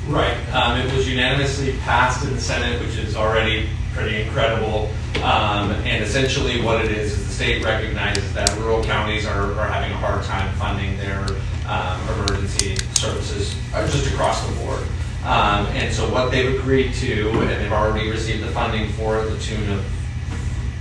Right. 0.07 0.37
Um, 0.53 0.79
it 0.79 0.93
was 0.93 1.09
unanimously 1.09 1.73
passed 1.79 2.25
in 2.25 2.33
the 2.33 2.41
Senate, 2.41 2.79
which 2.81 2.97
is 2.97 3.15
already 3.15 3.69
pretty 3.93 4.21
incredible. 4.21 4.91
Um, 5.23 5.71
and 5.85 6.03
essentially, 6.03 6.61
what 6.61 6.83
it 6.85 6.91
is 6.91 7.13
is 7.13 7.27
the 7.27 7.33
state 7.33 7.63
recognizes 7.63 8.33
that 8.33 8.55
rural 8.57 8.83
counties 8.83 9.25
are, 9.25 9.53
are 9.59 9.67
having 9.67 9.91
a 9.91 9.97
hard 9.97 10.23
time 10.23 10.53
funding 10.55 10.97
their 10.97 11.25
um, 11.67 12.01
emergency 12.09 12.75
services 12.93 13.55
uh, 13.73 13.87
just 13.87 14.11
across 14.13 14.45
the 14.47 14.55
board. 14.57 14.81
Um, 15.23 15.65
and 15.73 15.93
so, 15.93 16.11
what 16.11 16.31
they've 16.31 16.59
agreed 16.59 16.93
to, 16.95 17.29
and 17.41 17.49
they've 17.49 17.71
already 17.71 18.09
received 18.11 18.43
the 18.43 18.51
funding 18.51 18.89
for 18.93 19.25
the 19.25 19.37
tune 19.39 19.69
of 19.71 19.83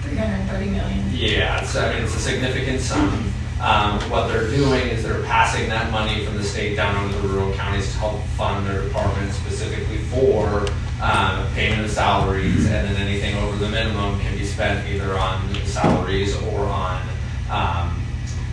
Three 0.02 0.16
hundred 0.16 0.40
and 0.40 0.50
thirty 0.50 0.70
million. 0.70 1.08
yeah, 1.12 1.62
it's, 1.62 1.74
I 1.74 1.94
mean, 1.94 2.04
it's 2.04 2.14
a 2.14 2.18
significant 2.18 2.80
sum. 2.80 3.32
Um, 3.60 3.98
what 4.10 4.26
they're 4.28 4.48
doing 4.50 4.88
is 4.88 5.02
they're 5.02 5.22
passing 5.22 5.70
that 5.70 5.90
money 5.90 6.26
from 6.26 6.36
the 6.36 6.44
state 6.44 6.76
down 6.76 6.94
onto 6.96 7.18
the 7.22 7.28
rural 7.28 7.54
counties 7.54 7.90
to 7.92 7.98
help 7.98 8.20
fund 8.36 8.66
their 8.66 8.82
departments 8.82 9.36
specifically 9.36 9.98
for, 10.14 10.66
um, 11.02 11.46
payment 11.54 11.84
of 11.84 11.90
salaries, 11.90 12.64
and 12.66 12.88
then 12.88 12.96
anything 12.96 13.36
over 13.36 13.56
the 13.56 13.68
minimum 13.68 14.20
can 14.20 14.36
be 14.36 14.44
spent 14.44 14.88
either 14.88 15.18
on 15.18 15.54
salaries 15.64 16.36
or 16.36 16.60
on, 16.66 17.02
um, 17.50 18.00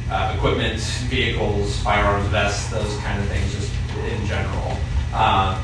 uh, 0.10 0.34
equipment, 0.36 0.80
vehicles, 1.10 1.80
firearms, 1.80 2.28
vests, 2.28 2.70
those 2.70 2.98
kind 2.98 3.22
of 3.22 3.28
things, 3.30 3.54
just 3.54 3.72
in 4.10 4.26
general. 4.26 4.78
Um, 5.14 5.64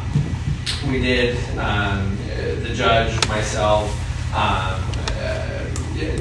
we 0.90 1.02
did, 1.02 1.38
um, 1.58 2.18
the 2.64 2.74
judge, 2.74 3.14
myself, 3.28 3.90
um, 4.34 4.82
uh, 5.20 5.64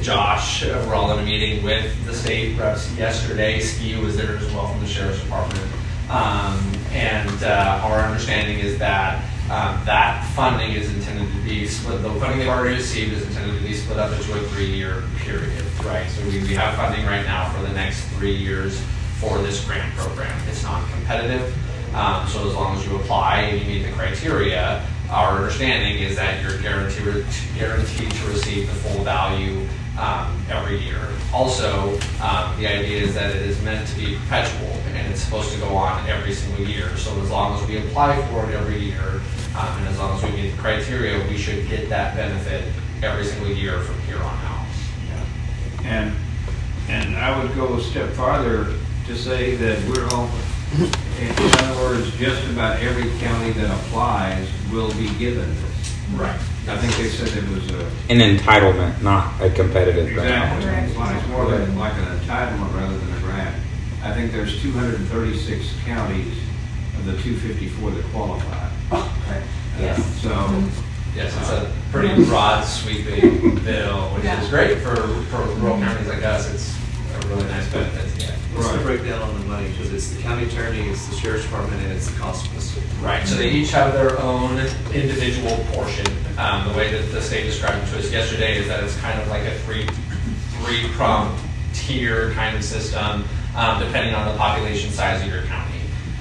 Josh, 0.01 0.65
we're 0.65 0.95
all 0.95 1.13
in 1.13 1.19
a 1.19 1.23
meeting 1.23 1.63
with 1.63 2.05
the 2.07 2.15
state 2.15 2.59
reps 2.59 2.91
yesterday. 2.97 3.61
Ski 3.61 3.97
was 3.97 4.17
there 4.17 4.37
as 4.37 4.51
well 4.53 4.69
from 4.69 4.81
the 4.81 4.87
sheriff's 4.87 5.23
department. 5.23 5.63
Um, 6.09 6.73
and 6.93 7.43
uh, 7.43 7.81
our 7.85 8.01
understanding 8.01 8.59
is 8.59 8.79
that 8.79 9.23
um, 9.51 9.81
that 9.85 10.29
funding 10.35 10.73
is 10.73 10.93
intended 10.93 11.33
to 11.33 11.41
be 11.43 11.69
split, 11.69 12.03
the 12.03 12.11
funding 12.15 12.41
they've 12.41 12.49
already 12.49 12.75
received 12.75 13.13
is 13.13 13.23
intended 13.27 13.57
to 13.61 13.65
be 13.65 13.75
split 13.75 13.99
up 13.99 14.11
into 14.11 14.33
a 14.35 14.41
three-year 14.49 15.05
period, 15.19 15.63
right? 15.85 16.09
So 16.11 16.25
we, 16.25 16.41
we 16.41 16.55
have 16.55 16.75
funding 16.75 17.07
right 17.07 17.25
now 17.25 17.49
for 17.53 17.63
the 17.63 17.73
next 17.73 18.01
three 18.17 18.35
years 18.35 18.81
for 19.19 19.39
this 19.39 19.65
grant 19.65 19.95
program. 19.95 20.37
It's 20.49 20.65
non-competitive. 20.65 21.55
Um, 21.95 22.27
so 22.29 22.49
as 22.49 22.55
long 22.55 22.77
as 22.77 22.87
you 22.87 22.97
apply 22.97 23.43
and 23.43 23.61
you 23.61 23.67
meet 23.67 23.87
the 23.87 23.93
criteria, 23.93 24.85
our 25.11 25.37
understanding 25.37 26.03
is 26.03 26.17
that 26.17 26.43
you're 26.43 26.61
guaranteed, 26.61 27.25
guaranteed 27.57 28.11
to 28.11 28.27
receive 28.27 28.67
the 28.67 28.75
full 28.75 29.05
value 29.05 29.67
um, 29.99 30.45
every 30.51 30.79
year. 30.79 31.01
Also, 31.33 31.93
um, 32.21 32.59
the 32.59 32.67
idea 32.67 33.03
is 33.03 33.15
that 33.15 33.35
it 33.35 33.43
is 33.43 33.61
meant 33.63 33.87
to 33.89 33.97
be 33.97 34.17
perpetual 34.17 34.77
and 34.97 35.13
it's 35.13 35.21
supposed 35.21 35.53
to 35.53 35.59
go 35.59 35.77
on 35.77 36.09
every 36.09 36.33
single 36.33 36.65
year. 36.65 36.97
So 36.97 37.21
as 37.21 37.31
long 37.31 37.61
as 37.61 37.69
we 37.69 37.79
apply 37.79 38.21
for 38.29 38.49
it 38.49 38.55
every 38.55 38.79
year 38.79 39.21
um, 39.57 39.79
and 39.79 39.89
as 39.89 39.99
long 39.99 40.17
as 40.17 40.23
we 40.25 40.31
meet 40.43 40.51
the 40.51 40.59
criteria, 40.59 41.27
we 41.29 41.37
should 41.37 41.69
get 41.69 41.89
that 41.89 42.17
benefit 42.17 42.65
every 43.03 43.25
single 43.25 43.51
year 43.51 43.81
from 43.81 44.01
here 44.03 44.17
on 44.17 44.39
out. 44.45 44.67
And, 45.85 46.15
and 46.89 47.17
I 47.17 47.43
would 47.43 47.55
go 47.55 47.77
a 47.77 47.81
step 47.81 48.11
farther 48.11 48.75
to 49.07 49.17
say 49.17 49.55
that 49.57 49.79
we're 49.89 50.07
all, 50.09 50.29
in 51.21 51.31
other 51.65 51.81
words, 51.81 52.17
just 52.19 52.45
about 52.51 52.81
every 52.81 53.09
county 53.21 53.53
that 53.53 53.71
applies 53.71 54.49
will 54.73 54.93
be 54.95 55.09
given 55.19 55.49
this. 55.63 55.97
Right. 56.15 56.41
I 56.69 56.77
think 56.79 56.97
they 56.97 57.09
said 57.09 57.29
it 57.37 57.49
was 57.51 57.71
a, 57.71 57.85
an 58.11 58.19
entitlement 58.19 59.01
not 59.01 59.41
a 59.41 59.51
competitive 59.51 60.09
exactly, 60.09 60.65
it's 60.65 60.97
it's 60.97 61.29
more 61.29 61.45
like 61.45 61.69
like 61.77 61.93
an 61.95 62.19
entitlement 62.19 62.75
rather 62.75 62.99
than 62.99 63.09
a 63.09 63.11
grant. 63.11 63.16
I 64.07 64.15
think 64.15 64.31
there's 64.31 64.61
two 64.63 64.71
hundred 64.71 64.95
and 65.01 65.09
thirty-six 65.09 65.67
counties 65.85 66.39
of 66.97 67.07
the 67.07 67.21
two 67.23 67.37
fifty-four 67.39 67.91
that 67.91 68.05
qualify. 68.13 68.69
Yes. 69.81 70.23
So, 70.23 70.31
Yes, 71.17 71.35
it's 71.41 71.49
a 71.51 71.73
pretty 71.91 72.25
broad 72.27 72.63
sweeping 72.65 73.59
bill, 73.65 74.11
which 74.15 74.25
Yeah. 74.25 74.41
is 74.43 74.49
great 74.51 74.79
for, 74.79 74.95
for 74.97 75.43
rural 75.61 75.79
counties 75.79 76.07
like 76.09 76.23
us. 76.23 76.53
It's 76.53 76.75
a 77.25 77.29
really 77.29 77.45
nice 77.51 77.67
benefit 77.73 78.13
to 78.13 78.19
get. 78.27 78.33
what's 78.55 78.69
the 78.69 78.77
Right. 78.79 78.85
breakdown 78.99 79.23
on 79.23 79.41
the 79.41 79.47
money? 79.47 79.69
Because 79.71 79.93
it's 79.95 80.11
the 80.11 80.23
county 80.23 80.45
attorney, 80.45 80.89
it's 80.91 81.07
the 81.07 81.17
sheriff's 81.17 81.45
department, 81.45 81.83
and 81.83 81.93
it's 81.93 82.07
the 82.11 82.19
constables. 82.19 82.77
Right, 83.03 83.27
so 83.27 83.35
they 83.35 83.49
each 83.51 83.71
have 83.73 83.93
their 83.95 84.19
own 84.21 84.61
individual 84.95 85.57
portion. 85.73 86.07
Um, 86.39 86.69
the 86.71 86.75
way 86.79 86.93
that 86.93 87.11
the 87.13 87.21
state 87.23 87.45
described 87.45 87.83
it 87.89 87.91
to 87.93 87.99
us 87.99 88.13
yesterday 88.13 88.59
is 88.59 88.69
that 88.69 88.85
it's 88.85 88.97
kind 88.99 89.19
of 89.21 89.27
like 89.29 89.43
a 89.43 89.53
three, 89.61 89.87
three 90.63 90.87
prong 90.97 91.35
tier 91.73 92.31
kind 92.33 92.55
of 92.57 92.63
system, 92.65 93.25
um, 93.57 93.81
depending 93.81 94.15
on 94.15 94.29
the 94.31 94.37
population 94.39 94.91
size 94.91 95.23
of 95.23 95.29
your 95.29 95.43
county. 95.43 95.73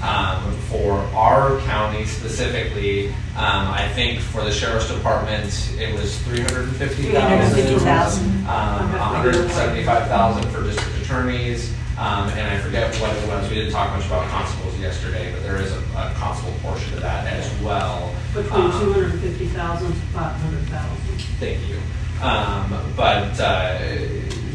Um, 0.01 0.55
for 0.69 0.97
our 1.15 1.57
county 1.61 2.05
specifically, 2.05 3.07
um, 3.37 3.67
I 3.71 3.87
think 3.95 4.19
for 4.19 4.43
the 4.43 4.51
sheriff's 4.51 4.87
department, 4.93 5.47
it 5.79 5.93
was 5.95 6.17
three 6.23 6.41
hundred 6.41 6.67
and 6.67 6.75
fifty 6.75 7.11
thousand. 7.11 7.53
350,000. 7.53 8.25
Um, 8.47 8.89
hundred 8.91 9.35
and 9.35 9.51
seventy-five 9.51 10.07
thousand 10.07 10.51
for 10.51 10.61
district 10.63 11.01
attorneys, 11.01 11.71
um, 11.97 12.29
and 12.29 12.41
I 12.41 12.59
forget 12.59 12.93
what 12.97 13.15
it 13.15 13.27
was, 13.27 13.49
we 13.49 13.55
didn't 13.55 13.71
talk 13.71 13.89
much 13.95 14.05
about 14.05 14.29
constables 14.29 14.77
yesterday, 14.79 15.31
but 15.31 15.41
there 15.43 15.57
is 15.57 15.71
a, 15.71 15.79
a 15.95 16.13
constable 16.17 16.53
portion 16.61 16.93
of 16.95 17.01
that 17.01 17.25
as 17.33 17.49
well. 17.61 18.13
Between 18.33 18.61
Um, 18.61 18.71
two 18.73 18.93
hundred 18.93 19.11
and 19.13 19.21
fifty 19.21 19.47
thousand 19.47 19.87
to 19.93 19.99
five 20.13 20.35
hundred 20.41 20.65
thousand. 20.67 21.17
Thank 21.39 21.67
you. 21.67 21.77
Um, 22.21 22.93
but 22.95 23.39
uh, 23.39 23.79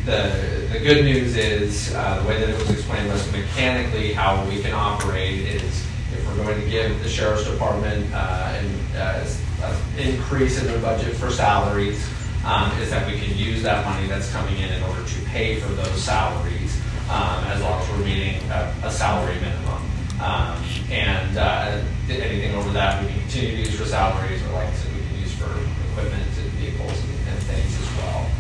the, 0.05 0.69
the 0.73 0.79
good 0.79 1.05
news 1.05 1.37
is, 1.37 1.95
uh, 1.95 2.23
the 2.23 2.29
way 2.29 2.41
that 2.41 2.49
it 2.49 2.59
was 2.59 2.71
explained 2.71 3.09
was 3.11 3.31
mechanically, 3.33 4.13
how 4.13 4.45
we 4.49 4.61
can 4.63 4.73
operate 4.73 5.41
is 5.41 5.87
if 6.13 6.27
we're 6.27 6.45
going 6.45 6.61
to 6.61 6.69
give 6.69 7.03
the 7.03 7.09
sheriff's 7.09 7.45
department 7.45 8.07
uh, 8.15 8.55
an 8.57 8.97
uh, 8.97 9.81
increase 9.99 10.59
in 10.61 10.67
their 10.67 10.81
budget 10.81 11.15
for 11.17 11.31
salaries, 11.31 12.09
um, 12.45 12.71
is 12.81 12.91
that 12.91 13.07
we 13.07 13.19
can 13.19 13.37
use 13.37 13.63
that 13.63 13.85
money 13.85 14.07
that's 14.07 14.33
coming 14.33 14.57
in 14.57 14.73
in 14.73 14.83
order 14.85 15.05
to 15.05 15.21
pay 15.27 15.61
for 15.61 15.69
those 15.69 16.03
salaries, 16.03 16.81
um, 17.11 17.45
as 17.45 17.61
long 17.61 17.81
as 17.81 17.89
we're 17.91 18.05
meeting 18.05 18.41
a, 18.51 18.75
a 18.85 18.91
salary 18.91 19.35
minimum. 19.35 19.83
Um, 20.23 20.63
and 20.91 21.37
uh, 21.37 21.83
anything 22.09 22.55
over 22.55 22.71
that, 22.73 23.03
we 23.03 23.09
can 23.11 23.21
continue 23.21 23.51
to 23.51 23.71
use 23.71 23.79
for 23.79 23.85
salaries, 23.85 24.43
or 24.47 24.53
like 24.53 24.69
I 24.69 24.75
said, 24.75 24.95
we 24.95 25.03
can 25.03 25.19
use 25.21 25.35
for 25.35 25.51
equipment 25.93 26.25
and 26.25 26.51
vehicles 26.53 26.99
and, 27.05 27.29
and 27.29 27.39
things 27.45 27.79
as 27.79 27.97
well. 27.99 28.31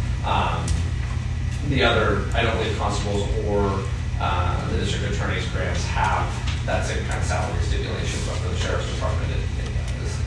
The 1.71 1.85
other, 1.85 2.25
I 2.35 2.43
don't 2.43 2.57
believe 2.59 2.77
constables 2.79 3.29
or 3.47 3.79
uh, 4.21 4.71
the 4.71 4.79
district 4.79 5.15
attorney's 5.15 5.47
grants 5.49 5.85
have 5.87 6.27
that 6.67 6.85
same 6.85 6.99
kind 7.07 7.19
of 7.21 7.25
salary 7.25 7.63
stipulation, 7.63 8.21
but 8.27 8.37
for 8.39 8.49
the 8.49 8.57
sheriff's 8.57 8.93
department, 8.93 9.31
it, 9.31 9.39
it 9.65 9.71
does. 9.71 10.21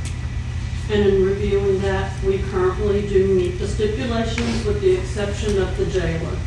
And 0.90 1.06
in 1.06 1.26
reviewing 1.26 1.82
that, 1.82 2.12
we 2.24 2.40
currently 2.44 3.08
do 3.10 3.28
meet 3.36 3.60
the 3.60 3.68
stipulations 3.68 4.66
with 4.66 4.82
the 4.82 4.96
exception 4.98 5.62
of 5.62 5.76
the 5.78 5.86
jailer. 5.88 6.38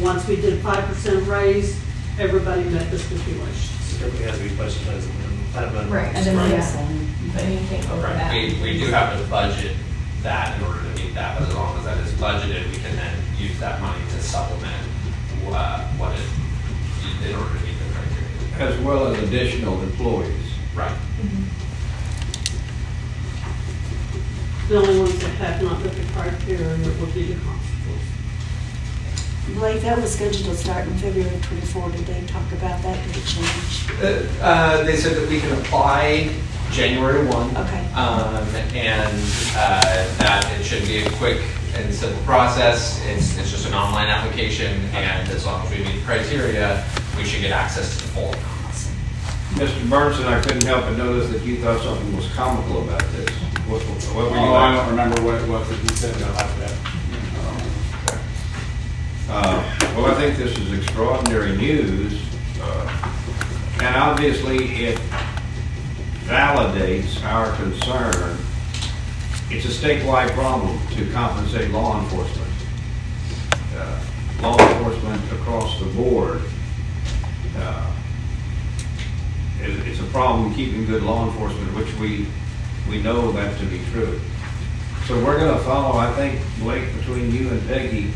Once 0.00 0.28
we 0.28 0.36
did 0.36 0.52
a 0.52 0.56
five 0.60 0.84
percent 0.84 1.26
raise, 1.26 1.80
everybody 2.18 2.64
met 2.64 2.90
the 2.90 2.98
stipulations. 2.98 4.02
Everybody 4.02 4.24
has 4.24 4.36
to 4.38 4.44
be 4.44 4.50
budgeted 4.50 4.92
as 4.98 5.06
a 5.06 5.12
minimum, 5.14 5.56
at 5.56 5.64
a 5.64 5.66
minimum. 5.72 5.92
Right, 5.92 6.14
and 6.14 6.26
then, 6.26 6.50
yeah, 6.50 7.32
but 7.32 7.42
anything 7.42 7.90
over 7.90 8.02
Right, 8.02 8.14
that. 8.14 8.32
we, 8.34 8.60
we 8.62 8.78
do 8.78 8.86
have 8.92 9.18
to 9.18 9.26
budget 9.30 9.76
that 10.22 10.58
in 10.58 10.66
order 10.66 10.80
to 10.82 11.02
meet 11.02 11.14
that, 11.14 11.38
but 11.38 11.48
as 11.48 11.54
long 11.54 11.78
as 11.78 11.84
that 11.86 11.96
is 11.98 12.12
budgeted, 12.12 12.68
we 12.70 12.76
can 12.76 12.94
then 12.96 13.16
use 13.40 13.58
that 13.58 13.80
money 13.80 14.02
to 14.10 14.20
supplement 14.20 14.86
uh, 15.48 15.86
what 15.96 16.14
it, 16.14 17.28
in 17.28 17.34
order 17.34 17.58
to 17.58 17.64
meet 17.64 17.74
the 17.78 17.94
criteria. 17.94 18.72
As 18.72 18.78
well 18.84 19.06
as 19.06 19.22
additional 19.22 19.80
employees. 19.82 20.34
Right. 20.74 20.96
The 24.68 24.76
only 24.76 25.00
ones 25.00 25.18
that 25.18 25.30
have 25.30 25.62
not 25.62 25.82
met 25.82 25.92
the 25.94 26.04
criteria 26.12 26.76
would 27.00 27.14
be 27.14 27.32
the 27.32 27.40
constables. 27.40 28.00
Blake, 29.54 29.80
that 29.82 29.98
was 29.98 30.14
scheduled 30.14 30.44
to 30.44 30.56
start 30.56 30.86
in 30.86 30.96
February 30.98 31.40
24. 31.42 31.90
Did 31.90 32.06
they 32.06 32.26
talk 32.26 32.52
about 32.52 32.80
that? 32.82 33.06
Did 33.06 33.16
it 33.16 33.26
change? 33.26 33.90
Uh, 34.00 34.44
uh, 34.44 34.84
they 34.84 34.96
said 34.96 35.16
that 35.16 35.28
we 35.28 35.40
can 35.40 35.58
apply 35.58 36.32
January 36.70 37.26
one. 37.26 37.50
Okay. 37.56 37.84
Um, 37.94 38.46
and, 38.76 39.22
uh, 39.56 39.80
that 40.18 40.56
it 40.60 40.62
should 40.62 40.86
be 40.86 40.98
a 40.98 41.10
quick 41.12 41.42
and 41.74 41.92
simple 41.94 42.22
process. 42.24 43.00
It's, 43.06 43.36
it's 43.38 43.50
just 43.50 43.66
an 43.66 43.74
online 43.74 44.08
application, 44.08 44.80
and 44.94 45.28
as 45.30 45.46
long 45.46 45.64
as 45.66 45.70
we 45.70 45.84
meet 45.84 45.96
the 45.96 46.04
criteria, 46.04 46.84
we 47.16 47.24
should 47.24 47.40
get 47.40 47.52
access 47.52 47.96
to 47.96 48.02
the 48.02 48.08
full 48.08 48.28
amounts. 48.32 48.90
Mr. 49.54 49.80
Burnson, 49.88 50.26
I 50.26 50.40
couldn't 50.40 50.64
help 50.64 50.84
but 50.84 50.96
notice 50.96 51.30
that 51.30 51.42
you 51.42 51.56
thought 51.58 51.80
something 51.82 52.16
was 52.16 52.28
comical 52.34 52.82
about 52.82 53.02
this. 53.12 53.28
What, 53.68 53.82
what 53.82 54.30
were 54.30 54.36
you? 54.36 54.42
Oh, 54.42 54.54
I 54.54 54.74
don't 54.74 54.88
remember 54.90 55.22
what 55.22 55.40
it 55.40 55.48
was 55.48 55.68
that 55.68 55.78
he 55.78 55.88
said 55.88 56.16
about 56.16 56.36
that. 56.58 56.76
Uh, 59.28 59.76
Well, 59.96 60.06
I 60.06 60.14
think 60.14 60.36
this 60.38 60.56
is 60.58 60.72
extraordinary 60.76 61.56
news, 61.56 62.20
uh, 62.60 63.12
and 63.80 63.94
obviously 63.96 64.84
it 64.86 64.98
validates 66.24 67.22
our 67.24 67.54
concern. 67.56 68.38
It's 69.50 69.64
a 69.64 69.68
statewide 69.68 70.30
problem 70.32 70.78
to 70.96 71.10
compensate 71.12 71.70
law 71.70 72.00
enforcement. 72.02 72.50
Uh, 73.76 74.00
Law 74.42 74.56
enforcement 74.58 75.20
across 75.32 75.78
the 75.80 75.86
board. 75.86 76.40
uh, 77.58 77.86
it- 79.62 79.86
It's 79.86 80.00
a 80.00 80.04
problem 80.04 80.54
keeping 80.54 80.86
good 80.86 81.02
law 81.02 81.26
enforcement, 81.26 81.74
which 81.76 81.92
we, 81.96 82.26
we 82.88 83.02
know 83.02 83.32
that 83.32 83.58
to 83.58 83.66
be 83.66 83.80
true. 83.92 84.18
So 85.06 85.22
we're 85.22 85.38
going 85.38 85.52
to 85.58 85.62
follow, 85.64 85.98
I 85.98 86.10
think, 86.14 86.40
Blake, 86.60 86.96
between 86.98 87.30
you 87.32 87.50
and 87.50 87.66
Peggy, 87.68 88.12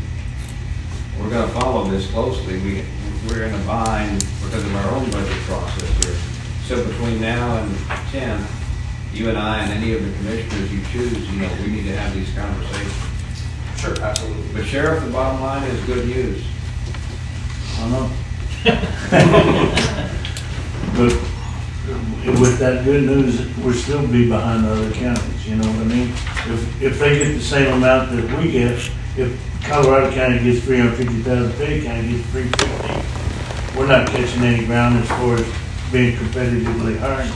we're 1.19 1.29
gonna 1.29 1.47
follow 1.59 1.85
this 1.89 2.07
closely. 2.11 2.57
We, 2.59 2.83
we're 3.27 3.43
in 3.43 3.53
a 3.53 3.57
bind 3.65 4.25
because 4.43 4.63
of 4.65 4.75
our 4.75 4.91
own 4.95 5.09
budget 5.11 5.37
process 5.47 5.89
here. 6.05 6.15
So 6.67 6.83
between 6.83 7.21
now 7.21 7.57
and 7.57 7.75
ten, 8.11 8.45
you 9.15 9.29
and 9.29 9.37
I 9.37 9.59
and 9.59 9.71
any 9.71 9.93
of 9.93 10.03
the 10.03 10.11
commissioners 10.17 10.73
you 10.73 10.81
choose, 10.91 11.29
you 11.31 11.41
know, 11.41 11.49
we 11.61 11.67
need 11.67 11.83
to 11.83 11.95
have 11.95 12.13
these 12.13 12.33
conversations. 12.33 12.93
Sure, 13.77 14.01
absolutely. 14.03 14.53
But 14.53 14.65
Sheriff, 14.65 15.03
the 15.05 15.11
bottom 15.11 15.41
line 15.41 15.63
is 15.63 15.83
good 15.85 16.05
news. 16.05 16.43
I 17.79 17.89
know. 17.89 18.11
But 20.95 22.39
with 22.39 22.57
that 22.59 22.83
good 22.85 23.03
news, 23.03 23.55
we'll 23.57 23.73
still 23.73 24.07
be 24.07 24.29
behind 24.29 24.63
the 24.65 24.71
other 24.71 24.91
counties, 24.91 25.47
you 25.47 25.57
know 25.57 25.67
what 25.67 25.81
I 25.81 25.83
mean? 25.83 26.09
If, 26.09 26.81
if 26.81 26.99
they 26.99 27.19
get 27.19 27.33
the 27.33 27.41
same 27.41 27.73
amount 27.73 28.11
that 28.11 28.39
we 28.39 28.51
get, 28.51 28.71
if 29.17 29.61
Colorado 29.63 30.11
County 30.13 30.39
gets 30.43 30.63
three 30.65 30.79
hundred 30.79 30.95
fifty 30.95 31.21
thousand, 31.21 31.51
Fayette 31.53 31.83
County 31.83 32.17
gets 32.17 32.29
three 32.31 32.47
fifty, 32.47 33.77
we're 33.77 33.87
not 33.87 34.07
catching 34.07 34.41
any 34.43 34.65
ground 34.65 34.97
as 34.97 35.07
far 35.09 35.35
as 35.35 35.45
being 35.91 36.15
competitively 36.17 36.97
hired 36.97 37.31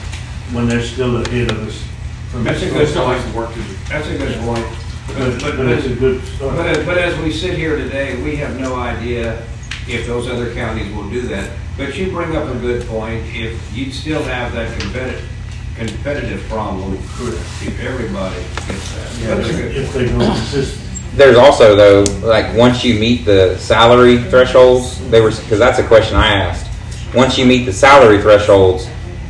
when 0.54 0.68
they're 0.68 0.82
still 0.84 1.18
ahead 1.18 1.52
of 1.52 1.68
us. 1.68 1.84
from- 2.32 2.44
That's 2.44 2.62
a 2.62 2.70
good 2.70 2.88
Still 2.90 3.06
point. 3.06 3.36
work 3.36 3.50
to 3.54 3.60
do. 3.60 3.66
That's 3.90 4.08
a 4.08 4.18
good 4.18 4.40
point. 4.42 4.66
But, 5.08 5.42
But, 5.42 5.58
but 5.58 5.66
it's 5.68 5.86
a 5.88 5.96
good 5.96 6.22
start. 6.36 6.56
but, 6.58 6.68
as- 6.68 6.86
but 6.86 6.98
as 6.98 7.18
we 7.24 7.32
sit 7.32 7.56
here 7.58 7.76
today, 7.76 8.22
we 8.22 8.36
have 8.38 8.60
no 8.60 8.76
idea 8.76 9.42
if 9.88 10.06
those 10.06 10.30
other 10.30 10.54
counties 10.54 10.94
will 10.96 11.10
do 11.10 11.22
that. 11.24 11.50
But 11.78 11.98
you 11.98 12.12
bring 12.12 12.36
up 12.36 12.48
a 12.48 12.58
good 12.60 12.86
point. 12.88 13.24
If 13.34 13.60
you'd 13.76 13.94
still 13.94 14.22
have 14.24 14.54
that 14.54 14.80
competitive, 14.80 15.28
competitive 15.76 16.44
problem 16.50 16.94
if 16.96 17.80
everybody 17.84 18.36
gets 18.68 18.94
that. 18.96 19.20
Yeah, 19.22 19.36
That's 19.36 19.50
a 19.50 19.54
good 19.54 19.76
if 19.76 19.92
point. 19.94 20.08
they 20.08 20.12
go 20.12 20.18
consistent. 20.34 20.86
There's 21.16 21.38
also 21.38 21.76
though, 21.76 22.04
like 22.22 22.56
once 22.56 22.84
you 22.84 23.00
meet 23.00 23.26
the 23.26 23.58
salary 23.58 24.18
thresholds, 24.26 25.00
they 25.10 25.22
were 25.22 25.32
because 25.32 25.58
that's 25.58 25.80
a 25.80 25.88
question 25.88 26.16
I 26.18 26.28
asked. 26.36 26.68
Once 27.16 27.38
you 27.40 27.46
meet 27.48 27.66
the 27.66 27.74
salary 27.74 28.22
thresholds, 28.22 28.88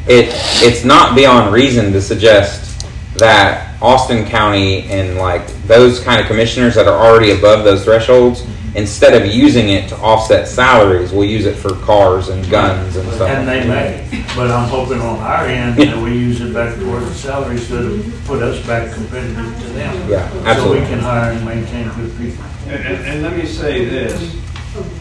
it 0.09 0.33
it's 0.65 0.83
not 0.83 1.15
beyond 1.15 1.53
reason 1.53 1.93
to 1.93 2.01
suggest 2.01 2.85
that 3.17 3.79
Austin 3.81 4.25
County 4.25 4.83
and 4.89 5.17
like 5.17 5.47
those 5.67 5.99
kind 5.99 6.19
of 6.19 6.27
commissioners 6.27 6.75
that 6.75 6.87
are 6.87 7.05
already 7.05 7.31
above 7.31 7.63
those 7.63 7.83
thresholds, 7.83 8.45
instead 8.75 9.19
of 9.19 9.31
using 9.31 9.69
it 9.69 9.87
to 9.89 9.95
offset 9.97 10.47
salaries, 10.47 11.11
will 11.11 11.25
use 11.25 11.45
it 11.45 11.55
for 11.55 11.75
cars 11.85 12.29
and 12.29 12.49
guns 12.49 12.95
and 12.95 13.07
stuff. 13.13 13.29
And 13.29 13.47
they 13.47 13.67
may, 13.67 14.25
but 14.35 14.51
I'm 14.51 14.67
hoping 14.67 14.99
on 14.99 15.19
our 15.19 15.45
end 15.45 15.77
that 15.77 15.97
we 15.97 16.11
use 16.11 16.41
it 16.41 16.53
back 16.53 16.77
towards 16.79 17.07
the 17.07 17.13
salaries 17.13 17.67
to 17.69 18.11
put 18.25 18.41
us 18.41 18.65
back 18.65 18.91
competitive 18.93 19.61
to 19.61 19.67
them. 19.69 20.09
Yeah, 20.09 20.55
So 20.55 20.71
we 20.71 20.79
can 20.79 20.99
hire 20.99 21.31
and 21.31 21.45
maintain 21.45 21.89
good 21.89 22.17
people. 22.17 22.43
And, 22.67 22.85
and, 22.85 23.05
and 23.05 23.23
let 23.23 23.37
me 23.37 23.45
say 23.45 23.85
this, 23.85 24.35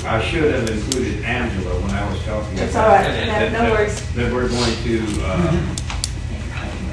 I 0.04 0.22
should 0.22 0.52
have 0.54 0.68
included 0.70 1.24
Angela 1.24 1.78
when 1.80 1.90
I 1.90 2.10
was 2.10 2.22
talking. 2.24 2.56
It's 2.58 2.74
all 2.74 2.88
right. 2.88 3.02
that- 3.04 3.52
No- 3.52 3.58
no 3.58 3.64
that- 3.68 3.72
worries. 3.78 4.00
That 4.14 4.32
we're 4.32 4.48
going 4.48 4.74
to, 4.84 5.24
uh, 5.24 5.74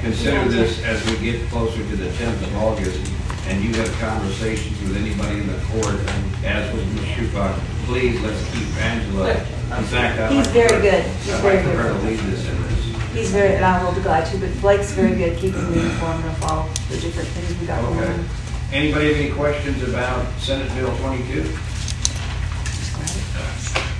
consider 0.02 0.44
this 0.48 0.82
as 0.84 1.04
we 1.06 1.16
get 1.18 1.48
closer 1.50 1.78
to 1.78 1.96
the 1.96 2.12
tenth 2.12 2.42
of 2.42 2.54
August, 2.56 3.00
and 3.48 3.64
you 3.64 3.72
have 3.74 3.90
conversations 3.98 4.78
with 4.82 4.96
anybody 4.96 5.40
in 5.40 5.46
the 5.46 5.58
court, 5.72 5.98
as 6.44 6.72
with 6.74 6.84
Ms. 6.94 7.04
Schubacher, 7.16 7.58
please, 7.86 8.20
let's 8.20 8.42
keep 8.52 8.68
Angela. 8.82 9.30
In 9.32 9.84
fact, 9.84 10.20
I'd 10.20 10.32
He's 10.32 10.46
like 10.46 10.54
very 10.54 10.82
good. 10.82 11.04
He's 11.04 11.32
I'd 11.34 11.40
very 11.40 11.56
like 11.56 11.64
for 11.64 11.70
good. 11.72 11.80
her 11.80 11.88
to 11.88 12.06
lead 12.06 12.18
this 12.20 12.46
in 12.48 12.62
this. 12.62 13.12
He's 13.14 13.30
very, 13.30 13.54
and 13.56 13.64
I 13.64 13.82
will 13.82 13.92
be 13.92 14.02
glad 14.02 14.26
to, 14.30 14.38
but 14.38 14.60
Blake's 14.60 14.92
very 14.92 15.16
good 15.16 15.38
keeping 15.38 15.70
me 15.72 15.80
informed 15.80 16.24
of 16.26 16.44
all 16.44 16.68
the 16.90 16.98
different 16.98 17.28
things 17.30 17.58
we 17.58 17.66
got 17.66 17.80
going 17.80 17.98
Okay. 18.00 18.12
on. 18.12 18.28
Anybody 18.72 19.06
have 19.08 19.16
any 19.16 19.30
questions 19.30 19.82
about 19.88 20.26
Senate 20.38 20.68
Bill 20.74 20.94
twenty-two? 20.98 21.48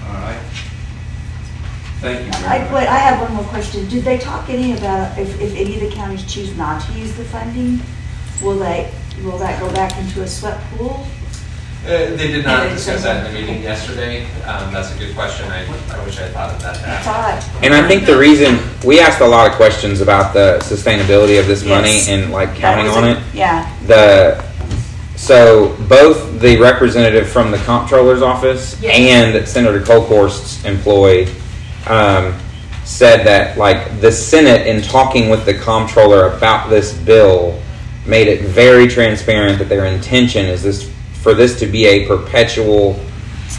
All 0.09 0.15
right. 0.15 0.41
Thank 2.01 2.27
you 2.27 2.33
very 2.33 2.45
I, 2.45 2.59
much. 2.65 2.73
wait, 2.73 2.87
I 2.89 2.99
have 2.99 3.21
one 3.21 3.35
more 3.35 3.45
question. 3.45 3.89
Did 3.89 4.05
they 4.05 4.19
talk 4.19 4.49
any 4.51 4.77
about 4.77 5.19
if, 5.19 5.41
if 5.41 5.55
any 5.57 5.75
of 5.75 5.81
the 5.81 5.91
counties 5.91 6.25
choose 6.33 6.55
not 6.57 6.83
to 6.87 6.93
use 6.93 7.15
the 7.17 7.25
funding? 7.25 7.81
Will 8.43 8.59
they, 8.59 8.93
will 9.23 9.39
that 9.39 9.59
go 9.61 9.73
back 9.73 9.97
into 9.99 10.23
a 10.23 10.27
sweat 10.29 10.61
pool? 10.77 11.07
Uh, 11.85 11.89
They 12.17 12.29
did 12.33 12.45
not 12.45 12.67
And 12.67 12.77
discuss 12.77 13.03
that 13.05 13.25
in 13.27 13.33
the 13.33 13.41
meeting 13.41 13.63
yesterday. 13.63 14.25
Um, 14.45 14.73
That's 14.73 14.95
a 14.95 14.99
good 14.99 15.15
question. 15.15 15.49
I 15.51 15.65
I 15.95 16.05
wish 16.05 16.19
I 16.19 16.23
had 16.23 16.33
thought 16.33 16.51
of 16.55 16.61
that. 16.63 16.75
to 16.75 16.83
That's 16.83 17.07
ask. 17.07 17.49
And 17.63 17.73
I 17.73 17.87
think 17.89 18.05
the 18.07 18.19
reason 18.19 18.59
we 18.85 19.01
asked 19.01 19.21
a 19.21 19.27
lot 19.27 19.49
of 19.49 19.55
questions 19.57 20.01
about 20.01 20.35
the 20.35 20.59
sustainability 20.63 21.39
of 21.41 21.47
this 21.47 21.65
money 21.65 21.95
Yes. 21.95 22.09
and 22.09 22.31
like 22.33 22.55
counting 22.57 22.89
on 22.91 23.05
a- 23.05 23.11
it. 23.13 23.19
Yeah, 23.33 23.73
The 23.87 24.45
so 25.17 25.75
both 25.89 26.41
the 26.41 26.59
representative 26.59 27.29
from 27.29 27.51
the 27.51 27.57
comptroller's 27.59 28.23
office 28.23 28.81
Yes. 28.83 28.95
and 29.35 29.49
Senator 29.49 29.81
Kolkhorst's 29.81 30.65
employee 30.65 31.29
um, 31.87 32.35
said 32.85 33.25
that 33.27 33.57
like 33.59 34.01
the 34.01 34.13
Senate 34.13 34.67
in 34.67 34.83
talking 34.83 35.29
with 35.29 35.45
the 35.47 35.55
comptroller 35.55 36.33
about 36.33 36.69
this 36.71 36.93
bill 36.93 37.61
made 38.07 38.29
it 38.29 38.43
very 38.43 38.87
transparent 38.87 39.59
that 39.59 39.69
their 39.69 39.87
intention 39.87 40.47
is 40.47 40.63
this 40.63 40.91
for 41.23 41.35
this 41.35 41.59
to 41.59 41.67
be 41.67 41.87
a 41.87 42.07
perpetual 42.07 43.01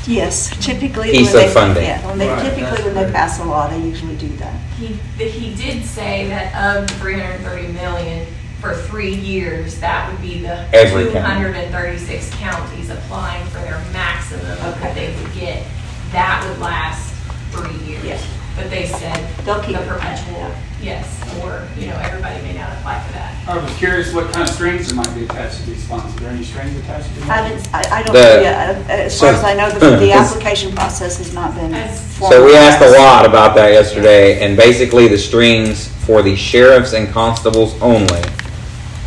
yes, 0.06 0.56
typically. 0.66 1.12
Piece 1.12 1.34
when 1.34 1.44
of 1.44 1.50
they- 1.50 1.54
funding. 1.54 1.84
Yeah, 1.84 2.06
when 2.08 2.18
they, 2.18 2.28
Right, 2.30 2.42
typically 2.44 2.64
that's 2.64 2.84
when 2.86 2.94
they 2.94 3.12
pass 3.12 3.40
a 3.42 3.44
law, 3.44 3.68
they 3.68 3.82
usually 3.82 4.16
do 4.16 4.30
that. 4.38 4.54
He, 4.80 4.88
he 5.18 5.54
did 5.56 5.84
say 5.84 6.28
that 6.30 6.56
of 6.80 6.88
the 6.88 6.94
three 6.96 7.16
hundred 7.20 7.36
and 7.36 7.44
thirty 7.44 7.68
million 7.74 8.26
for 8.62 8.74
three 8.74 9.14
years, 9.14 9.80
that 9.80 10.12
would 10.12 10.22
be 10.22 10.40
the 10.42 10.68
Every 10.74 11.06
two 11.06 11.12
county. 11.12 11.26
hundred 11.34 11.56
and 11.56 11.72
thirty-six 11.72 12.30
counties 12.36 12.90
applying 12.90 13.46
for 13.48 13.60
their 13.60 13.80
maximum 13.94 14.42
that 14.46 14.96
they 14.96 15.16
would 15.16 15.34
get. 15.34 15.64
That 16.12 16.44
would 16.48 16.60
last 16.60 17.14
three 17.52 17.76
years. 17.86 18.04
Yes. 18.04 18.28
But 18.56 18.72
they 18.72 18.88
said 18.88 19.20
They'll 19.46 19.62
keep 19.62 19.76
the 19.76 19.84
it. 19.84 19.88
perpetual, 19.88 20.52
yes, 20.82 21.22
or, 21.44 21.68
you 21.80 21.86
know, 21.88 21.96
everybody 22.02 22.42
may 22.42 22.54
not 22.58 22.74
apply 22.74 23.00
for 23.06 23.14
that. 23.14 23.36
I 23.48 23.56
was 23.64 23.72
curious 23.78 24.12
what 24.12 24.32
kind 24.34 24.50
of 24.50 24.56
strings 24.56 24.88
there 24.88 24.96
might 24.96 25.14
be 25.14 25.26
attached 25.26 25.60
to 25.60 25.66
these 25.70 25.86
funds. 25.86 26.16
Are 26.16 26.20
there 26.22 26.32
any 26.32 26.44
strings 26.44 26.76
attached 26.80 27.14
to 27.14 27.20
them? 27.20 27.30
I 27.30 27.48
didn't, 27.50 27.68
I, 27.76 28.00
I 28.00 28.02
don't, 28.04 28.14
The- 28.14 28.40
yeah, 28.42 28.84
uh, 28.90 28.92
as 28.94 29.20
far 29.20 29.30
as 29.30 29.44
I 29.44 29.54
know, 29.54 29.70
the, 29.70 29.98
the 30.00 30.12
application 30.12 30.72
process 30.72 31.20
has 31.20 31.36
not 31.36 31.54
been. 31.54 31.72
As- 31.76 32.02
So 32.16 32.44
we 32.44 32.56
asked 32.56 32.82
a 32.84 32.90
lot 32.98 33.28
about 33.28 33.54
that 33.58 33.74
yesterday, 33.74 34.44
and 34.44 34.58
basically 34.58 35.08
the 35.08 35.20
strings 35.20 35.88
for 36.08 36.24
the 36.24 36.36
sheriffs 36.36 36.94
and 36.94 37.08
constables 37.10 37.80
only 37.80 38.22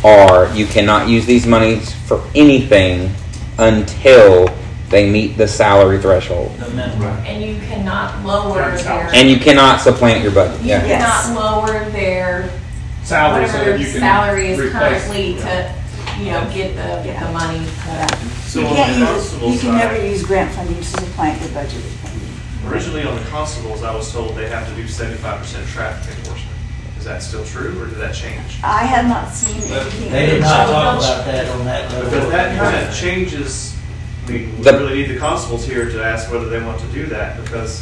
are 0.03 0.53
you 0.55 0.65
cannot 0.65 1.07
use 1.07 1.25
these 1.25 1.45
monies 1.45 1.93
for 2.07 2.23
anything 2.35 3.13
until 3.59 4.47
they 4.89 5.09
meet 5.09 5.37
the 5.37 5.47
salary 5.47 5.99
threshold, 5.99 6.51
The 6.57 6.69
minimum. 6.71 7.03
And 7.25 7.41
you 7.43 7.55
cannot 7.67 8.25
lower 8.25 8.75
their, 8.75 9.09
and 9.13 9.29
you 9.29 9.37
cannot 9.37 9.79
supplant 9.79 10.21
your 10.21 10.31
budget. 10.33 10.59
you 10.61 10.69
Yeah. 10.69 10.85
Yes. 10.85 11.27
cannot 11.27 11.39
lower 11.67 11.89
their 11.91 12.49
Salary 13.03 13.47
so 13.47 13.53
whatever 13.53 13.71
that 13.71 13.79
you 13.79 13.85
can 13.91 13.99
salary 13.99 14.47
is 14.51 14.59
replace- 14.59 14.73
currently 15.03 15.33
to, 15.35 15.73
you 16.19 16.25
know, 16.31 16.45
get 16.53 16.75
the, 16.75 17.07
Yeah. 17.07 17.25
the 17.25 17.31
money. 17.31 17.61
So 18.45 18.59
You 18.59 18.65
can't 18.67 18.97
use, 19.15 19.33
you 19.33 19.39
can 19.39 19.57
side- 19.59 19.77
never 19.77 20.05
use 20.05 20.23
grant 20.23 20.51
funding 20.51 20.77
to 20.77 20.83
supplant 20.83 21.39
your 21.41 21.49
budget. 21.49 21.81
Originally 22.69 23.03
on 23.03 23.15
the 23.15 23.23
constables, 23.31 23.81
I 23.83 23.95
was 23.95 24.11
told 24.11 24.35
they 24.37 24.47
have 24.49 24.67
to 24.67 24.75
do 24.75 24.87
seventy-five 24.87 25.39
percent 25.39 25.67
traffic 25.69 26.09
enforcement. 26.15 26.20
Is 27.01 27.05
that 27.05 27.23
still 27.23 27.43
true, 27.43 27.81
or 27.81 27.87
did 27.87 27.97
that 27.97 28.13
change? 28.13 28.59
I 28.63 28.83
have 28.85 29.07
not 29.07 29.33
seen 29.33 29.59
anything. 29.63 30.11
They 30.11 30.27
did 30.27 30.41
not 30.41 30.67
talk 30.67 30.99
about 30.99 31.25
that 31.25 31.49
on 31.49 31.65
that 31.65 31.91
level. 31.91 32.11
Because 32.11 32.29
that 32.29 32.59
kind 32.59 32.87
of 32.87 32.95
changes, 32.95 33.75
I 34.27 34.31
mean, 34.31 34.55
we 34.55 34.63
The- 34.63 34.73
really 34.73 34.93
need 34.93 35.09
the 35.09 35.17
constables 35.17 35.65
here 35.65 35.89
to 35.89 36.03
ask 36.03 36.31
whether 36.31 36.47
they 36.47 36.59
want 36.61 36.79
to 36.79 36.85
do 36.93 37.07
that, 37.07 37.43
because 37.43 37.81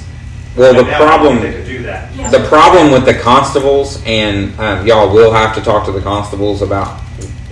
Well, 0.55 0.73
the 0.73 0.83
right 0.83 0.91
now, 0.91 0.95
I 0.95 0.99
don't 0.99 1.07
problem. 1.09 1.41
They 1.41 1.51
could 1.51 1.65
do 1.65 1.83
that. 1.83 2.11
Yeah. 2.15 2.29
The 2.29 2.39
problem 2.47 2.91
with 2.91 3.03
the 3.03 3.13
constables, 3.13 4.01
and 4.05 4.57
um, 4.57 4.87
y'all 4.87 5.13
will 5.13 5.33
have 5.33 5.53
to 5.55 5.61
talk 5.61 5.83
to 5.87 5.91
the 5.91 5.99
constables 5.99 6.61
about, 6.61 7.01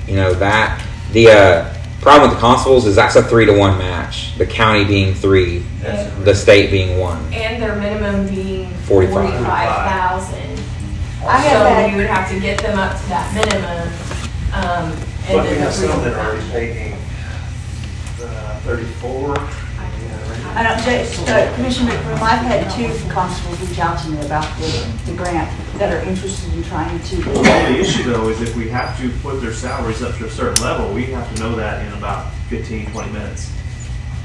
you 0.08 0.16
know, 0.16 0.34
that. 0.36 0.82
The 1.12 1.28
uh, 1.32 1.74
problem 2.00 2.30
with 2.30 2.38
the 2.40 2.42
constables 2.42 2.86
is 2.86 2.96
that's 2.96 3.18
a 3.18 3.24
three 3.24 3.46
to 3.46 3.52
one 3.52 3.78
match. 3.78 4.38
The 4.38 4.46
county 4.46 4.86
being 4.86 5.14
three, 5.14 5.66
That's 5.82 6.14
the 6.24 6.34
state 6.34 6.72
being 6.72 6.98
one. 6.98 7.22
And 7.34 7.62
their 7.62 7.76
minimum 7.76 8.26
being 8.34 8.70
45. 8.86 9.12
forty-five 9.12 9.92
thousand. 9.92 10.57
I 11.26 11.38
have 11.40 11.62
So 11.62 11.66
had- 11.70 11.92
you 11.92 11.98
would 11.98 12.06
have 12.08 12.30
to 12.30 12.40
get 12.40 12.62
them 12.62 12.78
up 12.78 13.00
to 13.02 13.10
that 13.10 13.34
minimum, 13.34 13.90
um, 14.54 14.92
and 15.28 15.38
But 15.38 15.44
we 15.44 15.50
then 15.50 15.60
have 15.62 15.74
some 15.74 16.04
that 16.04 16.14
are 16.14 16.20
already 16.20 16.42
real. 16.44 16.52
taking 16.52 16.94
uh, 18.24 18.60
thirty-four. 18.66 19.36
I 20.56 20.64
don't, 20.64 20.82
Jay- 20.84 21.06
uh, 21.28 21.54
Commissioner 21.56 21.92
McBroom, 21.92 22.20
I've 22.22 22.40
had 22.42 22.72
two 22.72 22.90
constables 23.14 23.60
reach 23.70 23.78
out 23.80 24.00
to 24.04 24.10
me 24.10 24.26
about 24.26 24.44
the, 24.58 24.88
the 25.06 25.12
grant 25.16 25.52
that 25.78 25.94
are 25.94 26.00
interested 26.08 26.52
in 26.54 26.64
trying 26.64 27.00
to. 27.00 27.16
Well, 27.30 27.44
the 27.72 27.78
issue 27.80 28.04
though 28.04 28.30
is 28.30 28.42
if 28.42 28.56
we 28.56 28.68
have 28.70 28.98
to 29.00 29.10
put 29.22 29.40
their 29.42 29.54
salaries 29.54 30.02
up 30.02 30.16
to 30.18 30.26
a 30.26 30.30
certain 30.32 30.64
level, 30.64 30.92
we 30.94 31.06
have 31.08 31.32
to 31.36 31.42
know 31.44 31.56
that 31.56 31.86
in 31.86 31.94
about 31.94 32.32
15, 32.50 32.88
20 32.92 33.12
minutes. 33.12 33.52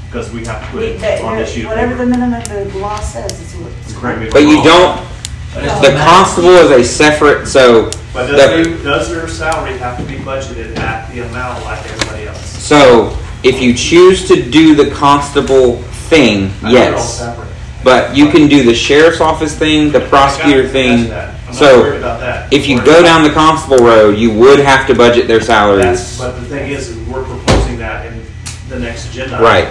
Because 0.07 0.31
we 0.31 0.45
have 0.45 0.63
to 0.65 0.71
put 0.71 0.83
it 0.83 0.99
That- 1.01 1.21
on 1.23 1.37
this 1.37 1.51
sheet. 1.51 1.65
of 1.65 1.69
Whatever 1.71 1.95
the 1.95 2.11
paper. 2.11 2.17
minimum 2.19 2.71
the 2.71 2.77
law 2.79 2.99
says 2.99 3.31
is 3.39 3.53
what. 3.55 3.71
it's 3.83 3.93
Correct 3.97 4.19
me 4.19 4.25
if 4.27 4.33
But 4.33 4.41
I'm 4.43 4.47
you 4.47 4.55
wrong. 4.57 4.63
don't. 4.65 5.07
But 5.53 5.63
it's 5.65 5.79
The 5.81 5.91
constable 6.03 6.49
is 6.49 6.71
a 6.71 6.83
separate. 6.83 7.47
So 7.47 7.89
But 8.13 8.27
the- 8.27 8.37
does, 8.37 8.65
their- 8.67 8.77
does 8.83 9.09
their 9.09 9.27
salary 9.27 9.77
have 9.77 9.97
to 9.97 10.03
be 10.03 10.15
budgeted 10.15 10.77
at 10.79 11.11
the 11.13 11.21
amount 11.21 11.63
like 11.65 11.79
everybody 11.91 12.27
else? 12.27 12.43
So 12.63 13.15
if 13.43 13.61
you 13.61 13.73
choose 13.73 14.27
to 14.29 14.41
do 14.41 14.75
the 14.75 14.89
constable 14.91 15.77
thing, 16.09 16.51
I 16.63 16.71
know 16.71 16.73
they're 16.79 16.89
all 16.93 16.99
yes. 16.99 17.17
separate. 17.19 17.47
But 17.83 18.15
you 18.15 18.29
can 18.29 18.47
do 18.47 18.63
the 18.63 18.73
sheriff's 18.73 19.19
office 19.19 19.53
thing, 19.55 19.91
the 19.91 19.99
prosecutor 19.99 20.63
I 20.63 20.71
thing. 20.71 21.09
that. 21.09 21.29
I'm 21.29 21.45
not 21.47 21.55
So 21.55 21.79
worried 21.81 21.97
about 21.99 22.19
that. 22.21 22.51
if 22.53 22.67
you 22.67 22.75
Worried 22.77 22.85
go 22.85 22.91
about- 22.99 23.03
down 23.05 23.23
the 23.23 23.29
constable 23.31 23.79
road, 23.83 24.17
you 24.17 24.31
would 24.31 24.59
have 24.59 24.87
to 24.87 24.95
budget 24.95 25.27
their 25.27 25.37
That's, 25.39 25.47
salaries. 25.47 26.17
but 26.17 26.39
the 26.39 26.45
thing 26.45 26.71
is, 26.71 26.87
is 26.89 26.97
we're 27.07 27.23
proposing 27.23 27.77
that 27.79 28.05
in 28.05 28.25
the 28.69 28.79
next 28.79 29.09
agenda. 29.11 29.37
Right. 29.41 29.67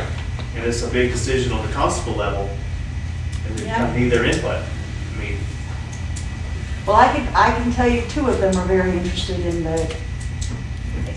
And 0.56 0.64
it's 0.66 0.82
a 0.82 0.88
big 0.88 1.10
decision 1.12 1.52
on 1.52 1.66
the 1.66 1.72
constable 1.72 2.14
level, 2.14 2.50
and 3.48 3.58
we 3.58 3.66
Yeah. 3.66 3.76
kind 3.78 3.88
of 3.88 3.96
need 3.96 4.12
their 4.12 4.24
input. 4.26 4.56
I 6.82 6.86
mean, 6.86 6.86
Well, 6.86 6.96
I 6.96 7.12
can, 7.12 7.34
I 7.34 7.62
can 7.62 7.72
tell 7.72 7.88
you 7.88 8.02
two 8.08 8.26
of 8.26 8.40
them 8.40 8.56
are 8.56 8.66
very 8.66 8.92
interested 8.92 9.40
in 9.40 9.64
the, 9.64 9.96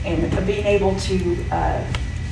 in 0.05 0.45
being 0.45 0.65
able 0.65 0.95
to, 0.99 1.45
uh, 1.51 1.83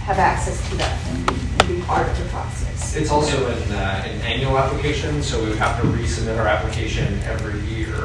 have 0.03 0.19
access 0.19 0.69
to 0.69 0.75
that 0.75 0.99
and 1.07 1.25
be- 1.27 1.43
and 1.75 1.83
part 1.85 2.09
of 2.09 2.17
the 2.19 2.25
process. 2.25 2.93
It's 2.95 3.09
also 3.09 3.47
an, 3.47 3.71
uh, 3.71 4.03
an 4.05 4.21
annual 4.21 4.57
application, 4.57 5.23
so 5.23 5.41
we 5.41 5.49
would 5.49 5.57
have 5.57 5.79
to 5.81 5.87
resubmit 5.87 6.37
our 6.37 6.47
application 6.47 7.19
every 7.23 7.59
year. 7.61 7.95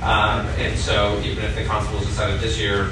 Um, 0.00 0.46
and 0.58 0.78
so 0.78 1.20
even 1.24 1.44
if 1.44 1.56
the 1.56 1.64
constables 1.64 2.06
decided 2.06 2.40
this 2.40 2.56
year, 2.58 2.90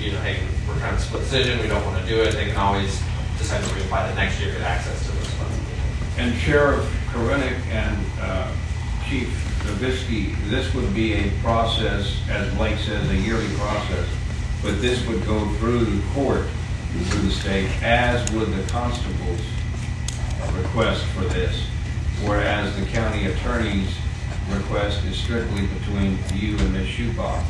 you 0.00 0.10
know, 0.10 0.20
hey, 0.20 0.40
we're 0.68 0.78
kind 0.80 0.94
of 0.96 1.00
split 1.00 1.22
decision, 1.22 1.60
we 1.60 1.68
don't 1.68 1.84
want 1.86 2.02
to 2.02 2.08
do 2.08 2.20
it, 2.20 2.32
they 2.32 2.46
can 2.46 2.56
always 2.56 3.00
decide 3.38 3.62
to 3.62 3.70
reapply 3.70 4.08
the 4.10 4.16
next 4.16 4.40
year, 4.40 4.52
to 4.52 4.58
get 4.58 4.66
access 4.66 5.06
to 5.06 5.12
those 5.12 5.30
funds. 5.34 5.56
And 6.18 6.34
Sheriff 6.40 6.84
Korenek 7.12 7.56
and 7.70 7.96
uh, 8.20 8.50
Chief 9.08 9.28
Zabisky, 9.64 10.34
this 10.48 10.72
would 10.74 10.92
be 10.94 11.14
a 11.14 11.30
process, 11.42 12.20
as 12.28 12.52
Blake 12.54 12.78
says, 12.78 13.08
a 13.10 13.16
yearly 13.16 13.48
process, 13.56 14.08
but 14.62 14.80
this 14.80 15.06
would 15.06 15.24
go 15.26 15.48
through 15.54 15.84
the 15.84 16.02
court, 16.12 16.46
through 16.92 17.22
the 17.22 17.30
state, 17.30 17.70
as 17.82 18.30
would 18.32 18.52
the 18.52 18.62
constable's 18.70 19.40
request 20.54 21.04
for 21.06 21.24
this, 21.24 21.66
whereas 22.24 22.74
the 22.76 22.84
county 22.86 23.26
attorney's 23.26 23.94
request 24.50 25.04
is 25.04 25.16
strictly 25.16 25.66
between 25.66 26.18
you 26.34 26.58
and 26.58 26.72
Ms. 26.72 26.88
Shubaugh 26.88 27.42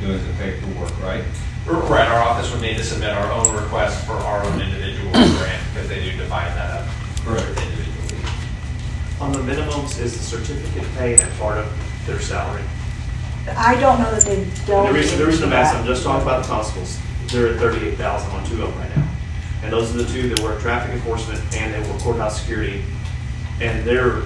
doing 0.00 0.24
the 0.26 0.32
paperwork, 0.34 0.98
right? 1.02 1.24
Right, 1.66 2.08
our 2.08 2.22
office 2.22 2.52
would 2.52 2.62
need 2.62 2.76
to 2.76 2.84
submit 2.84 3.10
our 3.10 3.32
own 3.32 3.54
request 3.54 4.06
for 4.06 4.12
our 4.12 4.44
own 4.44 4.60
individual 4.60 5.10
grant, 5.10 5.62
because 5.74 5.88
they 5.88 6.02
do 6.04 6.16
divide 6.16 6.54
that 6.56 6.82
up. 6.82 6.88
Correct. 7.24 7.60
On 9.20 9.32
the 9.32 9.38
minimums, 9.38 9.98
is 9.98 10.16
the 10.16 10.22
certificate 10.22 10.86
pay 10.96 11.14
a 11.14 11.26
part 11.38 11.58
of 11.58 12.06
their 12.06 12.20
salary? 12.20 12.62
I 13.56 13.74
don't 13.80 13.98
know 13.98 14.10
that 14.14 14.24
they've 14.24 14.46
And 14.46 14.66
delved 14.66 14.90
The 14.90 14.92
reason, 14.92 15.18
the 15.18 15.26
reason 15.26 15.44
I'm 15.48 15.52
asking, 15.54 15.80
I'm 15.80 15.86
just 15.86 16.02
talking 16.04 16.22
about 16.22 16.42
the 16.42 16.48
constables, 16.48 16.98
they're 17.28 17.48
at 17.54 17.58
thirty-eight 17.60 17.96
thousand 17.96 18.30
on 18.32 18.44
two 18.44 18.62
of 18.62 18.70
them 18.70 18.78
right 18.78 18.96
now. 18.96 19.08
And 19.62 19.72
those 19.72 19.94
are 19.94 19.98
the 19.98 20.12
two 20.12 20.28
that 20.28 20.40
work 20.40 20.60
traffic 20.60 20.92
enforcement 20.94 21.40
and 21.56 21.72
they 21.72 21.90
work 21.90 22.00
courthouse 22.02 22.40
security. 22.40 22.84
And 23.60 23.84
they're 23.86 24.22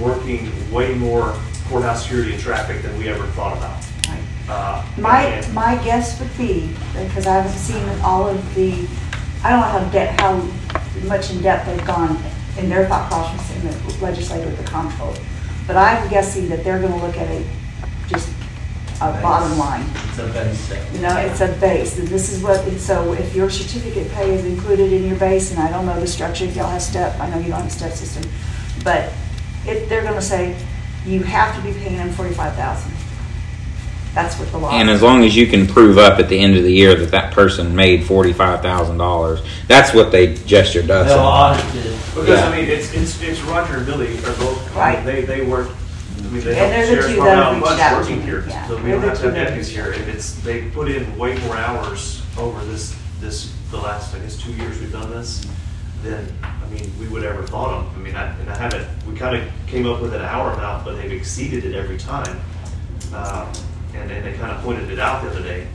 working 0.00 0.50
way 0.72 0.94
more 0.94 1.36
courthouse 1.68 2.02
security 2.02 2.32
and 2.32 2.40
traffic 2.42 2.82
than 2.82 2.96
we 2.98 3.08
ever 3.08 3.26
thought 3.28 3.56
about. 3.58 3.84
Right. 4.08 4.22
Uh, 4.48 4.84
My, 4.98 5.22
and- 5.24 5.54
my 5.54 5.76
guess 5.84 6.18
would 6.18 6.36
be, 6.38 6.72
because 6.94 7.26
I 7.26 7.34
haven't 7.42 7.52
seen 7.58 7.86
all 8.00 8.26
of 8.28 8.54
the, 8.54 8.86
I 9.44 9.50
don't 9.50 9.60
know 9.60 9.66
how 9.66 9.84
de, 9.90 10.06
how 10.22 11.06
much 11.06 11.30
in 11.30 11.42
depth 11.42 11.66
they've 11.66 11.86
gone 11.86 12.16
in 12.60 12.68
their 12.68 12.86
thought 12.86 13.10
process 13.10 13.56
in 13.56 13.62
the 13.66 14.02
legislature, 14.02 14.46
with 14.46 14.58
the 14.58 14.70
control. 14.70 15.14
But 15.66 15.76
I'm 15.76 16.08
guessing 16.08 16.48
that 16.48 16.64
they're 16.64 16.80
gonna 16.80 17.04
look 17.04 17.16
at 17.16 17.28
it 17.28 17.46
just 18.08 18.28
a 19.00 19.12
bottom 19.22 19.56
line. 19.58 19.84
It's 20.08 20.18
a 20.18 20.26
basic. 20.26 20.92
You 20.92 21.00
know, 21.00 21.16
it's 21.16 21.40
a 21.40 21.48
base, 21.58 21.98
and 21.98 22.06
this 22.08 22.30
is 22.30 22.42
what, 22.42 22.66
and 22.68 22.78
so 22.78 23.14
if 23.14 23.34
your 23.34 23.48
certificate 23.48 24.10
pay 24.12 24.34
is 24.34 24.44
included 24.44 24.92
in 24.92 25.06
your 25.06 25.18
base, 25.18 25.50
and 25.52 25.60
I 25.60 25.70
don't 25.70 25.86
know 25.86 25.98
the 25.98 26.06
structure, 26.06 26.44
if 26.44 26.54
y'all 26.54 26.68
have 26.68 26.82
step, 26.82 27.18
I 27.18 27.30
know 27.30 27.38
you 27.38 27.48
don't 27.48 27.62
have 27.62 27.66
a 27.66 27.70
step 27.70 27.92
system, 27.92 28.30
but 28.84 29.12
if, 29.66 29.88
they're 29.88 30.02
gonna 30.02 30.20
say, 30.20 30.54
you 31.06 31.22
have 31.22 31.56
to 31.56 31.62
be 31.62 31.72
paying 31.72 31.96
them 31.96 32.10
forty-five 32.10 32.54
thousand. 32.56 32.92
That's 34.14 34.38
what 34.38 34.50
the 34.50 34.58
law. 34.58 34.70
And 34.72 34.88
is. 34.90 34.96
as 34.96 35.02
long 35.02 35.24
as 35.24 35.36
you 35.36 35.46
can 35.46 35.66
prove 35.66 35.96
up 35.98 36.18
at 36.18 36.28
the 36.28 36.38
end 36.38 36.56
of 36.56 36.64
the 36.64 36.72
year 36.72 36.94
that 36.96 37.10
that 37.12 37.32
person 37.32 37.74
made 37.76 38.04
forty-five 38.04 38.60
thousand 38.60 38.98
dollars, 38.98 39.40
that's 39.68 39.94
what 39.94 40.10
they 40.10 40.34
gestured 40.34 40.90
us. 40.90 41.08
They'll 41.08 41.18
audit 41.20 41.64
it. 41.86 41.96
Because, 42.14 42.28
Yeah. 42.28 42.48
I 42.48 42.56
mean, 42.56 42.68
it's, 42.68 42.92
it's, 42.92 43.22
it's 43.22 43.40
Roger 43.42 43.76
and 43.76 43.86
Billy 43.86 44.16
are 44.18 44.34
both, 44.36 44.74
Right. 44.74 45.04
they, 45.04 45.22
they 45.22 45.42
work, 45.46 45.68
I 46.18 46.22
mean, 46.22 46.42
they 46.42 46.50
And 46.50 46.56
help 46.58 46.70
they're 46.70 46.86
the 46.86 46.94
the 46.96 47.02
sheriff's 47.02 47.14
two 47.14 47.22
that 47.22 47.50
reached 47.52 47.60
much 47.64 47.80
out 47.80 48.00
working 48.00 48.16
me. 48.18 48.22
here. 48.24 48.44
Yeah, 48.48 48.66
So 48.68 48.76
we 48.76 48.82
they're 48.82 48.92
don't 48.92 49.02
have 49.02 49.16
to 49.16 49.22
two 49.22 49.26
have 49.28 49.34
that 49.36 49.44
deputies 49.44 49.68
here. 49.68 49.92
If 49.92 50.08
it's, 50.08 50.34
they 50.42 50.68
put 50.70 50.90
in 50.90 51.16
way 51.16 51.38
more 51.46 51.56
hours 51.56 52.22
over 52.36 52.64
this, 52.64 52.96
this, 53.20 53.54
the 53.70 53.76
last, 53.76 54.12
I 54.14 54.18
guess, 54.18 54.36
two 54.36 54.52
years 54.54 54.80
we've 54.80 54.90
done 54.90 55.08
this, 55.10 55.46
than, 56.02 56.26
I 56.42 56.66
mean, 56.74 56.90
we 56.98 57.06
would 57.06 57.22
ever 57.22 57.44
thought 57.44 57.70
of. 57.74 57.96
I 57.96 58.00
mean, 58.00 58.16
I, 58.16 58.36
and 58.40 58.50
I 58.50 58.56
haven't, 58.58 58.88
we 59.06 59.14
kind 59.14 59.36
of 59.36 59.48
came 59.68 59.86
up 59.86 60.00
with 60.02 60.14
an 60.14 60.22
hour 60.22 60.50
amount, 60.50 60.84
but 60.84 60.96
they've 60.96 61.12
exceeded 61.12 61.64
it 61.64 61.74
every 61.76 61.96
time. 61.98 62.40
Um, 63.14 63.52
And 63.94 64.08
then 64.10 64.22
they 64.24 64.32
kind 64.34 64.52
of 64.52 64.62
pointed 64.62 64.90
it 64.90 64.98
out 64.98 65.22
the 65.22 65.30
other 65.30 65.42
day. 65.42 65.66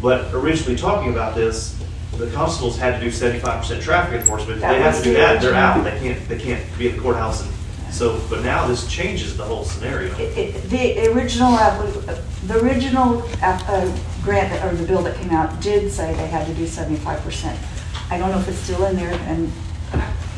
But 0.00 0.32
originally 0.34 0.76
talking 0.76 1.12
about 1.12 1.34
this, 1.34 1.78
the 2.16 2.30
constables 2.30 2.76
had 2.78 2.98
to 2.98 3.00
do 3.00 3.10
seventy-five 3.10 3.60
percent 3.60 3.82
traffic 3.82 4.20
enforcement. 4.20 4.56
If 4.56 4.60
That 4.60 4.72
they 4.72 4.80
have 4.82 4.94
was 4.94 5.02
to 5.02 5.04
do 5.08 5.12
the 5.14 5.18
that, 5.18 5.40
they're 5.42 5.54
out. 5.54 5.82
They 5.84 5.98
can't, 5.98 6.28
they 6.28 6.38
can't 6.38 6.78
be 6.78 6.88
in 6.88 6.96
the 6.96 7.02
courthouse 7.02 7.42
and, 7.42 7.52
so, 7.92 8.20
but 8.30 8.42
now 8.42 8.66
this 8.66 8.86
changes 8.88 9.36
the 9.36 9.44
whole 9.44 9.64
scenario. 9.64 10.14
It- 10.16 10.38
it- 10.56 10.70
The 10.70 11.08
original, 11.12 11.52
appli- 11.58 12.20
the 12.46 12.58
original 12.60 13.22
app- 13.42 13.68
uh, 13.68 13.86
grant, 14.22 14.50
that- 14.50 14.64
or 14.64 14.74
the 14.74 14.84
bill 14.86 15.02
that 15.02 15.14
came 15.16 15.30
out 15.30 15.60
did 15.60 15.90
say 15.92 16.14
they 16.14 16.26
had 16.26 16.46
to 16.46 16.54
do 16.54 16.66
seventy-five 16.66 17.20
percent. 17.22 17.58
I 18.10 18.16
don't 18.18 18.30
know 18.30 18.38
if 18.38 18.48
it's 18.48 18.58
still 18.58 18.84
in 18.86 18.96
there, 18.96 19.12
and, 19.26 19.50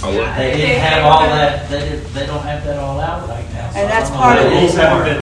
Oh. 0.07 0.11
They 0.37 0.57
didn't 0.57 0.81
have 0.81 1.05
all 1.05 1.21
that, 1.27 1.71
they 1.71 1.79
didn't, 1.81 2.13
they 2.13 2.27
don't 2.27 2.43
have 2.43 2.63
that 2.65 2.79
all 2.79 3.01
out 3.01 3.27
right 3.29 3.51
now. 3.55 3.71
so 3.71 3.79
And 3.79 3.91
that's 3.91 4.11
don't 4.11 4.19
know 4.19 4.23
part 4.23 4.37
what 4.37 4.47
of 4.47 4.53
it 4.53 4.57
it. 4.57 4.63
is. 4.65 4.75
Rules 4.75 4.75
haven't 4.75 4.99
been 5.05 5.07
line 5.07 5.07
is 5.07 5.11
concerned, 5.11 5.21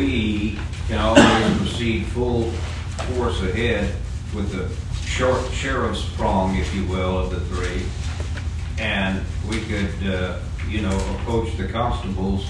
we 0.00 0.58
can 0.88 0.98
always 0.98 1.58
proceed 1.58 2.06
full 2.06 2.50
force 3.14 3.40
ahead 3.42 3.94
with 4.34 4.50
the 4.52 4.68
short 5.06 5.50
sheriff's 5.52 6.08
prong, 6.14 6.56
if 6.56 6.74
you 6.74 6.84
will, 6.86 7.18
of 7.18 7.30
the 7.30 7.40
three. 7.40 7.82
And 8.82 9.22
we 9.48 9.60
could, 9.60 9.92
uh, 10.06 10.38
you 10.68 10.80
know, 10.80 10.96
approach 11.16 11.54
the 11.58 11.68
constables 11.68 12.46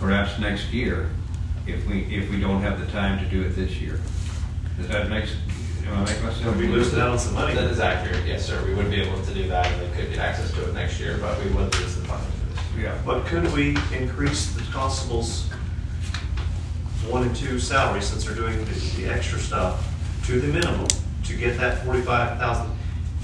perhaps 0.00 0.38
next 0.40 0.72
year 0.72 1.10
if 1.66 1.86
we, 1.86 2.02
if 2.06 2.28
we 2.30 2.40
don't 2.40 2.60
have 2.62 2.80
the 2.80 2.86
time 2.90 3.22
to 3.22 3.30
do 3.30 3.42
it 3.42 3.50
this 3.50 3.80
year. 3.80 4.00
Does 4.76 4.88
that 4.88 5.08
make, 5.10 5.24
s- 5.24 5.36
am 5.86 5.94
I 5.98 6.04
making 6.06 6.24
myself? 6.24 6.56
We 6.56 6.66
losing 6.66 6.98
out 6.98 7.10
on 7.10 7.18
some 7.20 7.34
money. 7.34 7.54
That 7.54 7.70
is 7.70 7.78
accurate, 7.78 8.26
yes, 8.26 8.44
sir. 8.46 8.64
We 8.66 8.74
would 8.74 8.90
be 8.90 9.00
able 9.00 9.22
to 9.22 9.34
do 9.34 9.46
that, 9.48 9.66
and 9.66 9.80
they 9.92 9.96
could 9.96 10.10
get 10.10 10.18
access 10.18 10.50
to 10.54 10.68
it 10.68 10.74
next 10.74 10.98
year, 10.98 11.18
but 11.20 11.38
we 11.44 11.50
would 11.52 11.72
lose 11.78 11.96
the 11.96 12.04
funding 12.06 12.30
for 12.32 12.46
this. 12.76 12.82
Yeah. 12.82 12.98
But 13.04 13.26
could 13.26 13.52
we 13.52 13.76
increase 13.96 14.52
the 14.54 14.62
constables' 14.72 15.48
one 17.08 17.22
and 17.22 17.34
two 17.34 17.58
salaries, 17.58 18.06
since 18.06 18.24
they're 18.24 18.34
doing 18.34 18.58
the, 18.64 18.74
the 18.96 19.06
extra 19.06 19.38
stuff, 19.38 19.86
to 20.26 20.40
the 20.40 20.48
minimum, 20.52 20.86
to 21.24 21.36
get 21.36 21.56
that 21.58 21.84
forty-five 21.84 22.38
thousand? 22.38 22.76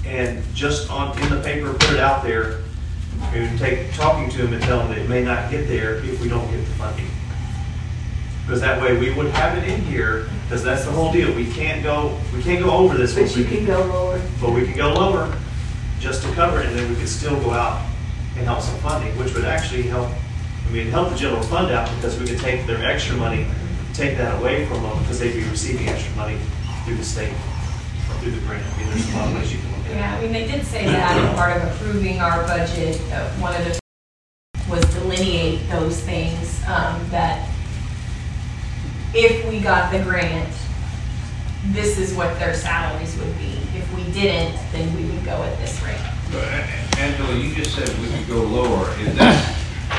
And 0.05 0.43
just 0.53 0.89
on, 0.89 1.17
in 1.21 1.29
the 1.29 1.41
paper, 1.41 1.73
put 1.73 1.91
it 1.91 1.99
out 1.99 2.23
there, 2.23 2.61
and 3.33 3.59
take, 3.59 3.93
talking 3.93 4.29
to 4.29 4.37
them 4.37 4.53
and 4.53 4.63
tell 4.63 4.79
them 4.79 4.89
that 4.89 4.97
it 4.97 5.09
may 5.09 5.23
not 5.23 5.51
get 5.51 5.67
there 5.67 5.95
if 5.95 6.21
we 6.21 6.29
don't 6.29 6.49
get 6.49 6.59
the 6.59 6.73
funding. 6.73 7.07
Because 8.45 8.61
that 8.61 8.81
way, 8.81 8.97
we 8.97 9.13
would 9.13 9.27
have 9.31 9.57
it 9.57 9.67
in 9.67 9.81
here, 9.81 10.29
because 10.43 10.63
that's 10.63 10.85
the 10.85 10.91
whole 10.91 11.11
deal, 11.11 11.33
we 11.35 11.51
can't 11.51 11.83
go, 11.83 12.17
we 12.33 12.41
can't 12.41 12.63
go 12.63 12.71
over 12.71 12.97
this. 12.97 13.13
but 13.13 13.35
you 13.35 13.43
can 13.43 13.65
go 13.65 13.83
lower. 13.85 14.21
But 14.39 14.51
we 14.51 14.65
can 14.65 14.77
go 14.77 14.93
lower 14.93 15.37
just 15.99 16.23
to 16.23 16.31
cover 16.33 16.61
it, 16.61 16.67
and 16.67 16.79
then 16.79 16.89
we 16.89 16.95
could 16.95 17.09
still 17.09 17.37
go 17.41 17.51
out 17.51 17.85
and 18.37 18.45
help 18.45 18.61
some 18.61 18.77
funding, 18.79 19.17
which 19.17 19.33
would 19.33 19.43
actually 19.43 19.81
help, 19.81 20.09
I 20.65 20.71
mean, 20.71 20.87
help 20.87 21.09
the 21.09 21.15
general 21.15 21.43
fund 21.43 21.71
out, 21.73 21.93
because 21.95 22.17
we 22.19 22.27
could 22.27 22.39
take 22.39 22.65
their 22.65 22.81
extra 22.89 23.17
money, 23.17 23.47
take 23.97 24.15
that 24.17 24.39
away 24.39 24.65
from 24.67 24.83
them, 24.83 24.99
because 24.99 25.19
they'd 25.19 25.33
be 25.33 25.43
receiving 25.49 25.89
extra 25.89 26.15
money 26.15 26.37
through 26.85 26.95
the 26.95 27.03
state, 27.03 27.33
or 27.33 28.13
through 28.21 28.31
the 28.31 28.45
grant. 28.45 28.63
I 28.63 28.77
mean, 28.77 28.89
there's 28.89 29.11
a 29.11 29.17
lot 29.17 29.27
of 29.27 29.35
ways 29.35 29.51
you 29.51 29.59
can 29.59 29.71
look 29.71 29.85
at 29.85 29.91
it. 29.91 29.95
Yeah, 29.95 30.15
I 30.15 30.21
mean, 30.21 30.31
they 30.31 30.45
did 30.45 30.63
say 30.65 30.85
that 30.85 31.17
in 31.17 31.35
part 31.35 31.57
of 31.57 31.63
approving 31.63 32.19
our 32.21 32.43
budget, 32.45 33.01
uh, 33.11 33.27
one 33.39 33.55
of 33.55 33.65
the, 33.65 33.79
was 34.69 34.85
delineate 34.93 35.67
those 35.69 35.99
things, 36.01 36.61
um, 36.67 37.03
that 37.09 37.49
if 39.15 39.49
we 39.49 39.59
got 39.61 39.91
the 39.91 39.99
grant, 40.03 40.53
this 41.71 41.97
is 41.97 42.13
what 42.13 42.37
their 42.37 42.53
salaries 42.53 43.17
would 43.17 43.35
be. 43.39 43.57
If 43.75 43.91
we 43.95 44.03
didn't, 44.11 44.55
then 44.71 44.95
we 44.95 45.09
would 45.09 45.25
go 45.25 45.41
at 45.41 45.57
this 45.57 45.81
rate. 45.81 45.97
But, 46.31 46.43
Angela, 46.99 47.33
you 47.35 47.55
just 47.55 47.73
said 47.73 47.89
we 47.99 48.09
could 48.09 48.27
go 48.27 48.43
lower. 48.43 48.89
Is 48.99 49.17
that 49.17 49.57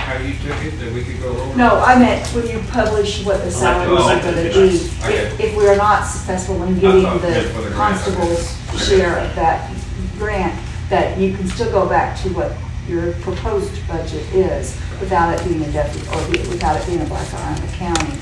how 0.09 0.23
you 0.25 0.35
took 0.35 0.65
it, 0.65 0.79
that 0.81 0.93
we 0.93 1.05
could 1.05 1.21
go 1.21 1.33
lower? 1.33 1.57
No, 1.57 1.81
I 1.81 1.99
meant 1.99 2.27
when 2.35 2.47
you 2.49 2.61
publish 2.71 3.25
what 3.25 3.45
the 3.45 3.51
salaries 3.51 4.01
are 4.01 4.21
gonna 4.23 4.43
be. 4.43 4.77
If, 4.77 5.41
if 5.41 5.57
we 5.57 5.67
are 5.69 5.77
not 5.77 6.03
successful 6.05 6.63
in 6.65 6.79
getting 6.79 7.03
thought 7.03 7.15
you 7.15 7.21
for 7.21 7.27
the 7.27 7.69
the 7.69 7.75
grant. 7.75 7.75
constable's 7.75 8.87
share 8.89 9.19
of 9.19 9.35
that 9.37 9.71
grant, 10.19 10.59
that 10.89 11.19
you 11.19 11.37
can 11.37 11.47
still 11.49 11.71
go 11.71 11.89
back 11.89 12.19
to 12.23 12.29
what 12.31 12.53
your 12.89 13.13
proposed 13.21 13.87
budget 13.87 14.25
is 14.35 14.75
without 15.01 15.39
it 15.39 15.47
being 15.47 15.63
a 15.63 15.71
deputy, 15.73 16.07
or 16.09 16.21
be- 16.31 16.49
without 16.49 16.81
it 16.81 16.87
being 16.87 17.03
a 17.03 17.05
black 17.05 17.33
eye 17.35 17.55
on 17.55 17.61
the 17.61 17.73
county. 17.77 18.19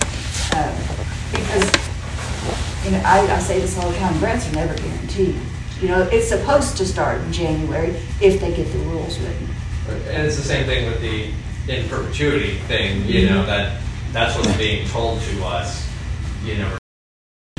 Uh, 0.52 0.74
Because, 1.30 1.66
you 2.84 2.90
know, 2.92 3.02
I, 3.04 3.20
I 3.30 3.38
say 3.40 3.60
this 3.60 3.78
all 3.78 3.90
the 3.90 3.96
time, 3.98 4.18
grants 4.18 4.48
are 4.48 4.54
never 4.54 4.74
guaranteed. 4.74 5.36
You 5.80 5.88
know, 5.88 6.02
it's 6.10 6.28
supposed 6.28 6.76
to 6.78 6.84
start 6.86 7.20
in 7.20 7.32
January 7.32 7.90
if 8.20 8.40
they 8.40 8.54
get 8.54 8.72
the 8.72 8.78
rules 8.90 9.18
written. 9.18 9.48
And 10.08 10.26
it's 10.26 10.36
the 10.36 10.42
same 10.42 10.66
thing 10.66 10.86
with 10.90 11.00
the 11.00 11.30
in 11.68 11.88
perpetuity 11.88 12.54
thing, 12.68 13.04
you 13.06 13.28
know, 13.28 13.44
that, 13.46 13.80
that's 14.12 14.36
what's 14.36 14.56
being 14.56 14.86
told 14.88 15.20
to 15.20 15.44
us, 15.44 15.86
you 16.44 16.58
know. 16.58 16.76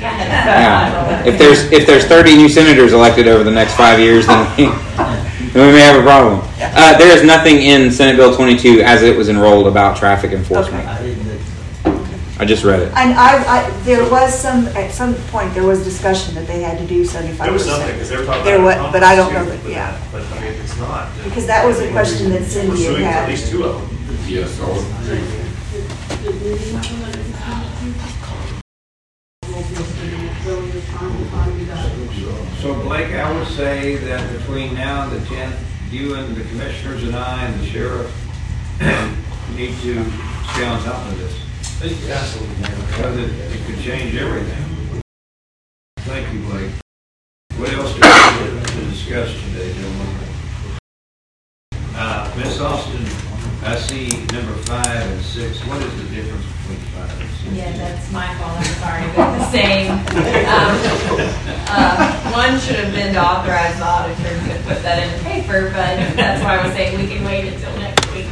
Yeah. 0.00 1.04
If 1.28 1.36
there's, 1.38 1.70
if 1.72 1.86
there's 1.86 2.04
thirty 2.06 2.36
new 2.36 2.48
senators 2.48 2.92
elected 2.92 3.28
over 3.28 3.42
the 3.44 3.50
next 3.50 3.74
five 3.76 3.98
years, 3.98 4.26
then 4.26 4.46
we, 4.56 4.64
then 5.52 5.66
we 5.66 5.72
may 5.72 5.80
have 5.80 5.98
a 5.98 6.02
problem. 6.02 6.40
Uh, 6.60 6.96
there 6.96 7.14
is 7.14 7.22
nothing 7.24 7.56
in 7.56 7.90
Senate 7.90 8.16
Bill 8.16 8.34
twenty-two 8.34 8.80
as 8.82 9.02
it 9.02 9.16
was 9.16 9.28
enrolled 9.28 9.66
about 9.66 9.96
traffic 9.96 10.32
enforcement. 10.32 10.86
I 10.86 11.16
I 12.40 12.44
just 12.44 12.62
read 12.64 12.80
it. 12.80 12.88
And 12.94 13.14
I, 13.18 13.42
I, 13.66 13.70
there 13.80 14.08
was 14.08 14.32
some, 14.32 14.68
at 14.68 14.92
some 14.92 15.14
point, 15.32 15.52
there 15.54 15.64
was 15.64 15.82
discussion 15.82 16.36
that 16.36 16.46
they 16.46 16.62
had 16.62 16.78
to 16.78 16.86
do 16.86 17.04
seventy-five 17.04 17.46
There 17.46 17.52
was 17.52 17.62
percent. 17.64 17.78
something, 17.80 17.96
because 17.96 18.08
they 18.10 18.16
were 18.16 18.24
talking 18.24 18.44
There 18.44 18.60
about. 18.62 18.84
wa- 18.84 18.92
but 18.92 19.02
I 19.02 19.16
don't 19.16 19.32
know 19.32 19.44
that- 19.44 19.68
yeah. 19.68 20.00
But, 20.12 20.22
I 20.22 20.34
mean, 20.40 20.44
if 20.44 20.62
it's 20.64 20.78
not. 20.78 21.08
Because 21.24 21.46
that 21.48 21.66
was 21.66 21.80
a 21.80 21.90
question 21.90 22.30
that 22.30 22.44
Cindy 22.44 22.70
We're 22.86 22.90
had 22.90 22.94
for 22.96 23.02
had. 23.02 23.22
at 23.24 23.28
least 23.28 23.50
two 23.50 23.64
of 23.64 23.80
them. 23.90 23.97
Yes, 24.26 24.58
all, 24.60 24.76
So 32.60 32.74
Blake, 32.82 33.12
I 33.14 33.32
would 33.32 33.48
say 33.48 33.96
that 33.96 34.38
between 34.38 34.74
now 34.74 35.02
and 35.02 35.12
the 35.12 35.26
tenth, 35.26 35.56
you 35.90 36.14
and 36.14 36.34
the 36.34 36.42
commissioners 36.44 37.04
and 37.04 37.14
I 37.14 37.44
and 37.44 37.60
the 37.60 37.66
sheriff 37.66 38.10
need 39.54 39.74
to 39.80 40.04
stay 40.52 40.66
on 40.66 40.82
top 40.84 41.06
of 41.06 41.18
this. 41.18 42.08
Absolutely. 42.08 42.56
Because 42.86 43.16
it, 43.18 43.30
it 43.30 43.66
could 43.66 43.82
change 43.82 44.14
everything. 44.16 45.02
Thank 45.98 46.32
you, 46.32 46.40
Blake. 46.48 46.87
I 53.68 53.76
see 53.76 54.08
number 54.32 54.54
five 54.64 55.10
and 55.10 55.22
six. 55.22 55.60
What 55.66 55.82
is 55.82 55.94
the 55.96 56.14
difference 56.14 56.42
between 56.56 56.78
five 56.96 57.20
and 57.20 57.30
six? 57.36 57.52
Yeah, 57.52 57.76
that's 57.76 58.10
my 58.10 58.32
fault, 58.38 58.56
I'm 58.56 58.64
sorry, 58.80 59.02
they're 59.12 59.38
the 59.38 59.50
same. 59.50 59.90
Um, 59.92 60.72
uh, 61.68 62.32
One 62.32 62.58
should 62.60 62.76
have 62.76 62.94
been 62.94 63.12
to 63.12 63.22
authorize 63.22 63.76
the 63.76 63.84
auditor 63.84 64.22
to 64.24 64.54
put 64.64 64.82
that 64.82 65.04
in 65.04 65.18
the 65.18 65.22
paper, 65.22 65.66
but 65.66 66.16
that's 66.16 66.42
why 66.42 66.56
I 66.56 66.66
was 66.66 66.74
saying 66.74 66.98
we 66.98 67.14
can 67.14 67.22
wait 67.26 67.52
until 67.52 67.76
next 67.76 68.10
week 68.14 68.28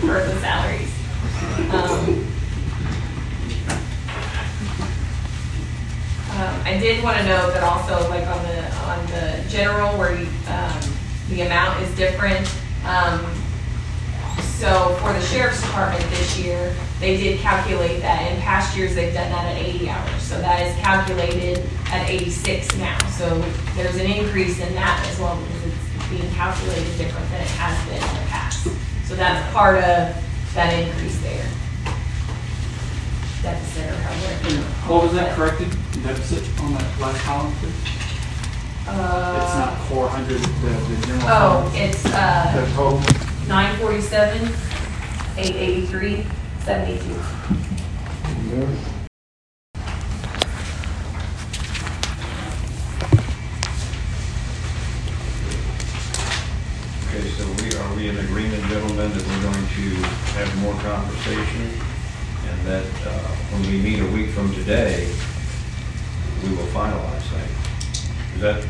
for 0.00 0.24
the 0.24 0.40
salaries. 0.40 0.94
Um, 1.68 2.24
um, 6.40 6.62
I 6.64 6.78
did 6.80 7.04
want 7.04 7.18
to 7.18 7.24
note 7.24 7.52
that 7.52 7.62
also, 7.62 8.08
like 8.08 8.26
on 8.26 8.42
the, 8.46 8.74
on 8.86 9.06
the 9.08 9.44
general, 9.50 9.98
where 9.98 10.18
you, 10.18 10.26
um, 10.48 10.80
the 11.28 11.42
amount 11.42 11.82
is 11.82 11.94
different, 11.96 12.50
um, 12.86 13.26
so 14.42 14.96
for 15.00 15.12
the 15.12 15.20
sheriff's 15.20 15.60
department 15.62 16.02
this 16.10 16.38
year, 16.38 16.74
they 17.00 17.16
did 17.16 17.40
calculate 17.40 18.00
that. 18.02 18.30
In 18.32 18.40
past 18.42 18.76
years, 18.76 18.94
they've 18.94 19.14
done 19.14 19.30
that 19.30 19.56
at 19.56 19.62
80 19.62 19.88
hours. 19.90 20.22
So 20.22 20.40
that 20.40 20.66
is 20.66 20.74
calculated 20.82 21.64
at 21.92 22.08
86 22.08 22.76
now. 22.76 22.98
So 23.08 23.38
there's 23.74 23.96
an 23.96 24.10
increase 24.10 24.58
in 24.60 24.74
that 24.74 25.06
as 25.10 25.18
well 25.20 25.40
because 25.40 25.66
it's 25.66 26.08
being 26.10 26.30
calculated 26.34 26.96
different 26.98 27.28
than 27.30 27.40
it 27.40 27.48
has 27.58 27.78
been 27.86 28.02
in 28.02 28.14
the 28.24 28.28
past. 28.30 28.64
So 29.06 29.14
that's 29.14 29.52
part 29.54 29.76
of 29.76 30.14
that 30.54 30.72
increase 30.74 31.20
there. 31.20 31.46
Deficit 33.42 33.90
or 33.92 33.94
however. 33.94 34.62
What 34.90 35.02
was 35.04 35.12
that 35.14 35.36
corrected, 35.36 35.70
deficit 36.02 36.42
on 36.60 36.74
that 36.74 37.00
last 37.00 37.22
column, 37.22 37.52
please? 37.60 37.72
It's 38.90 38.96
Uh, 38.96 39.64
not 39.66 39.78
four 39.88 40.08
hundred, 40.08 40.40
the, 40.40 40.96
the 40.96 41.06
general 41.06 41.28
oh, 41.28 41.62
fund, 41.70 41.76
it's, 41.76 42.02
the 42.02 42.08
uh, 43.50 43.76
total. 43.78 43.88
947, 43.98 44.48
883, 45.38 46.26
seventy-two. 46.64 47.14
Okay, 57.08 57.28
so 57.30 57.44
we, 57.62 57.72
are 57.74 57.94
we 57.96 58.08
in 58.08 58.18
agreement, 58.18 58.62
gentlemen, 58.64 59.10
that 59.10 59.26
we're 59.26 59.42
going 59.42 59.66
to 59.66 59.86
have 60.36 60.58
more 60.60 60.74
conversation? 60.82 61.72
And 62.48 62.66
that, 62.66 62.84
uh, 63.06 63.28
when 63.52 63.62
we 63.62 63.80
meet 63.80 64.00
a 64.00 64.06
week 64.12 64.30
from 64.30 64.52
today, 64.54 65.06
we 66.44 66.50
will 66.54 66.66
finalize 66.66 67.22
things? 67.32 68.36
Is 68.36 68.40
that 68.42 68.64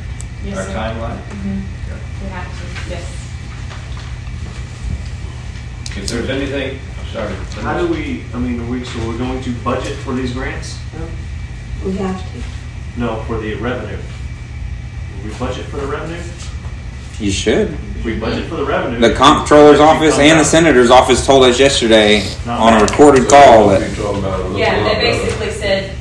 Yes, 0.44 0.56
our 0.56 0.64
sir. 0.66 0.72
timeline? 0.72 1.18
Mhm. 1.18 1.62
We 2.22 2.28
have 2.30 2.46
to, 2.46 2.90
yes. 2.90 3.27
If 5.98 6.08
there's 6.08 6.30
anything, 6.30 6.78
sorry. 7.12 7.34
How 7.62 7.78
do 7.78 7.88
we, 7.88 8.24
I 8.32 8.38
mean, 8.38 8.60
are 8.60 8.70
we, 8.70 8.84
so 8.84 8.98
we're 9.06 9.18
going 9.18 9.42
to 9.42 9.52
budget 9.64 9.96
for 9.98 10.14
these 10.14 10.32
grants? 10.32 10.78
We 11.84 11.92
have 11.96 12.20
to. 12.20 13.00
No, 13.00 13.22
for 13.24 13.38
the 13.40 13.54
revenue. 13.54 13.96
Will 13.96 15.30
we 15.30 15.38
budget 15.38 15.66
for 15.66 15.78
the 15.78 15.86
revenue? 15.86 16.22
You 17.18 17.32
should. 17.32 17.70
If 17.70 18.04
we 18.04 18.18
budget 18.18 18.48
for 18.48 18.54
the 18.54 18.64
revenue. 18.64 19.00
The 19.00 19.14
comptroller's 19.14 19.80
office 19.80 20.18
and 20.18 20.38
the 20.38 20.44
senator's 20.44 20.90
office 20.90 21.26
told 21.26 21.42
us 21.42 21.58
yesterday 21.58 22.22
on 22.46 22.80
a 22.80 22.84
recorded 22.84 23.28
call 23.28 23.68
that 23.70 23.80
Yeah, 24.56 24.84
they 24.84 25.00
basically 25.00 25.50
said, 25.50 25.96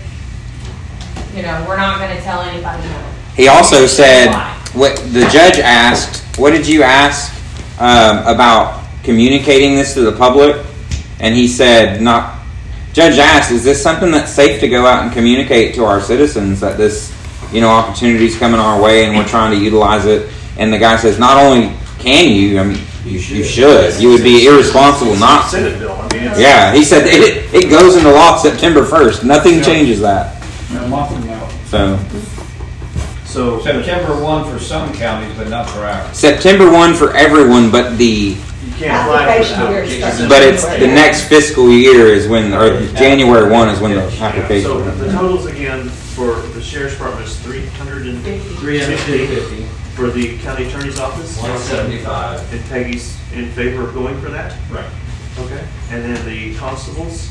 you 1.35 1.41
know, 1.41 1.65
we're 1.67 1.77
not 1.77 1.99
gonna 1.99 2.21
tell 2.21 2.41
anybody 2.41 2.83
no. 2.87 3.13
He 3.35 3.47
also 3.47 3.87
said, 3.87 4.31
what 4.73 4.95
the 5.11 5.27
judge 5.31 5.57
asked, 5.57 6.23
what 6.37 6.51
did 6.51 6.67
you 6.67 6.83
ask 6.83 7.33
um, 7.79 8.19
about 8.27 8.76
communicating 9.07 9.75
this 9.75 9.93
to 9.93 10.01
the 10.01 10.11
public? 10.11 10.63
And 11.21 11.33
he 11.33 11.47
said, 11.47 12.01
not. 12.01 12.41
Judge 12.91 13.17
asked, 13.17 13.51
is 13.51 13.63
this 13.63 13.81
something 13.81 14.11
that's 14.11 14.31
safe 14.31 14.59
to 14.59 14.67
go 14.67 14.85
out 14.85 15.03
and 15.03 15.13
communicate 15.13 15.73
to 15.75 15.85
our 15.85 16.01
citizens 16.01 16.59
that 16.59 16.77
this, 16.77 17.15
you 17.53 17.61
know, 17.61 17.69
opportunity 17.69 18.25
is 18.25 18.37
coming 18.37 18.59
our 18.59 18.81
way 18.81 19.05
and 19.05 19.15
we're 19.15 19.25
trying 19.25 19.57
to 19.57 19.63
utilize 19.63 20.05
it? 20.05 20.29
And 20.57 20.73
the 20.73 20.77
guy 20.77 20.97
says, 20.97 21.17
not 21.17 21.37
only 21.37 21.73
can 21.99 22.35
you, 22.35 22.59
I 22.59 22.63
mean, 22.63 22.79
you, 23.05 23.17
should. 23.19 23.37
you 23.37 23.43
should. 23.45 24.01
You 24.01 24.09
would 24.09 24.23
be 24.23 24.45
irresponsible 24.45 25.15
not 25.15 25.45
to. 25.45 25.49
Senate 25.51 25.79
bill, 25.79 25.93
I 25.93 26.13
mean, 26.13 26.23
it's. 26.23 26.39
Yeah, 26.39 26.73
he 26.73 26.83
said 26.83 27.07
it, 27.07 27.53
it 27.53 27.69
goes 27.69 27.95
into 27.95 28.11
law 28.11 28.37
September 28.37 28.83
1st. 28.83 29.23
Nothing 29.23 29.61
changes 29.61 30.01
that. 30.01 30.35
A 30.71 30.87
month 30.89 31.13
from 31.13 31.25
now. 31.27 31.47
So. 31.67 31.97
So. 33.23 33.61
September 33.61 34.21
one 34.21 34.51
for 34.51 34.59
some 34.59 34.91
counties, 34.93 35.33
but 35.37 35.47
not 35.47 35.69
for 35.69 35.79
ours. 35.79 36.17
September 36.17 36.69
1 36.69 36.95
for 36.95 37.15
everyone, 37.15 37.71
but 37.71 37.97
the 37.97 38.05
You 38.05 38.56
can't 38.77 39.09
apply 39.09 39.25
for 39.25 39.53
Application 39.53 39.59
year 39.71 39.81
applications. 39.81 40.13
starts 40.15 40.29
but 40.29 40.41
it's 40.43 40.65
the 40.65 40.87
next 40.87 41.23
fiscal 41.27 41.69
year 41.69 42.07
is 42.07 42.27
when 42.27 42.53
or 42.53 42.85
January 42.93 43.49
1 43.51 43.69
is 43.69 43.79
when 43.79 43.95
the 43.95 44.09
So 44.11 44.23
application. 44.25 44.99
the 44.99 45.11
totals 45.11 45.45
again 45.47 45.89
for 45.89 46.35
the 46.53 46.61
sheriff's 46.61 46.93
department 46.95 47.27
is 47.27 47.39
three 47.39 47.65
hundred 47.77 48.07
and 48.07 48.21
Three 48.57 48.79
hundred 48.79 48.97
fifty 48.99 49.27
fifty. 49.27 49.63
for 49.95 50.09
the 50.09 50.37
county 50.39 50.65
attorney's 50.67 50.99
office. 50.99 51.39
One 51.41 51.57
seventy-five. 51.59 52.53
And 52.53 52.63
Peggy's 52.65 53.17
in 53.33 53.49
favor 53.51 53.83
of 53.87 53.93
going 53.93 54.19
for 54.21 54.29
that? 54.29 54.55
Right. 54.71 54.89
Okay. 55.39 55.63
And 55.91 56.03
then 56.03 56.25
the 56.25 56.55
constables? 56.55 57.29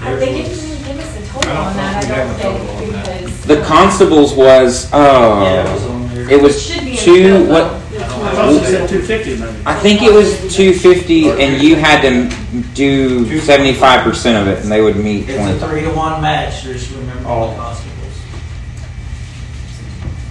I 0.00 0.16
think 0.18 0.32
it 0.46 0.48
didn't 0.48 0.64
even 0.70 0.86
give 0.96 0.98
us 0.98 1.16
a 1.16 1.32
total 1.32 1.52
on 1.52 1.76
that, 1.76 2.04
I 2.04 2.42
don't 2.42 2.66
think, 2.66 2.90
because. 2.96 3.44
The 3.44 3.62
constables 3.62 4.34
was 4.34 4.88
oh 4.92 6.10
it 6.28 6.40
was 6.42 6.60
Should 6.66 6.80
be 6.84 6.90
in 6.90 6.96
the 6.96 7.02
two 7.02 7.22
bill, 7.44 7.48
what 7.50 7.81
I 8.22 8.34
thought 8.34 8.52
it 8.52 8.64
said 8.64 8.88
two 8.88 9.02
fifty, 9.02 9.36
maybe. 9.36 9.62
I 9.66 9.74
think 9.78 10.02
it 10.02 10.12
was 10.12 10.54
250 10.54 11.30
and 11.30 11.62
you 11.62 11.76
had 11.76 12.02
to 12.02 12.28
do 12.74 13.24
75% 13.24 14.40
of 14.40 14.48
it 14.48 14.62
and 14.62 14.70
they 14.70 14.80
would 14.80 14.96
meet 14.96 15.28
It's 15.28 15.38
a 15.38 15.58
20. 15.58 15.58
three 15.58 15.82
to 15.82 15.90
one 15.90 16.20
match, 16.20 16.62
just 16.62 16.90
remember 16.94 17.28
all 17.28 17.48
the 17.48 17.54
oh. 17.54 17.56
constables. 17.56 18.20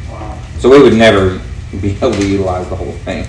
Wow. 0.10 0.42
So 0.60 0.70
we 0.70 0.82
would 0.82 0.94
never 0.94 1.42
be 1.82 1.92
able 1.92 2.14
to 2.14 2.28
utilize 2.28 2.68
the 2.70 2.76
whole 2.76 2.92
thing. 2.92 3.26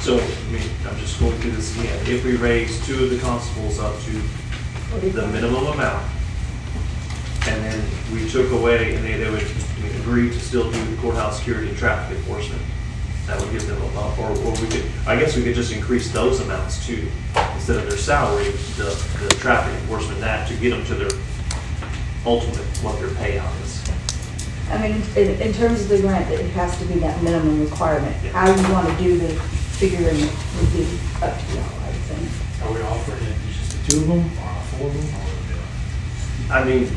So, 0.00 0.18
I 0.18 0.50
mean, 0.52 0.68
I'm 0.86 0.98
just 0.98 1.18
going 1.18 1.32
through 1.38 1.52
this 1.52 1.78
again. 1.78 1.98
If 2.06 2.24
we 2.24 2.36
raise 2.36 2.84
two 2.86 3.04
of 3.04 3.10
the 3.10 3.18
constables 3.18 3.78
up 3.78 3.98
to 4.02 4.10
the 5.08 5.26
minimum 5.28 5.66
amount, 5.66 6.06
and 7.46 7.64
then 7.64 7.84
we 8.12 8.28
took 8.28 8.50
away, 8.52 8.94
and 8.94 9.04
they, 9.04 9.16
they 9.16 9.30
would 9.30 9.42
I 9.42 9.80
mean, 9.82 10.00
agree 10.00 10.30
to 10.30 10.40
still 10.40 10.70
do 10.70 10.84
the 10.84 10.96
courthouse 11.02 11.38
security 11.38 11.68
and 11.68 11.76
traffic 11.76 12.16
enforcement, 12.16 12.62
that 13.26 13.40
would 13.40 13.50
give 13.52 13.66
them 13.66 13.80
a 13.80 13.88
bump, 13.88 14.18
or, 14.18 14.30
or 14.30 14.52
we 14.60 14.68
could, 14.68 14.84
I 15.06 15.16
guess 15.16 15.36
we 15.36 15.42
could 15.42 15.54
just 15.54 15.72
increase 15.72 16.12
those 16.12 16.40
amounts 16.40 16.86
too, 16.86 17.08
instead 17.54 17.76
of 17.76 17.88
their 17.88 17.98
salary, 17.98 18.50
the, 18.76 18.94
the 19.22 19.34
traffic 19.40 19.74
enforcement, 19.80 20.20
that, 20.20 20.48
to 20.48 20.54
get 20.56 20.70
them 20.70 20.84
to 20.86 20.94
their 20.94 21.10
ultimate, 22.26 22.64
what 22.82 22.98
their 22.98 23.08
payout 23.10 23.62
is. 23.62 23.82
I 24.70 24.78
mean, 24.78 25.02
in, 25.16 25.40
in 25.40 25.52
terms 25.52 25.82
of 25.82 25.88
the 25.88 26.00
grant, 26.00 26.30
it 26.30 26.50
has 26.50 26.78
to 26.78 26.84
be 26.86 26.94
that 27.00 27.22
minimum 27.22 27.64
requirement. 27.64 28.14
How 28.32 28.48
you 28.54 28.72
want 28.72 28.88
to 28.88 29.02
do 29.02 29.18
the 29.18 29.28
figuring 29.78 30.16
would 30.16 30.72
be 30.72 30.84
up 31.22 31.38
to 31.38 31.54
y'all, 31.54 31.64
I 31.64 31.92
think. 32.08 32.64
Are 32.64 32.72
we 32.72 32.80
offering 32.82 33.22
it 33.24 33.36
just 33.52 33.84
the 33.84 33.92
two 33.92 34.00
of 34.00 34.08
them 34.08 34.24
or 34.24 34.62
four 34.78 34.86
of 34.88 34.94
them? 34.94 35.20
or 36.50 36.54
uh? 36.54 36.60
I 36.60 36.64
mean, 36.64 36.90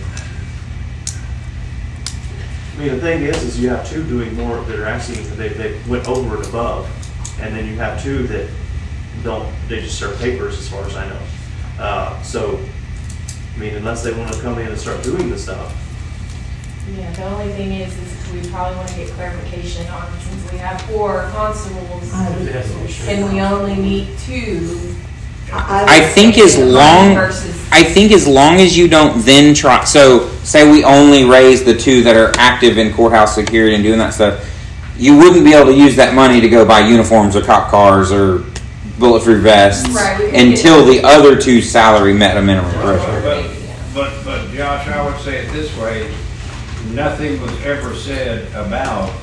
I 2.77 2.79
mean, 2.81 2.89
the 2.89 3.01
thing 3.01 3.23
is, 3.23 3.41
is 3.41 3.59
you 3.59 3.69
have 3.69 3.89
two 3.89 4.03
doing 4.03 4.35
more, 4.35 4.61
that 4.61 4.77
are 4.79 4.85
actually, 4.85 5.23
they, 5.35 5.49
they 5.49 5.79
went 5.89 6.07
over 6.07 6.35
and 6.35 6.45
above, 6.45 6.87
and 7.41 7.55
then 7.55 7.65
you 7.65 7.75
have 7.77 8.03
two 8.03 8.27
that 8.27 8.47
don't, 9.23 9.51
they 9.67 9.81
just 9.81 9.97
serve 9.97 10.15
papers, 10.19 10.59
as 10.59 10.69
far 10.69 10.85
as 10.85 10.95
I 10.95 11.09
know. 11.09 11.19
Uh, 11.79 12.21
so, 12.21 12.63
I 13.55 13.57
mean, 13.57 13.73
unless 13.73 14.03
they 14.03 14.13
wanna 14.13 14.39
come 14.41 14.59
in 14.59 14.67
and 14.67 14.77
start 14.77 15.01
doing 15.01 15.31
the 15.31 15.39
stuff, 15.39 15.75
Yeah, 16.95 17.11
the 17.13 17.23
only 17.23 17.51
thing 17.53 17.71
is, 17.71 17.97
is 17.97 18.31
we 18.31 18.47
probably 18.51 18.77
want 18.77 18.89
to 18.89 18.95
get 18.95 19.09
clarification 19.09 19.87
on, 19.87 20.19
since 20.19 20.51
we 20.51 20.59
have 20.59 20.79
four 20.83 21.29
constables, 21.33 22.13
and 23.07 23.33
we 23.33 23.41
only 23.41 23.75
need 23.75 24.15
two. 24.19 24.95
I 25.53 26.01
think 26.13 26.37
as 26.37 26.57
long 26.57 27.15
Versus, 27.15 27.69
I 27.71 27.83
think 27.83 28.11
as 28.11 28.27
long 28.27 28.55
as 28.55 28.77
you 28.77 28.87
don't 28.87 29.23
then 29.23 29.53
try 29.53 29.83
so 29.83 30.29
say 30.43 30.69
we 30.69 30.83
only 30.83 31.23
raise 31.25 31.63
the 31.63 31.75
two 31.75 32.03
that 32.03 32.15
are 32.15 32.31
active 32.37 32.77
in 32.77 32.93
courthouse 32.93 33.35
security 33.35 33.75
and 33.75 33.83
doing 33.83 33.99
that 33.99 34.13
stuff, 34.13 34.45
you 34.97 35.17
wouldn't 35.17 35.45
be 35.45 35.53
able 35.53 35.71
to 35.71 35.77
use 35.77 35.95
that 35.95 36.13
money 36.13 36.41
to 36.41 36.49
go 36.49 36.65
buy 36.65 36.79
uniforms 36.79 37.35
or 37.35 37.41
cop 37.41 37.69
cars 37.69 38.11
or 38.11 38.43
bulletproof 38.99 39.43
vests 39.43 39.87
Right, 39.89 40.33
until 40.33 40.83
the 40.83 41.03
other 41.03 41.39
two 41.39 41.61
salary 41.61 42.13
met 42.13 42.35
a 42.35 42.41
minimum 42.41 42.71
threshold. 42.71 43.23
But, 43.23 43.49
but, 43.93 44.25
but 44.25 44.51
Josh, 44.51 44.87
I 44.87 45.05
would 45.05 45.19
say 45.21 45.45
it 45.45 45.51
this 45.51 45.75
way, 45.77 46.13
nothing 46.93 47.39
was 47.41 47.51
ever 47.63 47.93
said 47.93 48.47
about 48.53 49.13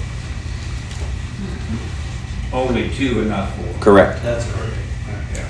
only 2.52 2.90
two 2.90 3.20
and 3.20 3.30
not 3.30 3.50
four. 3.54 3.74
Correct. 3.80 4.22
That's 4.22 4.50
correct. 4.52 4.74
Yeah. 5.34 5.48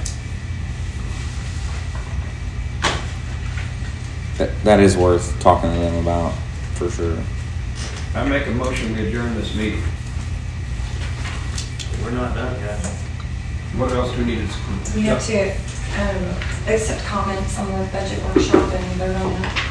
That, 4.39 4.51
that 4.65 4.81
is 4.81 4.97
worth 4.97 5.39
talking 5.41 5.73
to 5.73 5.79
them 5.79 5.95
about 6.03 6.33
for 6.75 6.91
sure. 6.91 7.17
I 8.15 8.29
make 8.29 8.47
a 8.49 8.51
motion 8.51 8.93
we 8.93 9.07
adjourn 9.07 9.35
this 9.37 9.55
meeting. 9.55 9.83
we're 12.03 12.11
not 12.11 12.35
done 12.35 12.59
yet. 12.61 12.79
What 13.77 13.93
else 13.93 14.13
do 14.13 14.25
we 14.25 14.37
need 14.37 14.49
to? 14.49 14.95
we 14.97 15.03
have 15.03 15.25
to, 15.27 15.51
um, 16.01 16.37
accept 16.67 17.05
comments 17.05 17.59
on 17.59 17.71
the 17.71 17.87
budget 17.93 18.23
workshop 18.25 18.73
and 18.73 18.85
vote 18.99 19.15
on 19.17 19.33
that. 19.43 19.71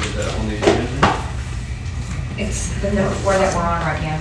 Is 0.00 0.14
that 0.16 0.34
on 0.38 0.48
the 0.48 0.56
agenda? 0.56 1.24
It's 2.36 2.80
the 2.80 2.92
number 2.92 3.14
four 3.16 3.34
that 3.34 3.54
we're 3.54 3.62
on 3.62 3.80
right 3.80 4.02
now. 4.02 4.18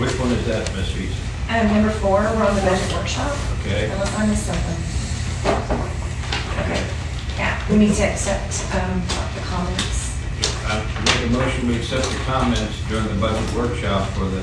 Which 0.00 0.18
one 0.18 0.32
is 0.32 0.46
that, 0.46 0.74
Ms. 0.74 0.90
Feast? 0.92 1.31
Um, 1.52 1.66
number 1.68 1.90
four, 1.90 2.20
we're 2.20 2.46
on 2.48 2.54
the 2.56 2.62
budget 2.62 2.92
workshop, 2.94 3.36
Okay. 3.60 3.90
unless 3.90 4.14
I 4.16 4.26
missed 4.26 4.46
something. 4.46 4.78
Okay, 6.64 6.82
yeah, 7.36 7.60
we 7.70 7.76
need 7.76 7.94
to 7.96 8.04
accept, 8.04 8.64
um, 8.74 9.02
the 9.34 9.40
comments. 9.44 10.16
I 10.66 10.82
make 11.04 11.26
a 11.28 11.32
motion 11.32 11.68
we 11.68 11.76
accept 11.76 12.08
the 12.08 12.16
comments 12.24 12.78
during 12.88 13.06
the 13.06 13.20
budget 13.20 13.52
workshop 13.54 14.08
for 14.14 14.24
the 14.24 14.42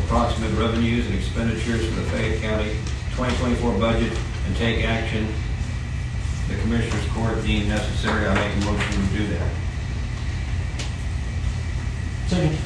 approximate 0.00 0.52
revenues 0.58 1.06
and 1.06 1.14
expenditures 1.14 1.86
for 1.88 1.94
the 2.00 2.10
Fayette 2.10 2.42
County 2.42 2.70
2024 3.14 3.78
budget 3.78 4.12
and 4.46 4.56
take 4.56 4.84
action 4.84 5.32
the 6.48 6.56
Commissioners 6.62 7.06
Court 7.14 7.42
deemed 7.44 7.68
necessary. 7.68 8.26
I 8.26 8.34
make 8.34 8.56
a 8.62 8.66
motion 8.66 8.92
to 9.08 9.16
do 9.16 9.26
that. 9.28 9.48
Second. 12.28 12.58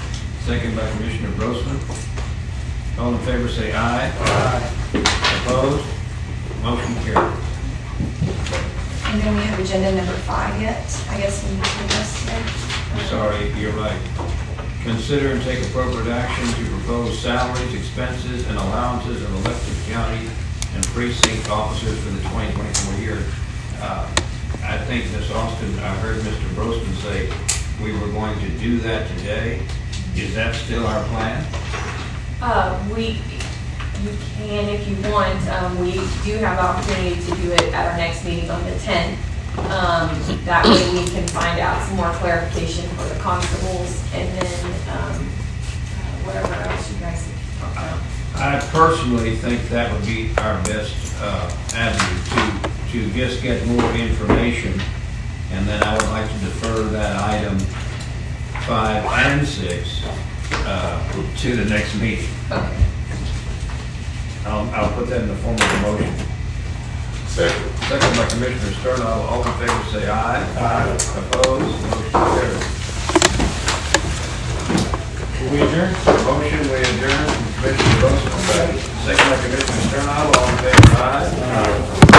Second 0.47 0.77
by 0.77 0.91
Commissioner 0.93 1.31
Grossman. 1.37 1.79
All 2.99 3.15
in 3.15 3.19
favor 3.21 3.49
say 3.49 3.73
aye. 3.73 4.13
Aye. 4.19 5.43
Opposed? 5.47 5.87
Motion 6.63 6.95
carried. 6.97 7.37
And 9.11 9.21
then 9.23 9.35
we 9.37 9.43
have 9.43 9.59
agenda 9.59 9.93
number 9.97 10.13
five 10.23 10.61
yet, 10.61 10.85
I 11.09 11.17
guess 11.19 11.43
we 11.45 11.57
need 11.57 11.65
to 11.65 11.85
address 11.85 12.21
today. 12.21 12.45
I'm 12.95 13.07
sorry, 13.09 13.51
you're 13.61 13.73
right. 13.73 14.01
Consider 14.85 15.33
and 15.33 15.43
take 15.43 15.65
appropriate 15.67 16.09
action 16.09 16.47
to 16.65 16.71
propose 16.71 17.19
salaries, 17.19 17.75
expenses, 17.75 18.47
and 18.49 18.57
allowances 18.57 19.23
of 19.23 19.31
elected 19.45 19.75
county 19.93 20.29
and 20.75 20.87
precinct 20.89 21.51
officers 21.51 21.99
for 22.05 22.11
the 22.11 22.21
2024 22.23 22.95
year. 23.01 23.25
Uh, 23.81 24.07
I 24.63 24.79
think, 24.85 25.11
Ms. 25.13 25.31
Austin, 25.33 25.79
I 25.81 25.95
heard 25.97 26.21
Mr. 26.23 26.49
Brosman 26.55 26.95
say 27.03 27.33
we 27.83 27.93
were 27.99 28.09
going 28.13 28.39
to 28.41 28.49
do 28.59 28.79
that 28.81 29.09
today. 29.19 29.63
Is 30.15 30.35
that 30.35 30.55
still 30.55 30.87
our 30.87 31.03
plan? 31.09 31.45
Uh, 32.43 32.89
we, 32.95 33.21
you 34.03 34.17
can 34.37 34.69
if 34.69 34.89
you 34.89 34.97
want, 35.11 35.47
um, 35.49 35.79
we 35.79 35.93
do 36.25 36.39
have 36.39 36.59
opportunity 36.59 37.21
to 37.21 37.35
do 37.37 37.53
it 37.53 37.73
at 37.75 37.87
our 37.93 37.97
next 37.99 38.25
meeting 38.25 38.51
on 38.51 38.65
the 38.65 38.79
tenth. 38.79 39.19
Um, 39.59 40.09
that 40.47 40.65
way 40.65 41.03
we 41.03 41.07
can 41.11 41.27
find 41.29 41.61
out 41.61 41.87
some 41.87 41.97
more 41.97 42.11
clarification 42.13 42.89
for 42.91 43.05
the 43.13 43.21
constables 43.21 44.03
and 44.15 44.41
then, 44.41 44.65
um, 44.89 45.13
uh, 45.21 46.17
whatever 46.25 46.55
else 46.55 46.93
you 46.93 46.99
guys. 46.99 47.29
I 48.37 48.59
personally 48.73 49.37
think 49.37 49.69
that 49.69 49.93
would 49.93 50.07
be 50.07 50.31
our 50.39 50.63
best 50.65 51.15
uh, 51.21 51.55
avenue 51.75 52.63
to, 52.65 52.93
to 52.93 53.13
just 53.13 53.43
get 53.43 53.67
more 53.67 53.93
information. 53.93 54.81
And 55.53 55.69
then 55.69 55.83
I 55.83 55.93
would 55.95 56.09
like 56.09 56.31
to 56.31 56.39
defer 56.39 56.85
that 56.85 57.21
item 57.21 57.59
five 58.65 59.05
and 59.05 59.47
six 59.47 60.03
uh, 60.53 61.13
to 61.39 61.57
the 61.57 61.65
next 61.65 61.95
meeting. 61.97 62.29
Okay. 62.51 62.85
Um, 64.47 64.71
I'll, 64.73 64.93
put 64.95 65.09
that 65.09 65.21
in 65.23 65.29
the 65.29 65.37
form 65.37 65.55
of 65.55 65.63
a 65.63 65.81
motion. 65.83 66.15
Second. 67.29 67.71
Second 67.89 68.17
by 68.17 68.27
Commissioner 68.29 68.73
Sternall, 68.81 69.31
all 69.31 69.45
in 69.47 69.53
favor 69.59 69.85
say 69.91 70.09
aye. 70.09 70.43
Aye. 70.59 70.95
Opposed, 71.19 71.77
motion 71.91 72.11
carries. 72.13 72.67
Will 75.41 75.51
we 75.53 75.61
adjourn? 75.61 75.93
Motion, 76.25 76.61
we 76.71 76.79
adjourn, 76.81 77.27
Commissioner 77.61 78.03
Russell, 78.03 78.39
second 79.05 79.27
by 79.31 79.37
Commissioner 79.45 79.83
Sternall, 79.89 80.37
all 80.37 80.49
in 80.49 80.57
favor, 80.59 80.97
aye. 80.97 81.29
Aye. 81.43 82.10